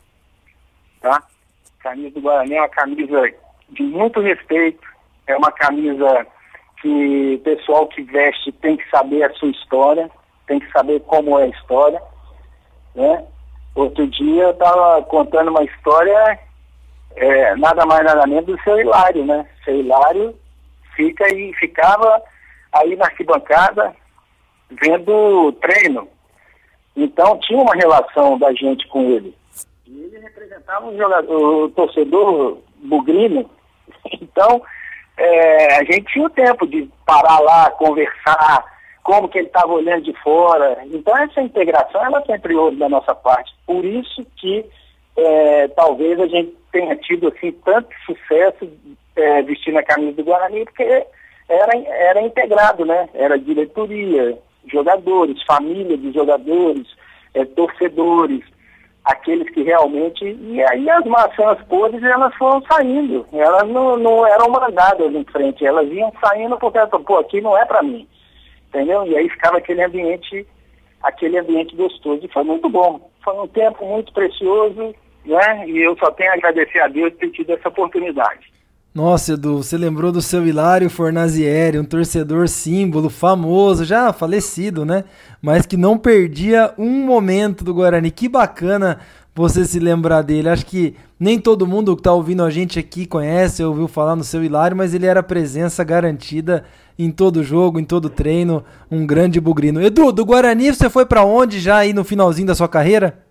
tá? 1.01 1.23
A 1.79 1.83
camisa 1.85 2.11
do 2.11 2.21
Guarani 2.21 2.55
é 2.55 2.61
uma 2.61 2.69
camisa 2.69 3.33
de 3.71 3.83
muito 3.85 4.21
respeito, 4.21 4.83
é 5.29 5.37
uma 5.37 5.53
camisa 5.53 6.27
que 6.81 7.37
o 7.37 7.45
pessoal 7.45 7.87
que 7.87 8.03
veste 8.03 8.51
tem 8.51 8.77
que 8.77 8.91
saber 8.91 9.23
a 9.23 9.33
sua 9.35 9.51
história, 9.51 10.11
tem 10.49 10.59
que 10.59 10.71
saber 10.73 11.01
como 11.03 11.39
é 11.39 11.45
a 11.45 11.49
história, 11.49 12.03
né? 12.95 13.25
Outro 13.75 14.07
dia 14.09 14.43
eu 14.43 14.51
estava 14.51 15.01
contando 15.05 15.51
uma 15.51 15.63
história, 15.63 16.39
é, 17.17 17.55
nada 17.57 17.85
mais 17.87 18.05
nada 18.05 18.27
menos 18.27 18.47
do 18.47 18.61
seu 18.63 18.79
Hilário, 18.79 19.25
né? 19.25 19.47
Seu 19.65 19.77
Hilário 19.77 20.35
fica 20.95 21.27
e 21.35 21.53
ficava 21.55 22.23
aí 22.73 22.97
na 22.97 23.07
arquibancada 23.07 23.95
vendo 24.71 25.53
treino. 25.61 26.09
Então 26.97 27.39
tinha 27.41 27.61
uma 27.61 27.75
relação 27.75 28.39
da 28.39 28.53
gente 28.53 28.87
com 28.89 29.11
ele. 29.11 29.35
E 29.87 30.03
ele 30.05 30.19
representava 30.19 30.87
um 30.87 30.97
jogador, 30.97 31.65
o 31.65 31.69
torcedor 31.71 32.59
bugrino. 32.83 33.51
Então 34.21 34.63
é, 35.17 35.77
a 35.77 35.85
gente 35.85 36.13
tinha 36.13 36.27
o 36.27 36.31
tempo 36.31 36.67
de 36.67 36.89
parar 37.07 37.39
lá, 37.41 37.71
conversar, 37.71 38.65
como 39.03 39.29
que 39.29 39.39
ele 39.39 39.47
estava 39.47 39.73
olhando 39.73 40.03
de 40.03 40.13
fora. 40.23 40.83
Então 40.87 41.17
essa 41.19 41.41
integração 41.41 42.05
ela 42.05 42.25
sempre 42.25 42.55
houve 42.55 42.77
da 42.77 42.89
nossa 42.89 43.15
parte. 43.15 43.53
Por 43.67 43.85
isso 43.85 44.25
que 44.37 44.65
é, 45.17 45.69
talvez 45.69 46.19
a 46.21 46.27
gente 46.27 46.57
tenha 46.73 46.97
tido 46.97 47.29
assim 47.29 47.53
tanto 47.65 47.89
sucesso 48.07 48.69
é, 49.17 49.43
vestindo 49.43 49.79
a 49.79 49.83
camisa 49.83 50.17
do 50.17 50.25
Guarani, 50.25 50.65
porque 50.65 51.07
era, 51.49 51.77
era 51.77 52.23
integrado, 52.23 52.85
né? 52.85 53.09
Era 53.15 53.39
diretoria, 53.39 54.39
jogadores, 54.67 55.43
família 55.45 55.97
de 55.97 56.13
jogadores, 56.13 56.87
é, 57.35 57.45
torcedores, 57.45 58.43
aqueles 59.05 59.49
que 59.51 59.63
realmente. 59.63 60.25
E 60.25 60.63
aí 60.63 60.89
as 60.89 61.05
maçãs 61.05 61.61
podres 61.69 62.03
elas 62.03 62.35
foram 62.37 62.63
saindo, 62.63 63.27
elas 63.33 63.69
não, 63.69 63.97
não 63.97 64.27
eram 64.27 64.49
mandadas 64.49 65.15
em 65.15 65.25
frente, 65.25 65.67
elas 65.67 65.91
iam 65.93 66.13
saindo 66.25 66.57
porque, 66.59 66.79
pô, 67.07 67.19
aqui 67.19 67.41
não 67.41 67.57
é 67.57 67.65
para 67.65 67.83
mim. 67.83 68.09
Entendeu? 68.69 69.07
E 69.07 69.15
aí 69.17 69.29
ficava 69.29 69.59
aquele 69.59 69.83
ambiente, 69.83 70.47
aquele 71.03 71.39
ambiente 71.39 71.77
gostoso. 71.77 72.25
E 72.25 72.33
foi 72.33 72.43
muito 72.43 72.71
bom. 72.71 73.11
Foi 73.23 73.39
um 73.39 73.47
tempo 73.47 73.85
muito 73.85 74.11
precioso, 74.15 74.95
né? 75.25 75.69
E 75.69 75.79
eu 75.79 75.97
só 75.99 76.11
tenho 76.11 76.31
a 76.31 76.35
agradecer 76.35 76.81
a 76.81 76.89
Deus 76.89 77.13
por 77.13 77.19
ter 77.21 77.31
tido 77.31 77.53
essa 77.53 77.69
oportunidade. 77.69 78.53
Nossa, 78.95 79.33
Edu, 79.33 79.57
você 79.57 79.79
lembrou 79.79 80.13
do 80.13 80.21
seu 80.21 80.47
Hilário 80.47 80.91
Fornazieri, 80.91 81.79
um 81.79 81.85
torcedor 81.85 82.47
símbolo, 82.47 83.09
famoso, 83.09 83.87
já 83.87 84.13
falecido, 84.13 84.85
né? 84.85 85.05
Mas 85.41 85.65
que 85.65 85.79
não 85.79 85.97
perdia 85.97 86.75
um 86.77 87.07
momento 87.07 87.65
do 87.65 87.73
Guarani. 87.73 88.11
Que 88.11 88.29
bacana 88.29 89.01
você 89.35 89.65
se 89.65 89.79
lembrar 89.79 90.21
dele. 90.21 90.51
Acho 90.51 90.67
que 90.67 90.95
nem 91.19 91.39
todo 91.39 91.67
mundo 91.67 91.97
que 91.97 92.01
está 92.01 92.13
ouvindo 92.13 92.45
a 92.45 92.51
gente 92.51 92.79
aqui 92.79 93.07
conhece, 93.07 93.65
ouviu 93.65 93.89
falar 93.89 94.15
no 94.15 94.25
seu 94.25 94.45
Hilário, 94.45 94.77
mas 94.77 94.93
ele 94.93 95.07
era 95.07 95.23
presença 95.23 95.83
garantida 95.83 96.65
em 96.99 97.11
todo 97.11 97.43
jogo, 97.43 97.81
em 97.81 97.85
todo 97.85 98.11
treino, 98.11 98.63
um 98.91 99.07
grande 99.07 99.41
bugrino. 99.41 99.81
Edu, 99.81 100.13
do 100.13 100.25
Guarani 100.27 100.71
você 100.71 100.91
foi 100.91 101.07
para 101.07 101.25
onde 101.25 101.61
já 101.61 101.79
aí 101.79 101.95
no 101.95 102.05
finalzinho 102.05 102.49
da 102.49 102.55
sua 102.55 102.69
carreira? 102.69 103.25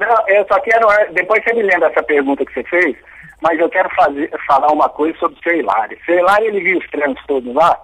Não, 0.00 0.28
eu 0.28 0.46
só 0.48 0.58
quero, 0.60 0.86
depois 1.12 1.44
você 1.44 1.52
me 1.52 1.62
lembra 1.62 1.88
essa 1.88 2.02
pergunta 2.02 2.44
que 2.46 2.54
você 2.54 2.64
fez, 2.64 2.96
mas 3.42 3.60
eu 3.60 3.68
quero 3.68 3.90
fazer, 3.90 4.30
falar 4.46 4.72
uma 4.72 4.88
coisa 4.88 5.16
sobre 5.18 5.38
o 5.38 5.42
seu 5.42 5.54
Hilário. 5.58 5.98
O 5.98 6.04
seu 6.06 6.18
Hilário, 6.18 6.46
ele 6.46 6.60
viu 6.60 6.78
os 6.78 6.88
treinos 6.88 7.22
todos 7.26 7.54
lá, 7.54 7.78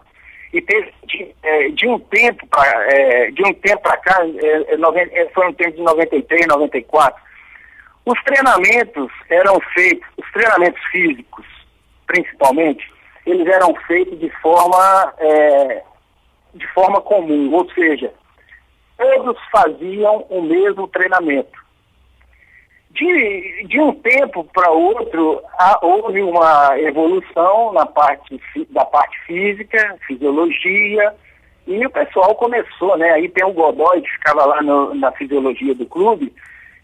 e 0.50 0.62
teve, 0.62 0.94
de, 1.04 1.34
é, 1.42 1.68
de 1.68 1.86
um 1.86 1.98
tempo 1.98 2.46
para 2.46 2.66
é, 2.90 3.30
de 3.30 3.42
um 3.46 3.52
tempo 3.52 3.82
para 3.82 3.98
cá, 3.98 4.18
é, 4.24 4.74
é, 4.74 5.22
é, 5.22 5.28
foi 5.34 5.46
um 5.46 5.52
tempo 5.52 5.76
de 5.76 5.82
93, 5.82 6.46
94, 6.46 7.22
os 8.06 8.22
treinamentos 8.22 9.12
eram 9.28 9.60
feitos, 9.74 10.08
os 10.16 10.32
treinamentos 10.32 10.82
físicos, 10.84 11.44
principalmente, 12.06 12.90
eles 13.26 13.46
eram 13.46 13.74
feitos 13.86 14.18
de 14.18 14.30
forma, 14.40 15.12
é, 15.18 15.82
de 16.54 16.66
forma 16.68 16.98
comum, 17.02 17.52
ou 17.52 17.70
seja, 17.72 18.10
todos 18.96 19.36
faziam 19.52 20.24
o 20.30 20.40
mesmo 20.40 20.88
treinamento. 20.88 21.65
De, 22.96 23.66
de 23.68 23.78
um 23.78 23.92
tempo 23.92 24.42
para 24.54 24.70
outro, 24.70 25.42
há, 25.58 25.78
houve 25.82 26.22
uma 26.22 26.78
evolução 26.80 27.70
na 27.74 27.84
parte, 27.84 28.40
da 28.70 28.86
parte 28.86 29.18
física, 29.26 29.98
fisiologia, 30.06 31.14
e 31.66 31.84
o 31.84 31.90
pessoal 31.90 32.34
começou, 32.36 32.96
né? 32.96 33.10
Aí 33.10 33.28
tem 33.28 33.44
o 33.44 33.52
Godoy 33.52 34.00
que 34.00 34.08
ficava 34.08 34.46
lá 34.46 34.62
no, 34.62 34.94
na 34.94 35.12
fisiologia 35.12 35.74
do 35.74 35.84
clube, 35.84 36.32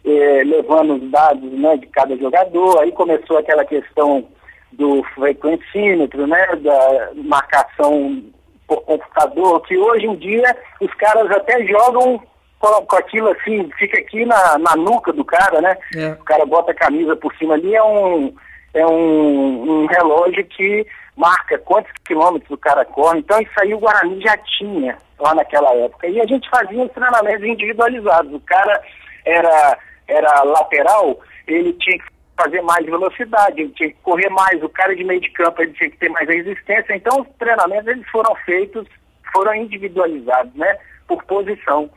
eh, 0.05 0.43
levando 0.45 0.97
os 0.97 1.11
dados 1.11 1.51
né, 1.51 1.79
de 1.79 1.87
cada 1.87 2.15
jogador, 2.17 2.81
aí 2.81 2.93
começou 2.93 3.39
aquela 3.39 3.65
questão 3.65 4.29
do 4.73 5.03
frequencímetro, 5.15 6.27
né? 6.27 6.47
Da 6.57 7.11
marcação 7.15 8.23
por 8.67 8.83
computador, 8.83 9.63
que 9.63 9.79
hoje 9.79 10.07
em 10.07 10.17
dia 10.17 10.57
os 10.79 10.93
caras 10.95 11.31
até 11.31 11.65
jogam 11.65 12.21
com, 12.63 12.97
aquilo 12.97 13.29
assim, 13.31 13.69
fica 13.79 13.99
aqui 13.99 14.25
na, 14.25 14.59
na 14.59 14.77
nuca 14.77 15.13
do 15.13 15.25
cara, 15.25 15.61
né? 15.61 15.77
É. 15.97 16.13
O 16.13 16.25
cara 16.25 16.47
bota 16.47 16.71
a 16.71 16.75
camisa 16.75 17.17
por 17.17 17.35
cima 17.37 17.55
ali, 17.55 17.75
é 17.75 17.83
um, 17.83 18.35
é 18.73 18.87
um, 18.87 19.83
um 19.83 19.87
relógio 19.87 20.45
que 20.45 20.87
marca 21.17 21.59
quantos 21.59 21.93
quilômetros 22.05 22.51
o 22.51 22.57
cara 22.57 22.85
corre. 22.85 23.19
Então 23.19 23.41
isso 23.41 23.53
aí 23.61 23.75
o 23.75 23.79
Guarani 23.79 24.21
já 24.23 24.37
tinha 24.59 24.97
lá 25.19 25.35
naquela 25.35 25.75
época. 25.75 26.07
E 26.07 26.21
a 26.21 26.27
gente 26.27 26.49
fazia 26.49 26.83
os 26.83 26.93
treinamentos 26.93 27.45
individualizados. 27.45 28.33
O 28.33 28.41
cara 28.41 28.81
era, 29.25 29.79
era 30.09 30.43
lateral, 30.45 31.21
ele 31.47 31.73
tinha 31.75 31.99
que 31.99 32.05
fazer 32.37 32.63
mais 32.63 32.85
velocidade, 32.87 33.61
ele 33.61 33.73
tinha 33.73 33.91
que 33.91 33.99
correr 34.03 34.29
mais. 34.31 34.63
O 34.63 34.69
cara 34.69 34.95
de 34.95 35.05
meio 35.05 35.21
de 35.21 35.31
campo 35.31 35.63
ele 35.63 35.73
tinha 35.73 35.91
que 35.91 35.99
ter 35.99 36.09
mais 36.09 36.29
resistência. 36.29 36.95
Então 36.95 37.21
os 37.21 37.29
treinamentos 37.39 37.89
eles 37.89 38.09
foram 38.09 38.35
feitos, 38.45 38.87
foram 39.33 39.55
individualizados, 39.55 40.55
né? 40.55 40.79
Por 41.07 41.23
posição. 41.25 41.91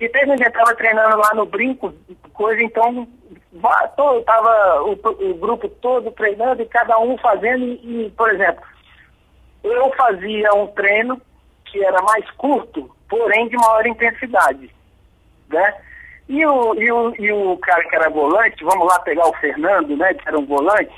E 0.00 0.08
teve 0.08 0.30
um 0.30 0.36
dia 0.36 0.48
estava 0.48 0.74
treinando 0.74 1.16
lá 1.16 1.32
no 1.34 1.46
brinco, 1.46 1.94
coisa, 2.32 2.62
então 2.62 3.06
estava 4.18 4.82
o, 4.82 4.92
o, 4.92 5.34
grupo 5.34 5.68
todo 5.68 6.10
treinando 6.10 6.62
e 6.62 6.66
cada 6.66 6.98
um 6.98 7.16
fazendo, 7.18 7.64
e, 7.64 8.06
e, 8.06 8.10
por 8.10 8.32
exemplo, 8.32 8.62
eu 9.62 9.92
fazia 9.96 10.52
um 10.54 10.66
treino 10.68 11.20
que 11.64 11.82
era 11.84 12.02
mais 12.02 12.28
curto, 12.32 12.94
porém 13.08 13.48
de 13.48 13.56
maior 13.56 13.86
intensidade. 13.86 14.70
Né? 15.48 15.74
E 16.28 16.44
o, 16.44 16.74
e, 16.74 16.90
o, 16.90 17.14
e 17.18 17.32
o 17.32 17.56
cara 17.58 17.84
que 17.88 17.94
era 17.94 18.10
volante, 18.10 18.64
vamos 18.64 18.86
lá 18.88 18.98
pegar 19.00 19.28
o 19.28 19.34
Fernando, 19.34 19.96
né, 19.96 20.14
que 20.14 20.26
era 20.26 20.38
um 20.38 20.46
volante, 20.46 20.92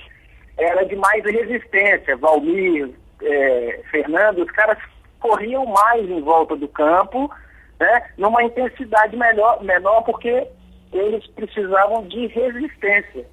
era 0.56 0.84
de 0.84 0.96
mais 0.96 1.22
resistência, 1.24 2.16
Valmir, 2.16 2.90
é, 3.22 3.80
Fernando, 3.90 4.42
os 4.42 4.50
caras 4.52 4.78
corriam 5.20 5.66
mais 5.66 6.08
em 6.08 6.20
volta 6.22 6.56
do 6.56 6.68
campo 6.68 7.30
né, 7.78 8.10
numa 8.16 8.42
intensidade 8.42 9.16
melhor, 9.16 9.62
menor, 9.62 10.02
porque 10.02 10.46
eles 10.92 11.26
precisavam 11.28 12.06
de 12.06 12.26
resistência. 12.28 13.26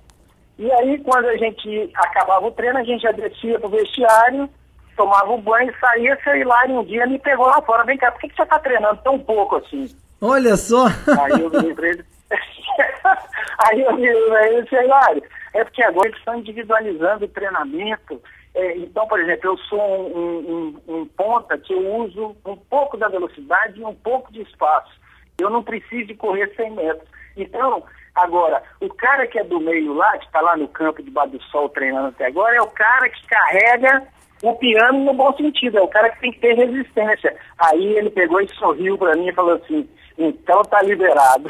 E 0.58 0.72
aí, 0.72 1.00
quando 1.00 1.26
a 1.26 1.38
gente 1.38 1.92
acabava 1.96 2.46
o 2.46 2.52
treino, 2.52 2.78
a 2.78 2.84
gente 2.84 3.02
já 3.02 3.12
descia 3.12 3.60
para 3.60 3.68
o 3.68 3.72
vestiário, 3.72 4.50
tomava 4.96 5.32
um 5.32 5.42
banho, 5.42 5.74
saía, 5.80 6.18
sei 6.24 6.44
lá, 6.44 6.68
e 6.68 6.72
um 6.72 6.84
dia 6.84 7.08
me 7.08 7.18
pegou 7.20 7.48
lá 7.48 7.62
fora, 7.62 7.84
vem 7.84 7.98
cá, 7.98 8.12
por 8.12 8.22
que, 8.22 8.30
que 8.30 8.36
você 8.36 8.44
está 8.44 8.60
treinando 8.60 9.00
tão 9.04 9.18
pouco 9.18 9.56
assim? 9.56 9.90
Olha 10.22 10.56
só! 10.56 10.86
Aí 10.88 11.42
eu 11.42 11.50
virei 11.50 11.74
para 11.74 11.88
ele, 11.88 12.06
aí 13.66 13.82
eu 13.82 13.96
virei 13.96 14.64
para 14.66 15.12
ele, 15.12 15.24
é 15.54 15.64
porque 15.64 15.84
agora 15.84 16.08
eles 16.08 16.20
estão 16.20 16.38
individualizando 16.38 17.26
o 17.26 17.30
treinamento, 17.30 18.22
é, 18.56 18.78
então, 18.78 19.08
por 19.08 19.20
exemplo, 19.20 19.52
eu 19.52 19.58
sou 19.58 19.82
um, 19.82 20.78
um, 20.88 20.96
um, 20.96 21.06
ponta 21.08 21.58
que 21.58 21.74
eu 21.74 21.96
uso 21.96 22.36
um 22.46 22.56
pouco 22.56 22.98
da 22.98 23.08
velocidade 23.08 23.80
e 23.80 23.86
um 23.86 23.96
pouco 23.96 24.32
de 24.32 24.42
espaço. 24.42 24.92
Eu 25.40 25.50
não 25.50 25.64
preciso 25.64 26.08
de 26.08 26.16
correr 26.16 26.54
100 26.56 26.72
metros. 26.72 27.10
Então, 27.36 27.84
agora, 28.14 28.62
o 28.80 28.90
cara 28.94 29.26
que 29.26 29.40
é 29.40 29.44
do 29.44 29.60
meio 29.60 29.94
lá, 29.94 30.18
que 30.20 30.26
está 30.26 30.40
lá 30.40 30.56
no 30.56 30.68
campo 30.68 31.02
debaixo 31.02 31.32
do 31.32 31.44
sol 31.46 31.68
treinando 31.70 32.10
até 32.10 32.28
agora, 32.28 32.56
é 32.56 32.62
o 32.62 32.68
cara 32.68 33.10
que 33.10 33.26
carrega 33.26 34.08
o 34.44 34.54
piano 34.56 35.04
no 35.04 35.14
bom 35.14 35.36
sentido, 35.36 35.80
é 35.80 35.82
o 35.82 35.88
cara 35.88 36.12
que 36.12 36.22
tem 36.22 36.32
que 36.32 36.40
ter 36.40 36.54
resistência. 36.54 37.36
Aí 37.58 37.98
ele 37.98 38.12
pegou 38.12 38.40
e 38.40 38.56
sorriu 38.56 38.98
para 39.00 39.16
mim 39.16 39.30
e 39.30 39.34
falou 39.34 39.56
assim, 39.56 39.90
então 40.16 40.62
tá 40.64 40.80
liberado. 40.84 41.50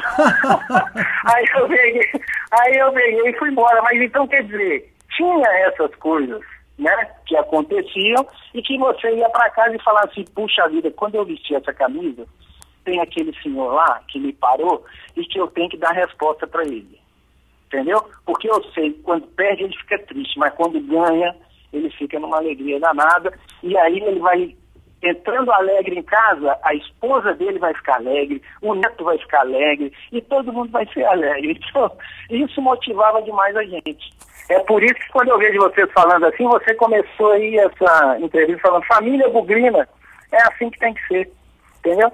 aí 1.34 1.44
eu 1.54 1.68
peguei, 1.68 2.10
aí 2.50 2.76
eu 2.76 2.92
peguei 2.92 3.28
e 3.28 3.38
fui 3.38 3.50
embora. 3.50 3.82
Mas 3.82 4.00
então 4.00 4.26
quer 4.26 4.42
dizer, 4.44 4.90
tinha 5.14 5.48
essas 5.66 5.94
coisas 5.96 6.40
né, 6.78 7.10
que 7.26 7.36
aconteciam 7.36 8.26
e 8.52 8.62
que 8.62 8.76
você 8.78 9.14
ia 9.14 9.28
para 9.30 9.50
casa 9.50 9.74
e 9.74 9.82
falava 9.82 10.06
assim, 10.10 10.24
puxa 10.34 10.68
vida, 10.68 10.90
quando 10.90 11.14
eu 11.14 11.24
vesti 11.24 11.54
essa 11.54 11.72
camisa, 11.72 12.26
tem 12.84 13.00
aquele 13.00 13.34
senhor 13.40 13.72
lá 13.72 14.00
que 14.08 14.18
me 14.18 14.32
parou 14.32 14.84
e 15.16 15.24
que 15.24 15.38
eu 15.38 15.46
tenho 15.48 15.68
que 15.68 15.76
dar 15.76 15.92
resposta 15.92 16.46
para 16.46 16.64
ele. 16.64 16.98
Entendeu? 17.66 18.04
Porque 18.24 18.48
eu 18.48 18.62
sei 18.72 18.92
que 18.92 19.02
quando 19.02 19.26
perde 19.28 19.64
ele 19.64 19.76
fica 19.76 19.98
triste, 20.00 20.38
mas 20.38 20.54
quando 20.54 20.80
ganha 20.80 21.34
ele 21.72 21.90
fica 21.90 22.20
numa 22.20 22.36
alegria 22.36 22.78
danada 22.78 23.36
e 23.62 23.76
aí 23.76 23.98
ele 23.98 24.20
vai 24.20 24.56
entrando 25.04 25.52
alegre 25.52 25.98
em 25.98 26.02
casa, 26.02 26.58
a 26.62 26.74
esposa 26.74 27.34
dele 27.34 27.58
vai 27.58 27.74
ficar 27.74 27.96
alegre, 27.96 28.42
o 28.62 28.74
neto 28.74 29.04
vai 29.04 29.18
ficar 29.18 29.40
alegre 29.40 29.92
e 30.10 30.20
todo 30.22 30.52
mundo 30.52 30.70
vai 30.70 30.86
ser 30.92 31.04
alegre. 31.04 31.60
Então, 31.74 31.90
isso 32.30 32.62
motivava 32.62 33.20
demais 33.22 33.54
a 33.56 33.64
gente. 33.64 34.12
É 34.48 34.58
por 34.60 34.82
isso 34.82 34.94
que 34.94 35.10
quando 35.10 35.28
eu 35.28 35.38
vejo 35.38 35.58
vocês 35.58 35.90
falando 35.92 36.24
assim, 36.26 36.44
você 36.44 36.74
começou 36.74 37.32
aí 37.32 37.56
essa 37.56 38.18
entrevista 38.20 38.62
falando 38.62 38.84
família 38.84 39.28
bugrina, 39.28 39.88
é 40.30 40.42
assim 40.48 40.70
que 40.70 40.78
tem 40.78 40.94
que 40.94 41.06
ser, 41.06 41.32
entendeu? 41.78 42.12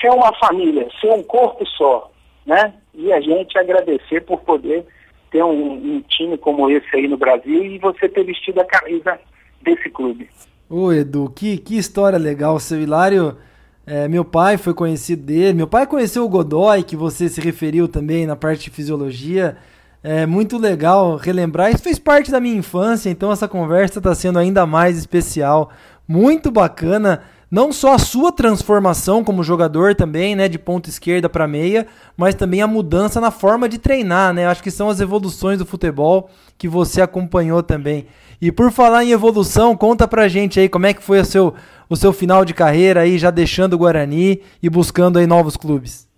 Ser 0.00 0.10
uma 0.10 0.32
família, 0.38 0.88
ser 1.00 1.10
um 1.10 1.22
corpo 1.22 1.66
só, 1.66 2.10
né? 2.44 2.74
E 2.94 3.12
a 3.12 3.20
gente 3.20 3.58
agradecer 3.58 4.20
por 4.22 4.40
poder 4.40 4.86
ter 5.30 5.42
um, 5.42 5.72
um 5.72 6.02
time 6.02 6.36
como 6.36 6.68
esse 6.70 6.88
aí 6.94 7.08
no 7.08 7.16
Brasil 7.16 7.64
e 7.64 7.78
você 7.78 8.08
ter 8.08 8.24
vestido 8.24 8.60
a 8.60 8.64
camisa 8.64 9.18
desse 9.62 9.88
clube. 9.90 10.28
Ô 10.72 10.92
Edu, 10.92 11.28
que, 11.34 11.58
que 11.58 11.76
história 11.76 12.16
legal, 12.16 12.60
seu 12.60 12.80
Hilário. 12.80 13.36
É, 13.84 14.06
meu 14.06 14.24
pai 14.24 14.56
foi 14.56 14.72
conhecido 14.72 15.24
dele. 15.24 15.52
Meu 15.52 15.66
pai 15.66 15.84
conheceu 15.84 16.24
o 16.24 16.28
Godoy, 16.28 16.84
que 16.84 16.94
você 16.94 17.28
se 17.28 17.40
referiu 17.40 17.88
também 17.88 18.24
na 18.24 18.36
parte 18.36 18.62
de 18.62 18.70
fisiologia. 18.70 19.56
É 20.00 20.26
muito 20.26 20.56
legal 20.56 21.16
relembrar. 21.16 21.72
Isso 21.72 21.82
fez 21.82 21.98
parte 21.98 22.30
da 22.30 22.38
minha 22.38 22.54
infância, 22.54 23.10
então 23.10 23.32
essa 23.32 23.48
conversa 23.48 23.98
está 23.98 24.14
sendo 24.14 24.38
ainda 24.38 24.64
mais 24.64 24.96
especial. 24.96 25.70
Muito 26.06 26.52
bacana. 26.52 27.22
Não 27.50 27.72
só 27.72 27.94
a 27.94 27.98
sua 27.98 28.30
transformação 28.30 29.24
como 29.24 29.42
jogador 29.42 29.96
também, 29.96 30.36
né, 30.36 30.48
de 30.48 30.56
ponta 30.56 30.88
esquerda 30.88 31.28
para 31.28 31.48
meia, 31.48 31.84
mas 32.16 32.36
também 32.36 32.62
a 32.62 32.68
mudança 32.68 33.20
na 33.20 33.32
forma 33.32 33.68
de 33.68 33.76
treinar, 33.76 34.32
né? 34.32 34.46
Acho 34.46 34.62
que 34.62 34.70
são 34.70 34.88
as 34.88 35.00
evoluções 35.00 35.58
do 35.58 35.66
futebol 35.66 36.30
que 36.56 36.68
você 36.68 37.02
acompanhou 37.02 37.60
também. 37.60 38.06
E 38.40 38.50
por 38.50 38.72
falar 38.72 39.04
em 39.04 39.12
evolução, 39.12 39.76
conta 39.76 40.08
pra 40.08 40.26
gente 40.26 40.58
aí 40.58 40.68
como 40.68 40.86
é 40.86 40.94
que 40.94 41.02
foi 41.02 41.20
o 41.20 41.24
seu, 41.24 41.54
o 41.90 41.96
seu 41.96 42.10
final 42.12 42.42
de 42.42 42.54
carreira 42.54 43.00
aí, 43.00 43.18
já 43.18 43.30
deixando 43.30 43.74
o 43.74 43.78
Guarani 43.78 44.42
e 44.62 44.70
buscando 44.70 45.18
aí 45.18 45.26
novos 45.26 45.58
clubes. 45.58 46.08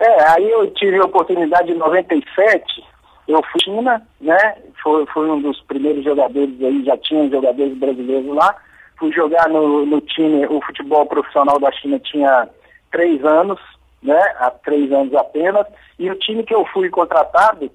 É, 0.00 0.30
aí 0.30 0.50
eu 0.50 0.70
tive 0.72 0.96
a 0.96 1.04
oportunidade 1.04 1.70
em 1.70 1.76
97, 1.76 2.82
eu 3.28 3.42
fui 3.52 3.60
China, 3.62 4.02
né? 4.18 4.56
Foi, 4.82 5.04
foi 5.06 5.30
um 5.30 5.42
dos 5.42 5.60
primeiros 5.62 6.02
jogadores 6.02 6.62
aí, 6.62 6.82
já 6.82 6.96
tinha 6.96 7.28
jogadores 7.28 7.76
brasileiros 7.76 8.34
lá. 8.34 8.56
Fui 8.98 9.12
jogar 9.12 9.48
no, 9.50 9.84
no 9.84 10.00
time, 10.00 10.46
o 10.46 10.60
futebol 10.62 11.04
profissional 11.04 11.58
da 11.58 11.70
China 11.72 11.98
tinha 11.98 12.48
três 12.90 13.22
anos, 13.24 13.60
né? 14.02 14.18
Há 14.38 14.50
três 14.50 14.90
anos 14.90 15.14
apenas. 15.14 15.66
E 15.98 16.10
o 16.10 16.18
time 16.18 16.42
que 16.42 16.54
eu 16.54 16.64
fui 16.72 16.88
contratado 16.88 17.70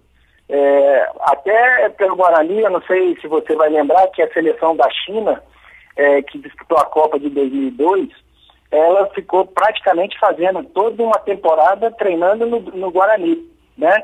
É, 0.47 1.09
até 1.21 1.89
pelo 1.89 2.15
Guarani, 2.15 2.59
eu 2.61 2.69
não 2.69 2.81
sei 2.83 3.15
se 3.19 3.27
você 3.27 3.55
vai 3.55 3.69
lembrar 3.69 4.07
que 4.07 4.21
a 4.21 4.31
seleção 4.31 4.75
da 4.75 4.89
China, 4.91 5.41
é, 5.95 6.21
que 6.21 6.37
disputou 6.37 6.77
a 6.77 6.85
Copa 6.85 7.19
de 7.19 7.29
2002, 7.29 8.09
ela 8.71 9.07
ficou 9.07 9.45
praticamente 9.45 10.19
fazendo 10.19 10.63
toda 10.65 11.01
uma 11.01 11.17
temporada 11.19 11.91
treinando 11.91 12.45
no, 12.45 12.59
no 12.59 12.91
Guarani, 12.91 13.47
né? 13.77 14.03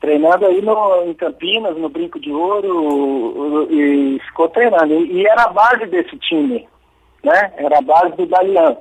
Treinando 0.00 0.46
aí 0.46 0.60
no, 0.60 1.04
em 1.04 1.14
Campinas, 1.14 1.76
no 1.76 1.88
Brinco 1.88 2.20
de 2.20 2.32
Ouro, 2.32 3.68
e 3.70 4.20
ficou 4.26 4.48
treinando. 4.48 4.94
E, 4.94 5.20
e 5.20 5.26
era 5.26 5.44
a 5.44 5.52
base 5.52 5.86
desse 5.86 6.16
time, 6.18 6.68
né? 7.22 7.52
Era 7.56 7.78
a 7.78 7.82
base 7.82 8.16
do 8.16 8.26
Dalian. 8.26 8.76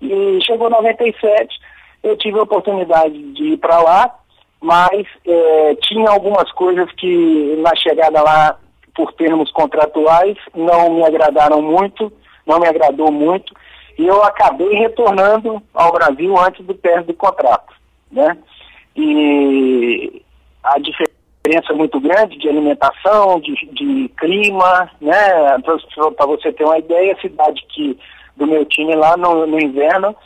E 0.00 0.38
chegou 0.42 0.70
97, 0.70 1.58
eu 2.02 2.16
tive 2.16 2.38
a 2.38 2.42
oportunidade 2.42 3.18
de 3.32 3.52
ir 3.52 3.56
para 3.58 3.80
lá, 3.80 4.14
mas 4.60 5.06
é, 5.26 5.74
tinha 5.82 6.10
algumas 6.10 6.50
coisas 6.52 6.90
que 6.92 7.56
na 7.58 7.74
chegada 7.76 8.22
lá, 8.22 8.58
por 8.94 9.12
termos 9.14 9.50
contratuais, 9.52 10.36
não 10.54 10.90
me 10.94 11.04
agradaram 11.04 11.62
muito, 11.62 12.12
não 12.46 12.58
me 12.58 12.68
agradou 12.68 13.10
muito, 13.10 13.54
e 13.98 14.06
eu 14.06 14.22
acabei 14.22 14.72
retornando 14.74 15.62
ao 15.74 15.92
Brasil 15.92 16.36
antes 16.38 16.64
do 16.64 16.74
término 16.74 17.06
do 17.06 17.14
contrato, 17.14 17.74
né? 18.10 18.36
E 18.96 20.22
a 20.62 20.78
diferença 20.78 21.72
muito 21.74 21.98
grande 22.00 22.38
de 22.38 22.48
alimentação, 22.48 23.40
de, 23.40 23.54
de 23.72 24.08
clima, 24.18 24.90
né? 25.00 25.58
Para 26.16 26.26
você 26.26 26.52
ter 26.52 26.64
uma 26.64 26.78
ideia, 26.78 27.14
a 27.14 27.20
cidade 27.20 27.64
que 27.68 27.98
do 28.36 28.46
meu 28.46 28.64
time 28.64 28.94
lá 28.94 29.16
no, 29.16 29.46
no 29.46 29.60
inverno, 29.60 30.16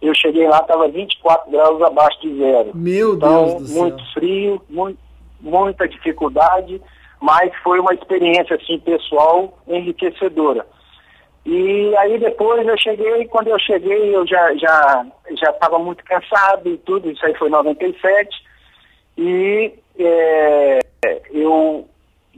eu 0.00 0.14
cheguei 0.14 0.46
lá, 0.48 0.58
estava 0.58 0.88
24 0.88 1.50
graus 1.50 1.82
abaixo 1.82 2.20
de 2.20 2.38
zero. 2.38 2.70
Meu 2.74 3.14
então, 3.14 3.46
Deus 3.46 3.62
do 3.62 3.68
céu. 3.68 3.82
muito 3.82 4.12
frio, 4.12 4.62
muito, 4.68 4.98
muita 5.40 5.88
dificuldade, 5.88 6.80
mas 7.20 7.52
foi 7.62 7.80
uma 7.80 7.92
experiência 7.92 8.56
assim 8.56 8.78
pessoal 8.78 9.58
enriquecedora. 9.66 10.66
E 11.44 11.96
aí 11.96 12.18
depois 12.18 12.66
eu 12.66 12.76
cheguei, 12.78 13.24
quando 13.26 13.48
eu 13.48 13.58
cheguei 13.58 14.14
eu 14.14 14.26
já 14.26 14.54
já 14.56 15.06
já 15.40 15.50
estava 15.50 15.78
muito 15.78 16.04
cansado 16.04 16.68
e 16.68 16.76
tudo, 16.78 17.10
isso 17.10 17.24
aí 17.24 17.34
foi 17.36 17.48
em 17.48 17.52
97. 17.52 18.28
E 19.16 19.72
é, 19.98 20.78
eu 21.30 21.88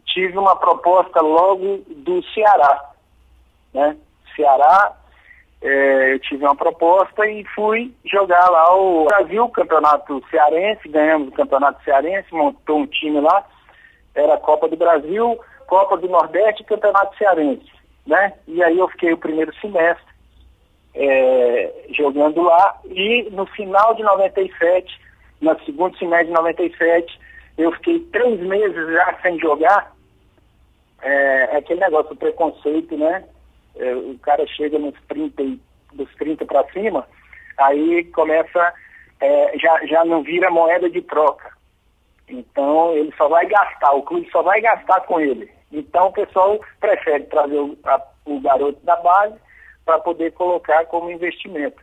tive 0.07 0.39
uma 0.39 0.57
proposta 0.57 1.21
logo 1.21 1.83
do 1.89 2.23
Ceará. 2.33 2.91
Né? 3.75 3.97
Ceará, 4.35 4.97
é, 5.63 6.15
eu 6.15 6.19
tive 6.21 6.45
uma 6.45 6.57
proposta 6.57 7.27
e 7.27 7.45
fui 7.55 7.93
jogar 8.05 8.49
lá 8.51 8.75
o 8.77 9.05
Brasil, 9.05 9.49
campeonato 9.49 10.23
cearense, 10.31 10.89
ganhamos 10.89 11.29
o 11.29 11.33
campeonato 11.33 11.83
cearense, 11.85 12.33
montou 12.33 12.79
um 12.79 12.87
time 12.87 13.21
lá, 13.21 13.45
era 14.15 14.39
Copa 14.39 14.69
do 14.69 14.77
Brasil, 14.77 15.39
Copa 15.67 15.97
do 15.97 16.09
Nordeste 16.09 16.63
e 16.63 16.67
Campeonato 16.67 17.17
Cearense 17.17 17.81
né? 18.07 18.35
E 18.47 18.63
aí 18.63 18.79
eu 18.79 18.89
fiquei 18.89 19.13
o 19.13 19.19
primeiro 19.19 19.55
semestre 19.61 20.05
é, 20.95 21.73
jogando 21.97 22.43
lá 22.43 22.79
e 22.85 23.29
no 23.31 23.47
final 23.47 23.95
de 23.95 24.03
97, 24.03 25.01
no 25.41 25.59
segundo 25.65 25.97
semestre 25.97 26.27
de 26.27 26.33
97, 26.33 27.21
eu 27.57 27.73
fiquei 27.73 28.01
três 28.13 28.41
meses 28.41 28.93
já 28.93 29.17
sem 29.23 29.39
jogar. 29.39 29.95
É, 31.03 31.55
é 31.55 31.57
aquele 31.57 31.81
negócio 31.81 32.11
do 32.11 32.17
preconceito, 32.17 32.97
né? 32.97 33.25
É, 33.81 33.95
o 33.95 34.19
cara 34.19 34.47
chega 34.47 34.79
nos 34.79 34.95
30, 35.09 35.43
dos 35.95 36.15
30 36.17 36.45
para 36.45 36.71
cima, 36.71 37.07
aí 37.57 38.05
começa, 38.13 38.75
é, 39.21 39.59
já, 39.59 39.87
já 39.87 40.05
não 40.05 40.23
vira 40.23 40.51
moeda 40.51 40.89
de 40.91 41.01
troca. 41.03 41.51
Então 42.29 42.95
ele 42.95 43.13
só 43.17 43.29
vai 43.29 43.47
gastar, 43.47 43.93
o 43.93 44.03
clube 44.03 44.29
só 44.31 44.43
vai 44.43 44.61
gastar 44.61 45.01
com 45.01 45.19
ele. 45.19 45.51
Então 45.73 46.09
o 46.09 46.13
pessoal 46.13 46.61
prefere 46.79 47.25
trazer 47.25 47.59
o, 47.59 47.77
a, 47.85 48.01
o 48.27 48.41
garoto 48.41 48.79
da 48.85 48.97
base 48.97 49.37
para 49.85 49.99
poder 49.99 50.33
colocar 50.33 50.85
como 50.87 51.11
investimento. 51.11 51.83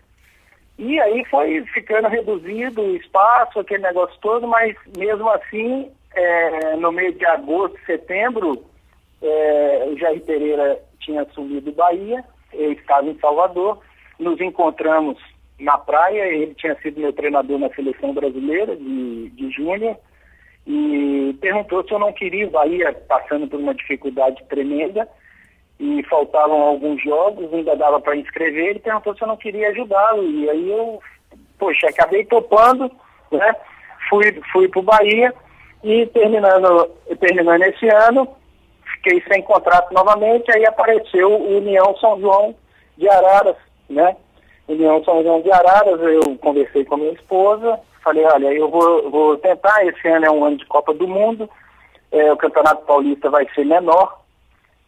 E 0.77 0.99
aí 0.99 1.25
foi 1.25 1.65
ficando 1.73 2.07
reduzido 2.07 2.81
o 2.81 2.95
espaço, 2.95 3.59
aquele 3.59 3.81
negócio 3.81 4.15
todo, 4.21 4.47
mas 4.47 4.75
mesmo 4.95 5.27
assim, 5.29 5.91
é, 6.13 6.75
no 6.75 6.91
mês 6.91 7.17
de 7.17 7.25
agosto, 7.25 7.77
setembro, 7.85 8.63
é, 9.21 9.85
o 9.87 9.97
Jair 9.97 10.21
Pereira 10.23 10.79
tinha 10.99 11.21
assumido 11.21 11.71
Bahia, 11.71 12.23
eu 12.53 12.71
estava 12.73 13.07
em 13.07 13.17
Salvador, 13.19 13.79
nos 14.19 14.39
encontramos 14.41 15.17
na 15.59 15.77
praia, 15.77 16.27
ele 16.27 16.53
tinha 16.55 16.75
sido 16.81 16.99
meu 16.99 17.13
treinador 17.13 17.57
na 17.57 17.69
seleção 17.69 18.13
brasileira 18.13 18.75
de, 18.75 19.29
de 19.29 19.49
júnior, 19.51 19.97
e 20.65 21.35
perguntou 21.39 21.83
se 21.83 21.93
eu 21.93 21.99
não 21.99 22.11
queria 22.11 22.45
o 22.45 22.51
Bahia 22.51 22.93
passando 23.07 23.47
por 23.47 23.59
uma 23.59 23.73
dificuldade 23.73 24.43
tremenda 24.49 25.07
e 25.79 26.03
faltavam 26.03 26.61
alguns 26.61 27.01
jogos, 27.01 27.53
ainda 27.53 27.75
dava 27.75 28.01
para 28.01 28.17
inscrever, 28.17 28.71
ele 28.71 28.79
perguntou 28.79 29.15
se 29.15 29.21
eu 29.21 29.27
não 29.27 29.37
queria 29.37 29.69
ajudá-lo. 29.69 30.23
E 30.23 30.49
aí 30.49 30.69
eu, 30.69 30.99
poxa, 31.57 31.87
acabei 31.87 32.25
topando, 32.25 32.91
né? 33.31 33.55
Fui, 34.09 34.41
fui 34.51 34.67
para 34.67 34.79
o 34.79 34.83
Bahia 34.83 35.33
e 35.83 36.05
terminando, 36.07 36.89
terminando 37.19 37.61
esse 37.63 37.87
ano, 37.87 38.27
fiquei 38.97 39.23
sem 39.31 39.41
contrato 39.41 39.93
novamente, 39.93 40.51
aí 40.51 40.65
apareceu 40.65 41.31
o 41.31 41.57
União 41.57 41.95
São 41.97 42.19
João 42.19 42.55
de 42.97 43.09
Araras, 43.09 43.55
né? 43.89 44.15
União 44.67 45.03
São 45.03 45.23
João 45.23 45.41
de 45.41 45.51
Araras, 45.51 45.99
eu 46.01 46.37
conversei 46.37 46.83
com 46.83 46.95
a 46.95 46.97
minha 46.97 47.13
esposa, 47.13 47.79
falei, 48.03 48.23
olha, 48.25 48.53
eu 48.53 48.69
vou, 48.69 49.09
vou 49.09 49.37
tentar, 49.37 49.85
esse 49.85 50.07
ano 50.07 50.25
é 50.25 50.31
um 50.31 50.43
ano 50.43 50.57
de 50.57 50.65
Copa 50.65 50.93
do 50.93 51.07
Mundo, 51.07 51.49
é, 52.11 52.31
o 52.31 52.37
Campeonato 52.37 52.85
Paulista 52.85 53.29
vai 53.29 53.47
ser 53.53 53.65
menor, 53.65 54.21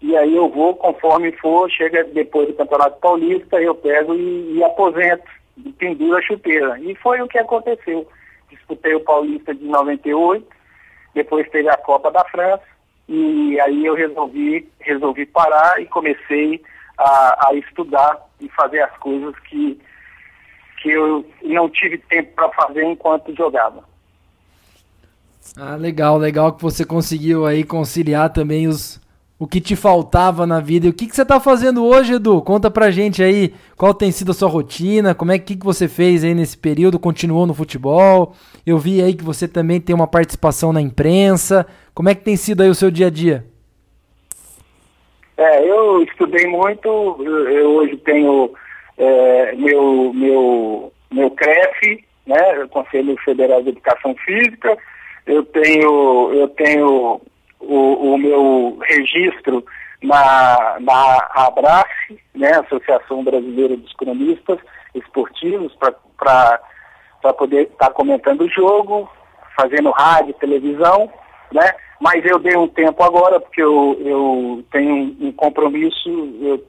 e 0.01 0.15
aí 0.15 0.35
eu 0.35 0.49
vou, 0.49 0.75
conforme 0.75 1.31
for, 1.33 1.69
chega 1.69 2.03
depois 2.05 2.47
do 2.47 2.53
Campeonato 2.53 2.99
Paulista, 2.99 3.61
eu 3.61 3.75
pego 3.75 4.13
e, 4.15 4.57
e 4.57 4.63
aposento, 4.63 5.23
e 5.57 5.71
penduro 5.73 6.17
a 6.17 6.21
chuteira. 6.21 6.79
E 6.79 6.95
foi 6.95 7.21
o 7.21 7.27
que 7.27 7.37
aconteceu. 7.37 8.07
Disputei 8.49 8.95
o 8.95 9.01
Paulista 9.01 9.53
de 9.53 9.65
98, 9.65 10.45
depois 11.13 11.49
teve 11.49 11.69
a 11.69 11.75
Copa 11.75 12.09
da 12.11 12.23
França, 12.25 12.63
e 13.11 13.59
aí 13.59 13.87
eu 13.87 13.95
resolvi, 13.95 14.69
resolvi 14.79 15.25
parar 15.25 15.81
e 15.81 15.87
comecei 15.87 16.61
a, 16.95 17.47
a 17.49 17.53
estudar 17.55 18.19
e 18.39 18.47
fazer 18.49 18.81
as 18.81 18.95
coisas 18.97 19.37
que 19.39 19.79
que 20.81 20.91
eu 20.91 21.25
não 21.43 21.69
tive 21.69 21.97
tempo 21.97 22.33
para 22.35 22.49
fazer 22.51 22.85
enquanto 22.85 23.35
jogava. 23.35 23.83
Ah, 25.57 25.75
legal, 25.75 26.17
legal 26.17 26.53
que 26.53 26.61
você 26.61 26.85
conseguiu 26.85 27.45
aí 27.45 27.65
conciliar 27.65 28.31
também 28.31 28.65
os 28.65 29.01
o 29.39 29.47
que 29.47 29.61
te 29.61 29.73
faltava 29.73 30.45
na 30.45 30.59
vida. 30.59 30.85
E 30.85 30.89
o 30.89 30.93
que, 30.93 31.07
que 31.07 31.15
você 31.15 31.21
está 31.21 31.39
fazendo 31.39 31.85
hoje, 31.85 32.15
Edu? 32.15 32.41
Conta 32.41 32.69
pra 32.69 32.91
gente 32.91 33.23
aí 33.23 33.53
qual 33.77 33.93
tem 33.93 34.11
sido 34.11 34.31
a 34.31 34.33
sua 34.33 34.49
rotina, 34.49 35.15
como 35.15 35.31
é 35.31 35.39
que, 35.39 35.55
que 35.55 35.65
você 35.65 35.87
fez 35.87 36.25
aí 36.25 36.35
nesse 36.35 36.57
período, 36.57 36.99
continuou 36.99 37.47
no 37.47 37.53
futebol. 37.53 38.33
Eu 38.65 38.77
vi 38.77 39.01
aí 39.01 39.13
que 39.13 39.23
você 39.23 39.47
também 39.47 39.79
tem 39.79 39.95
uma 39.95 40.07
participação 40.07 40.73
na 40.73 40.81
imprensa. 40.81 41.65
Como 41.93 42.09
é 42.09 42.15
que 42.15 42.23
tem 42.23 42.35
sido 42.35 42.61
aí 42.61 42.69
o 42.69 42.75
seu 42.75 42.91
dia 42.91 43.07
a 43.07 43.09
dia? 43.09 43.45
É, 45.37 45.65
eu 45.65 46.03
estudei 46.03 46.45
muito, 46.47 46.89
eu 46.89 47.69
hoje 47.69 47.95
tenho 47.97 48.51
é, 48.97 49.55
meu, 49.55 50.11
meu, 50.13 50.91
meu 51.09 51.31
CREF, 51.31 52.03
né, 52.27 52.67
Conselho 52.69 53.15
Federal 53.23 53.63
de 53.63 53.69
Educação 53.69 54.13
Física, 54.25 54.77
eu 55.25 55.43
tenho, 55.45 56.33
eu 56.33 56.47
tenho 56.49 57.21
o, 57.59 58.13
o 58.13 58.17
meu 58.17 58.79
registro 58.87 59.63
na, 60.01 60.77
na 60.79 61.29
ABRACE, 61.35 62.19
né, 62.33 62.51
Associação 62.51 63.23
Brasileira 63.23 63.75
dos 63.75 63.93
Cronistas 63.93 64.59
Esportivos, 64.95 65.75
para 66.17 67.33
poder 67.37 67.63
estar 67.63 67.87
tá 67.87 67.93
comentando 67.93 68.41
o 68.41 68.49
jogo, 68.49 69.09
fazendo 69.55 69.91
rádio, 69.91 70.33
televisão, 70.35 71.11
né? 71.51 71.71
Mas 71.99 72.23
eu 72.25 72.39
dei 72.39 72.55
um 72.55 72.67
tempo 72.67 73.03
agora, 73.03 73.39
porque 73.41 73.61
eu, 73.61 73.97
eu 73.99 74.63
tenho 74.71 75.17
um 75.19 75.31
compromisso, 75.33 76.09
eu 76.41 76.63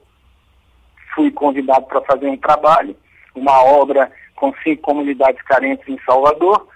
fui 1.15 1.31
convidado 1.31 1.85
para 1.85 2.01
fazer 2.01 2.27
um 2.27 2.37
trabalho, 2.37 2.95
uma 3.33 3.63
obra 3.63 4.11
com 4.35 4.53
cinco 4.61 4.81
comunidades 4.81 5.41
carentes 5.43 5.87
em 5.87 5.97
Salvador, 6.05 6.67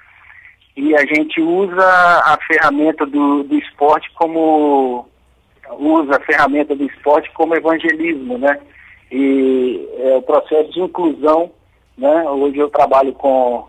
e 0.75 0.95
a 0.95 1.05
gente 1.05 1.41
usa 1.41 1.83
a 2.25 2.37
ferramenta 2.47 3.05
do, 3.05 3.43
do 3.43 3.55
esporte 3.55 4.11
como 4.13 5.07
usa 5.79 6.17
a 6.17 6.19
ferramenta 6.19 6.75
do 6.75 6.83
esporte 6.83 7.31
como 7.31 7.55
evangelismo, 7.55 8.37
né? 8.37 8.59
E 9.11 9.87
é 9.99 10.17
o 10.17 10.21
processo 10.21 10.71
de 10.71 10.81
inclusão, 10.81 11.51
né? 11.97 12.29
Hoje 12.29 12.57
eu 12.57 12.69
trabalho 12.69 13.13
com 13.13 13.67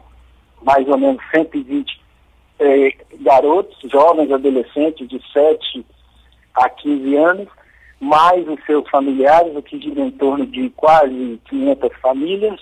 mais 0.63 0.87
ou 0.89 0.99
menos 0.99 1.23
120 1.31 2.01
é, 2.59 2.93
garotos, 3.21 3.79
jovens, 3.91 4.33
adolescentes 4.33 5.09
de 5.09 5.21
7 5.33 5.87
a 6.55 6.69
15 6.69 7.17
anos, 7.17 7.49
mais 8.01 8.49
os 8.49 8.63
seus 8.65 8.89
familiares, 8.89 9.55
o 9.55 9.63
que 9.63 9.79
gira 9.79 10.01
em 10.01 10.11
torno 10.11 10.45
de 10.47 10.71
quase 10.71 11.41
500 11.49 11.97
famílias, 12.01 12.61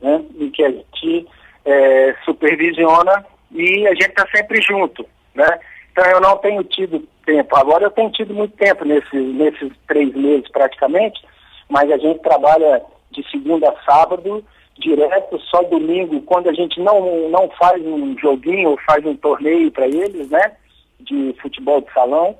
né, 0.00 0.22
e 0.38 0.50
que 0.50 0.62
a 0.62 0.70
gente 0.70 1.26
é, 1.64 2.14
supervisiona 2.24 3.24
e 3.52 3.86
a 3.86 3.90
gente 3.90 4.08
está 4.08 4.26
sempre 4.34 4.60
junto, 4.60 5.06
né? 5.34 5.58
Então 5.92 6.04
eu 6.10 6.20
não 6.20 6.36
tenho 6.38 6.62
tido 6.64 7.06
tempo. 7.24 7.56
Agora 7.56 7.84
eu 7.84 7.90
tenho 7.90 8.10
tido 8.10 8.32
muito 8.32 8.56
tempo 8.56 8.84
nesse, 8.84 9.16
nesses 9.16 9.72
três 9.86 10.14
meses 10.14 10.48
praticamente, 10.50 11.20
mas 11.68 11.90
a 11.90 11.98
gente 11.98 12.20
trabalha 12.20 12.82
de 13.10 13.28
segunda 13.30 13.68
a 13.68 13.82
sábado, 13.84 14.44
direto, 14.78 15.40
só 15.40 15.62
domingo, 15.62 16.20
quando 16.22 16.48
a 16.48 16.52
gente 16.52 16.80
não, 16.80 17.28
não 17.30 17.48
faz 17.50 17.84
um 17.84 18.16
joguinho 18.18 18.70
ou 18.70 18.78
faz 18.86 19.04
um 19.04 19.16
torneio 19.16 19.70
para 19.70 19.86
eles, 19.86 20.30
né? 20.30 20.52
De 21.00 21.34
futebol 21.40 21.80
de 21.80 21.92
salão, 21.92 22.38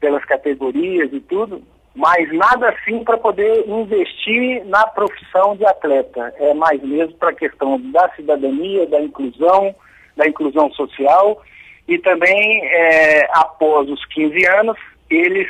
pelas 0.00 0.24
categorias 0.24 1.12
e 1.12 1.20
tudo, 1.20 1.62
mas 1.94 2.32
nada 2.32 2.70
assim 2.70 3.04
para 3.04 3.18
poder 3.18 3.68
investir 3.68 4.64
na 4.66 4.86
profissão 4.86 5.56
de 5.56 5.66
atleta. 5.66 6.34
É 6.38 6.54
mais 6.54 6.82
mesmo 6.82 7.14
para 7.14 7.30
a 7.30 7.34
questão 7.34 7.78
da 7.92 8.08
cidadania, 8.16 8.86
da 8.86 9.00
inclusão, 9.00 9.74
da 10.16 10.26
inclusão 10.26 10.70
social 10.72 11.42
e 11.88 11.98
também 11.98 12.64
é, 12.64 13.28
após 13.34 13.88
os 13.88 14.04
15 14.06 14.46
anos 14.46 14.78
eles 15.10 15.48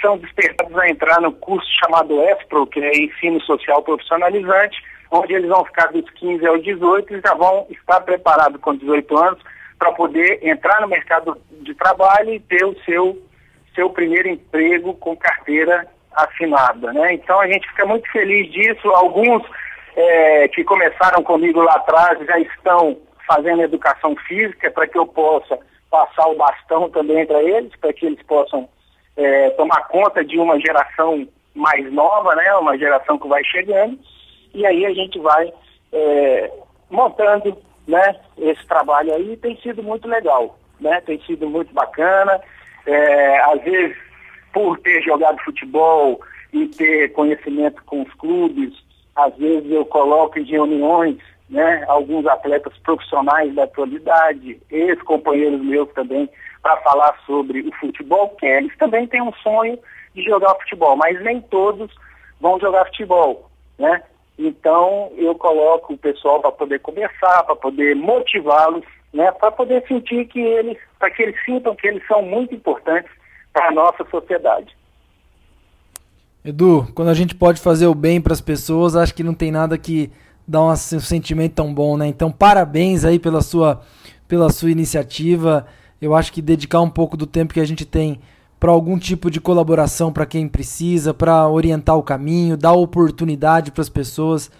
são 0.00 0.18
despertados 0.18 0.76
a 0.76 0.88
entrar 0.88 1.20
no 1.20 1.32
curso 1.32 1.68
chamado 1.82 2.20
ESPRO, 2.30 2.66
que 2.66 2.80
é 2.80 2.98
Ensino 2.98 3.40
Social 3.42 3.82
Profissionalizante, 3.82 4.82
onde 5.10 5.34
eles 5.34 5.48
vão 5.48 5.64
ficar 5.64 5.86
dos 5.86 6.08
15 6.10 6.46
aos 6.46 6.62
18 6.62 7.14
e 7.14 7.20
já 7.20 7.34
vão 7.34 7.66
estar 7.70 8.00
preparados 8.00 8.60
com 8.60 8.74
18 8.74 9.16
anos 9.16 9.40
para 9.78 9.92
poder 9.92 10.40
entrar 10.42 10.80
no 10.80 10.88
mercado 10.88 11.36
de 11.62 11.74
trabalho 11.74 12.34
e 12.34 12.40
ter 12.40 12.64
o 12.64 12.76
seu 12.84 13.22
seu 13.74 13.90
primeiro 13.90 14.28
emprego 14.28 14.94
com 14.94 15.16
carteira 15.16 15.86
assinada, 16.14 16.92
né? 16.92 17.14
Então 17.14 17.40
a 17.40 17.46
gente 17.48 17.66
fica 17.68 17.84
muito 17.84 18.08
feliz 18.10 18.50
disso. 18.52 18.88
Alguns 18.90 19.42
é, 19.96 20.48
que 20.48 20.62
começaram 20.62 21.22
comigo 21.22 21.60
lá 21.60 21.72
atrás 21.72 22.24
já 22.24 22.38
estão 22.38 22.96
fazendo 23.26 23.62
educação 23.62 24.14
física 24.16 24.70
para 24.70 24.86
que 24.86 24.98
eu 24.98 25.06
possa 25.06 25.58
passar 25.90 26.26
o 26.28 26.36
bastão 26.36 26.90
também 26.90 27.24
para 27.26 27.42
eles, 27.42 27.74
para 27.76 27.92
que 27.92 28.06
eles 28.06 28.22
possam 28.24 28.68
é, 29.16 29.50
tomar 29.50 29.86
conta 29.88 30.24
de 30.24 30.38
uma 30.38 30.58
geração 30.58 31.26
mais 31.54 31.90
nova, 31.92 32.34
né? 32.34 32.52
Uma 32.56 32.76
geração 32.76 33.18
que 33.18 33.28
vai 33.28 33.44
chegando. 33.44 33.98
E 34.52 34.66
aí 34.66 34.84
a 34.84 34.92
gente 34.92 35.18
vai 35.20 35.52
é, 35.92 36.50
montando, 36.90 37.56
né? 37.86 38.16
Esse 38.38 38.66
trabalho 38.66 39.14
aí 39.14 39.36
tem 39.36 39.56
sido 39.60 39.82
muito 39.82 40.08
legal, 40.08 40.58
né? 40.80 41.00
Tem 41.02 41.20
sido 41.22 41.48
muito 41.48 41.72
bacana. 41.72 42.40
É, 42.86 43.40
às 43.42 43.62
vezes, 43.62 43.96
por 44.52 44.78
ter 44.80 45.00
jogado 45.02 45.38
futebol 45.44 46.20
e 46.52 46.66
ter 46.68 47.12
conhecimento 47.12 47.82
com 47.84 48.02
os 48.02 48.12
clubes, 48.14 48.72
às 49.14 49.34
vezes 49.36 49.70
eu 49.70 49.84
coloco 49.84 50.38
em 50.38 50.44
reuniões 50.44 51.18
né, 51.48 51.84
alguns 51.88 52.26
atletas 52.26 52.76
profissionais 52.78 53.54
da 53.54 53.64
atualidade, 53.64 54.60
ex-companheiros 54.70 55.60
meus 55.60 55.90
também, 55.92 56.28
para 56.62 56.76
falar 56.78 57.18
sobre 57.26 57.60
o 57.60 57.72
futebol, 57.78 58.30
que 58.30 58.46
eles 58.46 58.76
também 58.78 59.06
têm 59.06 59.22
um 59.22 59.32
sonho 59.34 59.78
de 60.14 60.22
jogar 60.22 60.54
futebol, 60.54 60.96
mas 60.96 61.22
nem 61.22 61.40
todos 61.40 61.90
vão 62.40 62.58
jogar 62.58 62.86
futebol, 62.86 63.50
né? 63.78 64.02
Então 64.38 65.12
eu 65.16 65.34
coloco 65.34 65.94
o 65.94 65.98
pessoal 65.98 66.40
para 66.40 66.50
poder 66.50 66.80
conversar, 66.80 67.44
para 67.44 67.54
poder 67.54 67.94
motivá-los 67.94 68.84
né, 69.14 69.30
para 69.30 69.52
poder 69.52 69.86
sentir 69.86 70.26
que 70.26 70.40
eles, 70.40 70.76
para 70.98 71.10
que 71.10 71.22
eles 71.22 71.36
sintam 71.44 71.76
que 71.76 71.86
eles 71.86 72.04
são 72.06 72.20
muito 72.20 72.52
importantes 72.52 73.10
para 73.52 73.68
a 73.68 73.70
nossa 73.70 74.04
sociedade. 74.10 74.76
Edu, 76.44 76.88
quando 76.94 77.08
a 77.08 77.14
gente 77.14 77.34
pode 77.34 77.60
fazer 77.60 77.86
o 77.86 77.94
bem 77.94 78.20
para 78.20 78.32
as 78.32 78.40
pessoas, 78.40 78.96
acho 78.96 79.14
que 79.14 79.22
não 79.22 79.32
tem 79.32 79.52
nada 79.52 79.78
que 79.78 80.10
dá 80.46 80.62
um, 80.62 80.70
um 80.70 80.76
sentimento 80.76 81.54
tão 81.54 81.72
bom, 81.72 81.96
né? 81.96 82.06
Então, 82.06 82.30
parabéns 82.30 83.04
aí 83.04 83.18
pela 83.18 83.42
sua, 83.42 83.80
pela 84.28 84.50
sua 84.50 84.70
iniciativa. 84.70 85.66
Eu 86.00 86.14
acho 86.14 86.32
que 86.32 86.42
dedicar 86.42 86.80
um 86.80 86.90
pouco 86.90 87.16
do 87.16 87.26
tempo 87.26 87.54
que 87.54 87.60
a 87.60 87.64
gente 87.64 87.84
tem 87.84 88.20
para 88.58 88.72
algum 88.72 88.98
tipo 88.98 89.30
de 89.30 89.40
colaboração 89.40 90.12
para 90.12 90.24
quem 90.24 90.48
precisa, 90.48 91.12
para 91.12 91.46
orientar 91.48 91.96
o 91.96 92.02
caminho, 92.02 92.56
dar 92.56 92.72
oportunidade 92.72 93.70
para 93.70 93.82
as 93.82 93.90
pessoas, 93.90 94.50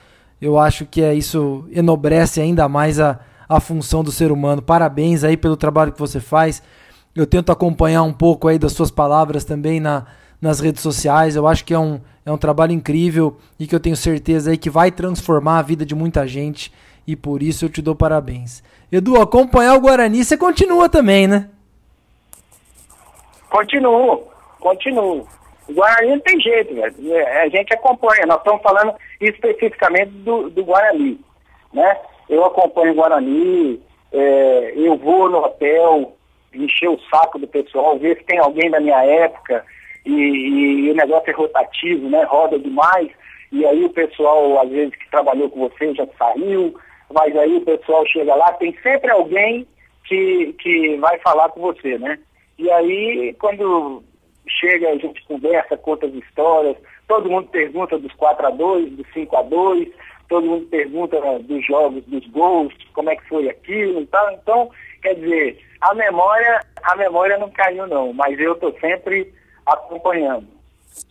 eu 0.41 0.59
acho 0.59 0.85
que 0.85 1.01
é 1.01 1.15
isso 1.15 1.65
enobrece 1.73 2.39
ainda 2.39 2.69
mais 2.69 3.01
a, 3.01 3.19
a 3.49 3.61
função 3.61 4.05
do 4.05 4.13
ser 4.13 4.31
humano. 4.31 4.61
Parabéns 4.61 5.25
aí 5.25 5.39
pelo 5.39 5.57
trabalho 5.57 5.91
que 5.91 5.99
você 5.99 6.21
faz. 6.21 6.63
Eu 7.15 7.27
tento 7.27 7.51
acompanhar 7.51 8.03
um 8.03 8.13
pouco 8.13 8.47
aí 8.47 8.59
das 8.59 8.73
suas 8.73 8.91
palavras 8.91 9.43
também 9.45 9.81
na, 9.81 10.05
nas 10.41 10.61
redes 10.61 10.83
sociais. 10.83 11.35
Eu 11.35 11.47
acho 11.47 11.65
que 11.65 11.73
é 11.73 11.79
um, 11.79 11.99
é 12.25 12.33
um 12.33 12.39
trabalho 12.39 12.73
incrível 12.73 13.37
e 13.59 13.67
que 13.67 13.75
eu 13.75 13.81
tenho 13.81 13.97
certeza 13.97 14.51
aí 14.51 14.59
que 14.59 14.71
vai 14.71 14.91
transformar 14.91 15.59
a 15.59 15.63
vida 15.63 15.85
de 15.85 15.95
muita 15.95 16.27
gente 16.27 16.73
e 17.07 17.15
por 17.15 17.43
isso 17.43 17.65
eu 17.67 17.69
te 17.69 17.83
dou 17.83 17.95
parabéns. 17.95 18.63
Edu, 18.91 19.21
acompanhar 19.21 19.75
o 19.75 19.81
Guarani 19.81 20.25
você 20.25 20.37
continua 20.37 20.89
também, 20.89 21.27
né? 21.27 21.51
Continuo, 23.51 24.29
continuo. 24.61 25.29
O 25.69 25.73
Guarani 25.73 26.11
não 26.11 26.21
tem 26.21 26.41
jeito, 26.41 26.75
velho. 26.75 27.15
É, 27.15 27.43
a 27.43 27.49
gente 27.49 27.73
acompanha. 27.73 28.27
Nós 28.27 28.39
estamos 28.39 28.63
falando 28.63 28.95
especificamente 29.21 30.11
do, 30.11 30.51
do 30.51 30.65
Guarani, 30.65 31.21
né? 31.73 31.97
eu 32.29 32.45
acompanho 32.45 32.93
o 32.93 32.95
Guarani, 32.95 33.81
é, 34.13 34.73
eu 34.77 34.97
vou 34.97 35.29
no 35.29 35.39
hotel, 35.39 36.17
encher 36.53 36.89
o 36.89 37.01
saco 37.11 37.39
do 37.39 37.47
pessoal, 37.47 37.99
ver 37.99 38.17
se 38.19 38.25
tem 38.25 38.39
alguém 38.39 38.71
da 38.71 38.81
minha 38.81 39.05
época, 39.05 39.65
e, 40.05 40.11
e, 40.11 40.91
o 40.91 40.95
negócio 40.95 41.31
é 41.31 41.33
rotativo, 41.33 42.09
né? 42.09 42.23
Roda 42.25 42.59
demais, 42.59 43.09
e 43.53 43.65
aí 43.67 43.85
o 43.85 43.91
pessoal, 43.91 44.61
às 44.61 44.71
vezes, 44.71 44.95
que 44.97 45.11
trabalhou 45.11 45.49
com 45.51 45.69
você 45.69 45.95
já 45.95 46.07
saiu, 46.19 46.75
mas 47.13 47.37
aí 47.37 47.57
o 47.57 47.61
pessoal 47.61 48.07
chega 48.07 48.35
lá, 48.35 48.53
tem 48.55 48.77
sempre 48.83 49.11
alguém 49.11 49.67
que, 50.07 50.55
que 50.59 50.97
vai 50.97 51.19
falar 51.21 51.49
com 51.51 51.61
você, 51.61 51.99
né? 51.99 52.19
E 52.59 52.71
aí, 52.71 53.35
quando 53.39 54.03
chega, 54.47 54.91
a 54.91 54.97
gente 54.97 55.25
conversa, 55.27 55.77
conta 55.77 56.07
as 56.07 56.15
histórias, 56.15 56.77
todo 57.09 57.31
mundo 57.31 57.49
pergunta 57.49 57.99
dos 57.99 58.13
4 58.15 58.47
a 58.47 58.51
2 58.51 58.91
dos 58.93 59.07
5 59.13 59.37
a 59.37 59.43
2 59.43 59.89
todo 60.29 60.47
mundo 60.47 60.67
pergunta 60.67 61.21
né, 61.21 61.39
dos 61.41 61.65
jogos, 61.67 62.05
dos 62.07 62.27
gols, 62.29 62.73
como 62.93 63.11
é 63.11 63.17
que 63.17 63.29
foi 63.29 63.49
aquilo 63.49 64.01
e 64.01 64.07
tal. 64.07 64.33
Então, 64.33 64.71
quer 65.03 65.15
dizer, 65.15 65.59
a 65.81 65.95
memória, 65.95 66.61
a 66.83 66.97
memória 66.97 67.39
não 67.39 67.51
caiu 67.51 67.87
não, 67.87 68.13
mas 68.13 68.39
eu 68.39 68.53
estou 68.53 68.75
sempre 68.81 69.33
acompanhando. 69.67 70.47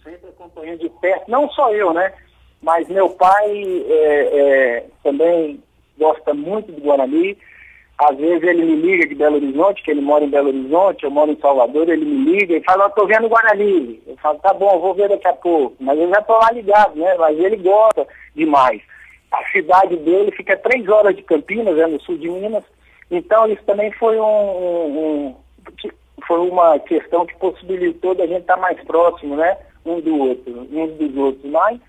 Sempre 0.04 0.30
acompanhando 0.30 0.80
de 0.80 0.90
perto, 0.90 1.30
não 1.30 1.50
só 1.50 1.72
eu, 1.74 1.94
né? 1.94 2.14
Mas 2.62 2.88
meu 2.88 3.10
pai 3.10 3.52
é, 3.90 4.40
é, 4.40 4.86
também 5.04 5.62
gosta 5.98 6.34
muito 6.34 6.72
do 6.72 6.82
Guarani. 6.82 7.38
Às 7.98 8.18
vezes 8.18 8.44
ele 8.44 8.64
me 8.64 8.76
liga 8.76 9.08
de 9.08 9.16
Belo 9.16 9.36
Horizonte, 9.36 9.84
que 9.84 9.92
ele 9.92 10.02
mora 10.02 10.24
em 10.24 10.30
Belo 10.30 10.48
Horizonte, 10.48 11.04
eu 11.04 11.12
moro 11.12 11.32
em 11.32 11.40
Salvador, 11.40 11.90
ele 11.90 12.06
me 12.06 12.32
liga 12.32 12.56
e 12.56 12.64
fala, 12.64 12.88
estou 12.88 13.06
vendo 13.06 13.26
o 13.26 13.30
Guarani. 13.30 14.02
Eu 14.08 14.18
falo, 14.18 14.40
tá 14.40 14.54
bom, 14.54 14.80
vou 14.80 14.94
ver 14.94 15.10
daqui 15.10 15.28
a 15.28 15.34
pouco. 15.34 15.76
Mas 15.80 16.00
eu 16.00 16.10
já 16.10 16.20
estou 16.20 16.38
lá 16.38 16.52
ligado, 16.52 16.96
né? 16.96 17.16
Mas 17.18 17.38
ele 17.38 17.58
gosta 17.58 18.08
demais. 18.34 18.82
A 19.32 19.44
cidade 19.52 19.96
dele 19.98 20.32
fica 20.32 20.58
três 20.58 20.88
horas 20.88 21.16
de 21.16 21.22
Campinas, 21.22 21.78
é 21.78 21.86
no 21.86 22.02
sul 22.02 22.18
de 22.18 22.30
Minas. 22.30 22.64
Então 23.12 23.48
isso 23.48 23.64
também 23.64 23.92
foi 23.92 24.20
um, 24.20 24.24
um, 24.24 25.36
foi 26.28 26.40
uma 26.50 26.80
questão 26.80 27.26
que 27.26 27.36
possibilitou 27.38 28.16
da 28.16 28.26
gente 28.26 28.42
estar 28.42 28.58
mais 28.58 28.80
próximo, 28.84 29.36
né? 29.36 29.58
Um 29.86 30.00
do 30.00 30.18
outro, 30.18 30.68
um 30.72 30.88
dos 30.98 31.18
outros. 31.18 31.52
Mas 31.52 31.80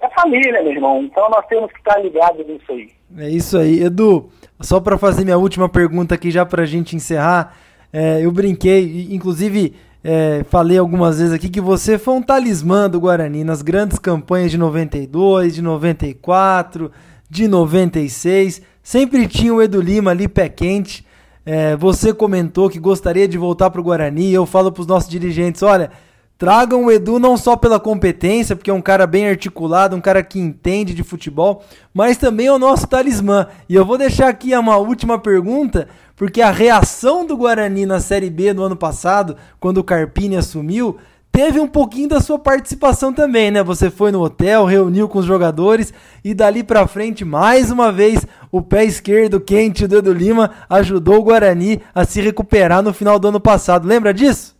é 0.00 0.08
família, 0.10 0.62
meu 0.62 0.72
irmão. 0.72 1.02
Então 1.02 1.28
nós 1.30 1.46
temos 1.46 1.70
que 1.72 1.78
estar 1.78 1.98
ligados 1.98 2.46
nisso 2.46 2.72
aí. 2.72 2.90
É 3.18 3.28
isso 3.28 3.58
aí. 3.58 3.82
Edu, 3.82 4.28
só 4.60 4.80
para 4.80 4.98
fazer 4.98 5.24
minha 5.24 5.38
última 5.38 5.68
pergunta 5.68 6.14
aqui, 6.14 6.30
já 6.30 6.44
para 6.44 6.62
a 6.62 6.66
gente 6.66 6.96
encerrar, 6.96 7.56
é, 7.92 8.24
eu 8.24 8.32
brinquei, 8.32 9.08
inclusive 9.10 9.74
é, 10.04 10.44
falei 10.48 10.78
algumas 10.78 11.18
vezes 11.18 11.32
aqui 11.32 11.48
que 11.48 11.60
você 11.60 11.98
foi 11.98 12.14
um 12.14 12.22
talismã 12.22 12.90
do 12.90 13.00
Guarani 13.00 13.44
nas 13.44 13.62
grandes 13.62 13.98
campanhas 13.98 14.50
de 14.50 14.58
92, 14.58 15.54
de 15.54 15.62
94, 15.62 16.90
de 17.30 17.46
96. 17.46 18.62
Sempre 18.82 19.28
tinha 19.28 19.54
o 19.54 19.62
Edu 19.62 19.80
Lima 19.80 20.10
ali 20.10 20.26
pé 20.26 20.48
quente. 20.48 21.06
É, 21.44 21.76
você 21.76 22.14
comentou 22.14 22.70
que 22.70 22.78
gostaria 22.78 23.26
de 23.26 23.36
voltar 23.36 23.70
para 23.70 23.80
o 23.80 23.84
Guarani. 23.84 24.32
Eu 24.32 24.46
falo 24.46 24.70
para 24.70 24.80
os 24.80 24.86
nossos 24.86 25.10
dirigentes: 25.10 25.62
olha, 25.62 25.90
tragam 26.38 26.84
o 26.84 26.90
Edu 26.90 27.18
não 27.18 27.36
só 27.36 27.56
pela 27.56 27.80
competência, 27.80 28.54
porque 28.54 28.70
é 28.70 28.74
um 28.74 28.82
cara 28.82 29.06
bem 29.06 29.28
articulado, 29.28 29.96
um 29.96 30.00
cara 30.00 30.22
que 30.22 30.38
entende 30.38 30.94
de 30.94 31.02
futebol, 31.02 31.62
mas 31.92 32.16
também 32.16 32.46
é 32.46 32.52
o 32.52 32.58
nosso 32.58 32.86
talismã. 32.86 33.48
E 33.68 33.74
eu 33.74 33.84
vou 33.84 33.98
deixar 33.98 34.28
aqui 34.28 34.54
uma 34.56 34.76
última 34.76 35.18
pergunta 35.18 35.88
porque 36.16 36.40
a 36.40 36.52
reação 36.52 37.26
do 37.26 37.36
Guarani 37.36 37.84
na 37.84 37.98
Série 37.98 38.30
B 38.30 38.52
no 38.52 38.62
ano 38.62 38.76
passado, 38.76 39.36
quando 39.58 39.78
o 39.78 39.84
Carpini 39.84 40.36
assumiu, 40.36 40.98
teve 41.32 41.58
um 41.58 41.66
pouquinho 41.66 42.10
da 42.10 42.20
sua 42.20 42.38
participação 42.38 43.12
também, 43.12 43.50
né? 43.50 43.62
Você 43.62 43.90
foi 43.90 44.12
no 44.12 44.22
hotel, 44.22 44.66
reuniu 44.66 45.08
com 45.08 45.18
os 45.18 45.24
jogadores 45.24 45.92
e 46.22 46.34
dali 46.34 46.62
para 46.62 46.86
frente, 46.86 47.24
mais 47.24 47.70
uma 47.70 47.90
vez, 47.90 48.26
o 48.52 48.60
pé 48.60 48.84
esquerdo 48.84 49.40
quente 49.40 49.86
do 49.86 49.96
Edu 49.96 50.12
Lima 50.12 50.50
ajudou 50.68 51.16
o 51.16 51.24
Guarani 51.24 51.80
a 51.94 52.04
se 52.04 52.20
recuperar 52.20 52.82
no 52.82 52.92
final 52.92 53.18
do 53.18 53.28
ano 53.28 53.40
passado. 53.40 53.88
Lembra 53.88 54.12
disso? 54.12 54.54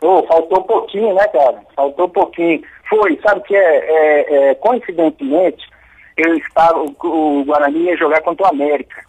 Faltou 0.00 0.58
um 0.58 0.64
pouquinho, 0.64 1.14
né, 1.14 1.26
cara? 1.28 1.62
Faltou 1.74 2.06
um 2.06 2.10
pouquinho. 2.10 2.60
Foi, 2.90 3.18
sabe 3.22 3.40
que 3.42 3.56
é, 3.56 3.60
é, 3.60 4.50
é 4.50 4.54
coincidentemente, 4.56 5.64
eu 6.16 6.34
estava, 6.34 6.80
o, 6.80 7.40
o 7.40 7.44
Guarani 7.44 7.84
ia 7.84 7.96
jogar 7.96 8.20
contra 8.20 8.46
o 8.46 8.50
América 8.50 9.02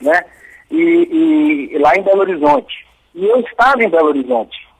né? 0.00 0.24
e, 0.70 1.70
e, 1.72 1.78
lá 1.78 1.94
em 1.94 2.02
Belo 2.02 2.22
Horizonte. 2.22 2.86
E 3.14 3.24
eu 3.24 3.38
estava 3.40 3.84
em 3.84 3.88
Belo 3.88 4.08
Horizonte. 4.08 4.71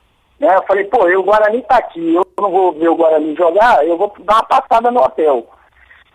Né? 0.43 0.53
Eu 0.57 0.63
falei, 0.63 0.83
pô, 0.83 1.07
o 1.07 1.23
Guarani 1.23 1.59
está 1.59 1.77
aqui, 1.77 2.15
eu 2.15 2.27
não 2.37 2.51
vou 2.51 2.73
ver 2.73 2.89
o 2.89 2.95
Guarani 2.95 3.33
jogar, 3.33 3.87
eu 3.87 3.97
vou 3.97 4.13
dar 4.19 4.35
uma 4.35 4.43
passada 4.43 4.91
no 4.91 5.01
hotel. 5.01 5.47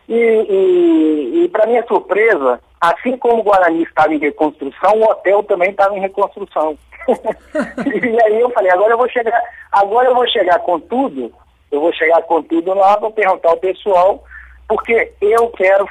E, 0.07 0.15
e, 0.15 1.45
e 1.45 1.49
para 1.49 1.67
minha 1.67 1.85
surpresa, 1.87 2.61
assim 2.79 3.17
como 3.17 3.41
o 3.41 3.43
Guarani 3.43 3.85
estava 3.85 4.15
em 4.15 4.19
reconstrução, 4.19 4.93
o 4.97 5.05
hotel 5.05 5.43
também 5.45 5.71
estava 5.71 5.97
em 5.97 6.01
reconstrução. 6.01 6.77
e 7.09 8.23
aí 8.23 8.39
eu 8.39 8.51
falei, 8.51 8.71
agora 8.71 8.93
eu 8.93 8.99
vou 8.99 9.09
chegar, 9.09 9.43
agora 9.73 10.09
eu 10.09 10.15
vou 10.15 10.29
chegar 10.29 10.59
com 10.59 10.79
tudo, 10.79 11.33
eu 11.73 11.81
vou 11.81 11.93
chegar 11.95 12.21
com 12.23 12.43
tudo 12.43 12.75
lá, 12.75 12.99
vou 12.99 13.11
perguntar 13.11 13.49
ao 13.49 13.57
pessoal, 13.57 14.23
porque 14.69 15.11
eu 15.23 15.49
quero 15.53 15.89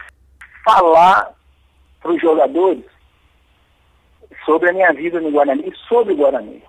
falar 0.63 1.31
para 2.03 2.11
os 2.11 2.21
jogadores 2.21 2.83
sobre 4.45 4.69
a 4.69 4.73
minha 4.73 4.93
vida 4.93 5.19
no 5.19 5.31
Guarani, 5.31 5.73
sobre 5.89 6.13
o 6.13 6.17
Guarani. 6.17 6.63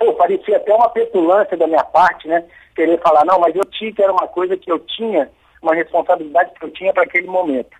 Pô, 0.00 0.14
parecia 0.14 0.56
até 0.56 0.74
uma 0.74 0.88
petulância 0.88 1.58
da 1.58 1.66
minha 1.66 1.84
parte, 1.84 2.26
né? 2.26 2.42
Querer 2.74 2.98
falar, 3.00 3.22
não, 3.26 3.38
mas 3.38 3.54
eu 3.54 3.66
tinha 3.66 3.92
que 3.92 4.02
era 4.02 4.10
uma 4.10 4.26
coisa 4.26 4.56
que 4.56 4.72
eu 4.72 4.78
tinha 4.78 5.30
uma 5.60 5.74
responsabilidade 5.74 6.52
que 6.58 6.64
eu 6.64 6.70
tinha 6.70 6.90
para 6.90 7.02
aquele 7.02 7.26
momento. 7.26 7.76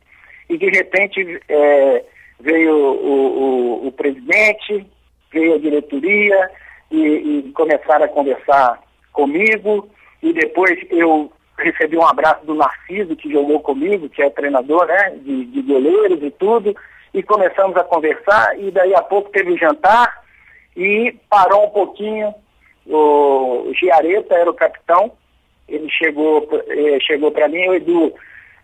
E 0.46 0.58
de 0.58 0.68
repente 0.68 1.40
é, 1.48 2.04
veio 2.38 2.76
o, 2.76 3.84
o, 3.84 3.86
o, 3.86 3.92
presidente, 3.92 4.86
veio 5.32 5.54
a 5.54 5.58
diretoria 5.58 6.50
e, 6.90 6.98
e 6.98 7.52
começaram 7.54 8.04
a 8.04 8.08
conversar 8.08 8.78
comigo. 9.14 9.88
E 10.22 10.34
depois 10.34 10.78
eu 10.90 11.32
recebi 11.56 11.96
um 11.96 12.06
abraço 12.06 12.44
do 12.44 12.54
Narciso, 12.54 13.16
que 13.16 13.32
jogou 13.32 13.60
comigo, 13.60 14.10
que 14.10 14.22
é 14.22 14.28
treinador 14.28 14.86
né, 14.86 15.14
de, 15.22 15.46
de 15.46 15.62
goleiros 15.62 16.22
e 16.22 16.30
tudo. 16.32 16.76
E 17.14 17.22
começamos 17.22 17.78
a 17.78 17.84
conversar. 17.84 18.58
E 18.58 18.70
daí 18.70 18.94
a 18.94 19.00
pouco 19.00 19.30
teve 19.30 19.52
o 19.52 19.58
jantar 19.58 20.19
e 20.82 21.16
parou 21.28 21.66
um 21.66 21.70
pouquinho. 21.70 22.34
O 22.86 23.72
Giareta 23.74 24.34
era 24.34 24.50
o 24.50 24.54
capitão 24.54 25.12
ele 25.70 25.88
chegou, 25.88 26.48
eh, 26.68 26.98
chegou 27.00 27.30
para 27.30 27.48
mim, 27.48 27.62
Edu, 27.74 28.12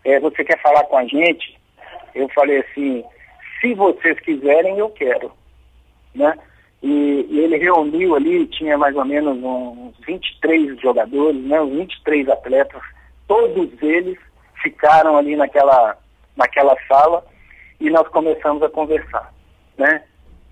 eh, 0.03 0.19
você 0.19 0.43
quer 0.43 0.61
falar 0.61 0.83
com 0.83 0.97
a 0.97 1.05
gente? 1.05 1.57
Eu 2.13 2.27
falei 2.29 2.59
assim, 2.59 3.03
se 3.61 3.73
vocês 3.73 4.19
quiserem, 4.19 4.77
eu 4.77 4.89
quero. 4.89 5.31
Né? 6.13 6.37
E, 6.83 7.25
e, 7.29 7.39
ele 7.39 7.57
reuniu 7.57 8.15
ali, 8.15 8.45
tinha 8.47 8.77
mais 8.77 8.95
ou 8.95 9.05
menos 9.05 9.37
uns 9.41 9.95
23 10.05 10.79
jogadores, 10.81 11.41
né, 11.43 11.61
uns 11.61 11.77
23 11.77 12.29
atletas, 12.29 12.81
todos 13.27 13.69
eles 13.81 14.17
ficaram 14.61 15.17
ali 15.17 15.35
naquela, 15.35 15.97
naquela 16.35 16.75
sala 16.87 17.25
e 17.79 17.89
nós 17.89 18.07
começamos 18.09 18.61
a 18.61 18.69
conversar. 18.69 19.33
Né? 19.77 20.03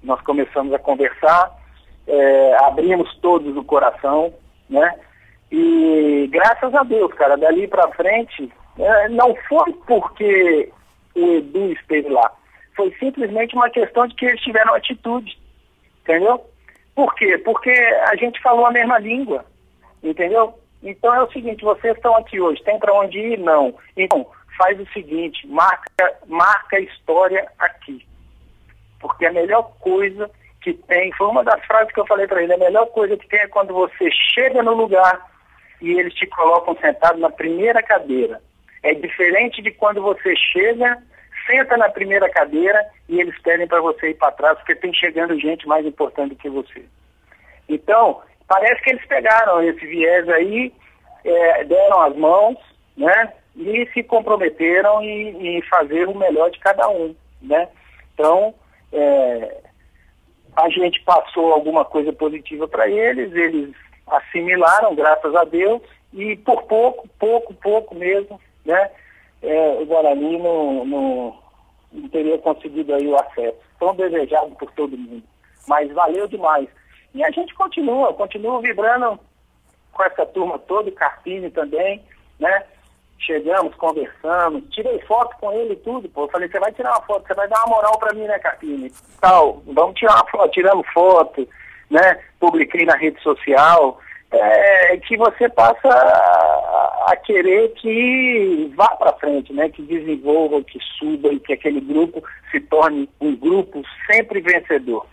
Nós 0.05 0.21
começamos 0.21 0.73
a 0.73 0.79
conversar, 0.79 1.51
é, 2.07 2.57
abrimos 2.63 3.13
todos 3.17 3.55
o 3.57 3.63
coração, 3.63 4.33
né? 4.69 4.93
E 5.51 6.27
graças 6.31 6.73
a 6.73 6.83
Deus, 6.83 7.13
cara, 7.13 7.35
dali 7.35 7.67
para 7.67 7.91
frente, 7.91 8.51
é, 8.77 9.09
não 9.09 9.35
foi 9.47 9.73
porque 9.87 10.71
o 11.15 11.31
Edu 11.37 11.71
esteve 11.71 12.09
lá. 12.09 12.31
Foi 12.75 12.93
simplesmente 12.99 13.55
uma 13.55 13.69
questão 13.69 14.05
de 14.07 14.15
que 14.15 14.25
eles 14.25 14.41
tiveram 14.41 14.73
atitude. 14.73 15.37
Entendeu? 16.01 16.45
Por 16.93 17.13
quê? 17.15 17.37
Porque 17.39 17.71
a 17.71 18.15
gente 18.15 18.41
falou 18.41 18.65
a 18.65 18.71
mesma 18.71 18.99
língua. 18.99 19.45
Entendeu? 20.03 20.53
Então 20.83 21.13
é 21.13 21.23
o 21.23 21.31
seguinte, 21.31 21.63
vocês 21.63 21.95
estão 21.95 22.15
aqui 22.15 22.39
hoje, 22.39 22.63
tem 22.63 22.77
para 22.77 22.93
onde 22.93 23.17
ir? 23.17 23.39
Não. 23.39 23.73
Então, 23.97 24.27
faz 24.57 24.79
o 24.79 24.85
seguinte, 24.93 25.47
marca, 25.47 26.13
marca 26.27 26.77
a 26.77 26.81
história 26.81 27.49
aqui. 27.57 28.05
Porque 29.07 29.25
a 29.25 29.31
melhor 29.31 29.71
coisa 29.79 30.29
que 30.61 30.73
tem, 30.73 31.11
foi 31.13 31.27
uma 31.27 31.43
das 31.43 31.63
frases 31.65 31.93
que 31.93 31.99
eu 31.99 32.07
falei 32.07 32.27
para 32.27 32.41
ele, 32.41 32.53
a 32.53 32.57
melhor 32.57 32.87
coisa 32.87 33.15
que 33.15 33.27
tem 33.27 33.39
é 33.39 33.47
quando 33.47 33.73
você 33.73 34.09
chega 34.33 34.63
no 34.63 34.73
lugar 34.73 35.21
e 35.81 35.91
eles 35.91 36.13
te 36.13 36.25
colocam 36.27 36.75
sentado 36.77 37.19
na 37.19 37.29
primeira 37.29 37.83
cadeira. 37.83 38.41
É 38.81 38.93
diferente 38.93 39.61
de 39.61 39.71
quando 39.71 40.01
você 40.01 40.35
chega, 40.35 40.97
senta 41.45 41.77
na 41.77 41.89
primeira 41.89 42.29
cadeira 42.29 42.83
e 43.07 43.19
eles 43.19 43.39
pedem 43.41 43.67
para 43.67 43.81
você 43.81 44.09
ir 44.09 44.15
para 44.15 44.31
trás, 44.31 44.57
porque 44.57 44.75
tem 44.75 44.93
chegando 44.93 45.39
gente 45.39 45.67
mais 45.67 45.85
importante 45.85 46.35
que 46.35 46.49
você. 46.49 46.85
Então, 47.69 48.21
parece 48.47 48.81
que 48.81 48.91
eles 48.91 49.05
pegaram 49.05 49.61
esse 49.61 49.85
viés 49.85 50.27
aí, 50.29 50.73
é, 51.23 51.63
deram 51.63 52.01
as 52.01 52.15
mãos, 52.15 52.57
né? 52.97 53.33
E 53.55 53.87
se 53.93 54.03
comprometeram 54.03 55.01
em, 55.01 55.57
em, 55.57 55.61
fazer 55.63 56.07
o 56.07 56.17
melhor 56.17 56.51
de 56.51 56.59
cada 56.59 56.87
um, 56.89 57.15
né? 57.41 57.67
Então, 58.13 58.53
é, 58.91 59.61
a 60.55 60.69
gente 60.69 61.01
passou 61.03 61.53
alguma 61.53 61.83
coisa 61.83 62.13
positiva 62.13 62.67
para 62.67 62.87
eles, 62.89 63.33
eles 63.33 63.75
assimilaram, 64.07 64.95
graças 64.95 65.35
a 65.35 65.43
Deus, 65.43 65.81
e 66.13 66.35
por 66.37 66.63
pouco, 66.63 67.07
pouco, 67.19 67.53
pouco 67.55 67.95
mesmo, 67.95 68.39
né, 68.63 68.91
é, 69.41 69.77
o 69.81 69.85
Guarani 69.85 70.37
não, 70.37 70.85
não, 70.85 71.39
não, 71.91 72.09
teria 72.09 72.37
conseguido 72.37 72.93
aí 72.93 73.07
o 73.07 73.17
acesso. 73.17 73.57
Tão 73.79 73.95
desejado 73.95 74.55
por 74.55 74.71
todo 74.71 74.97
mundo. 74.97 75.23
Mas 75.67 75.91
valeu 75.91 76.27
demais. 76.27 76.67
E 77.13 77.23
a 77.23 77.29
gente 77.31 77.53
continua, 77.53 78.13
continua 78.13 78.61
vibrando 78.61 79.19
com 79.91 80.03
essa 80.03 80.25
turma 80.25 80.57
toda, 80.59 80.91
Carpini 80.91 81.49
também, 81.49 82.01
né? 82.39 82.65
Chegamos, 83.17 83.73
conversamos, 83.75 84.63
tirei 84.69 84.99
foto 85.01 85.35
com 85.39 85.51
ele 85.51 85.73
e 85.73 85.77
tudo, 85.77 86.07
pô. 86.09 86.23
Eu 86.23 86.29
falei, 86.29 86.47
você 86.49 86.59
vai 86.59 86.71
tirar 86.71 86.91
uma 86.91 87.01
foto, 87.01 87.25
você 87.25 87.33
vai 87.33 87.47
dar 87.47 87.63
uma 87.65 87.75
moral 87.75 87.97
para 87.97 88.13
mim, 88.13 88.25
né, 88.25 88.37
Carpini? 88.39 88.91
Tal, 89.19 89.63
vamos 89.65 89.95
tirar 89.95 90.15
uma 90.15 90.27
foto, 90.29 90.51
tiramos 90.51 90.87
foto, 90.93 91.47
né? 91.89 92.19
Publiquei 92.39 92.85
na 92.85 92.95
rede 92.95 93.21
social, 93.23 93.99
é, 94.31 94.97
que 94.97 95.17
você 95.17 95.47
passa 95.49 95.87
a, 95.87 97.05
a 97.07 97.15
querer 97.15 97.69
que 97.75 98.71
vá 98.75 98.89
para 98.89 99.13
frente, 99.13 99.53
né? 99.53 99.69
Que 99.69 99.81
desenvolva, 99.81 100.61
que 100.61 100.79
suba 100.99 101.29
e 101.29 101.39
que 101.39 101.53
aquele 101.53 101.79
grupo 101.79 102.21
se 102.51 102.59
torne 102.59 103.09
um 103.19 103.35
grupo 103.35 103.81
sempre 104.05 104.41
vencedor. 104.41 105.05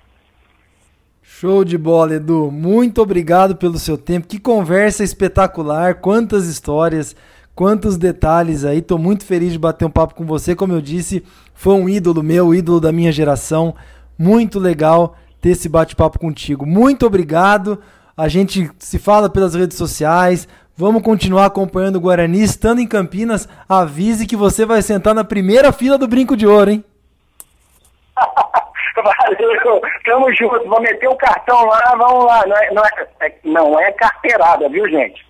Show 1.23 1.65
de 1.65 1.79
bola, 1.79 2.17
Edu. 2.17 2.51
Muito 2.51 3.01
obrigado 3.01 3.57
pelo 3.57 3.79
seu 3.79 3.97
tempo. 3.97 4.27
Que 4.27 4.41
conversa 4.41 5.05
espetacular, 5.05 5.95
quantas 5.97 6.47
histórias, 6.47 7.17
quantos 7.55 7.97
detalhes 7.97 8.65
aí. 8.65 8.83
Tô 8.83 8.99
muito 8.99 9.25
feliz 9.25 9.53
de 9.53 9.59
bater 9.59 9.85
um 9.85 9.91
papo 9.91 10.15
com 10.15 10.25
você. 10.25 10.55
Como 10.55 10.73
eu 10.73 10.81
disse, 10.81 11.25
foi 11.55 11.75
um 11.75 11.89
ídolo 11.89 12.23
meu, 12.23 12.55
ídolo 12.55 12.81
da 12.81 12.93
minha 12.93 13.13
geração. 13.13 13.75
Muito 14.19 14.59
legal 14.59 15.17
ter 15.41 15.51
esse 15.51 15.69
bate-papo 15.69 16.19
contigo. 16.19 16.67
Muito 16.67 17.07
obrigado. 17.07 17.83
A 18.17 18.29
gente 18.29 18.71
se 18.79 18.99
fala 18.99 19.29
pelas 19.29 19.55
redes 19.55 19.77
sociais. 19.77 20.47
Vamos 20.77 21.03
continuar 21.03 21.47
acompanhando 21.47 21.97
o 21.97 22.01
Guarani. 22.01 22.43
Estando 22.43 22.81
em 22.81 22.87
Campinas, 22.87 23.49
avise 23.69 24.27
que 24.27 24.37
você 24.37 24.65
vai 24.65 24.81
sentar 24.83 25.15
na 25.15 25.25
primeira 25.25 25.73
fila 25.73 25.99
do 25.99 26.09
Brinco 26.09 26.37
de 26.37 26.47
Ouro, 26.47 26.71
hein? 26.71 26.85
Valeu, 28.95 29.81
tamo 30.05 30.33
junto. 30.35 30.69
Vou 30.69 30.81
meter 30.81 31.09
o 31.09 31.17
cartão 31.17 31.65
lá, 31.67 31.95
vamos 31.97 32.25
lá. 32.25 32.47
Não 32.47 32.57
é, 32.57 32.71
não, 32.73 32.85
é, 32.85 33.09
é, 33.21 33.35
não 33.45 33.81
é 33.81 33.91
carteirada, 33.93 34.69
viu, 34.69 34.89
gente? 34.89 35.27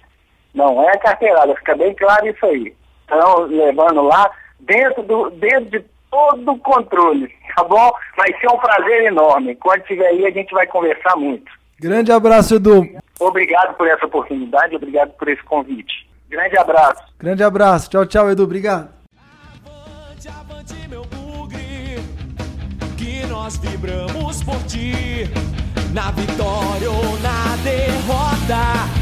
Não 0.55 0.82
é 0.88 0.96
carteirada, 0.98 1.55
fica 1.57 1.76
bem 1.76 1.94
claro 1.94 2.26
isso 2.26 2.44
aí. 2.44 2.74
Então, 3.05 3.42
levando 3.42 4.03
lá, 4.03 4.30
dentro, 4.61 5.03
do, 5.03 5.30
dentro 5.30 5.70
de 5.70 5.84
todo 6.11 6.53
o 6.53 6.59
controle, 6.59 7.28
tá 7.57 7.64
bom? 7.64 7.92
Vai 8.16 8.32
ser 8.38 8.48
um 8.48 8.59
prazer 8.59 9.05
enorme. 9.05 9.55
Quando 9.57 9.80
estiver 9.80 10.07
aí, 10.07 10.26
a 10.26 10.30
gente 10.30 10.53
vai 10.53 10.66
conversar 10.66 11.16
muito. 11.16 11.50
Grande 11.80 12.12
abraço, 12.12 12.55
Edu. 12.57 12.86
Obrigado 13.18 13.74
por 13.76 13.88
essa 13.88 14.07
oportunidade, 14.07 14.76
obrigado 14.76 15.11
por 15.12 15.28
esse 15.28 15.42
convite. 15.44 16.07
Grande 16.28 16.57
abraço. 16.59 17.03
Grande 17.18 17.42
abraço. 17.42 17.90
Tchau, 17.90 18.07
tchau, 18.07 18.30
Edu. 18.30 18.44
Obrigado. 18.44 18.88
Avante, 19.66 20.28
avante, 20.28 20.88
meu 20.88 21.03
bugre, 21.03 21.98
que 22.96 23.26
nós 23.26 23.57
vibramos 23.59 24.42
por 24.42 24.59
ti. 24.64 25.24
Na 25.92 26.11
vitória 26.11 26.90
ou 26.90 27.18
na 27.20 27.57
derrota, 27.62 29.01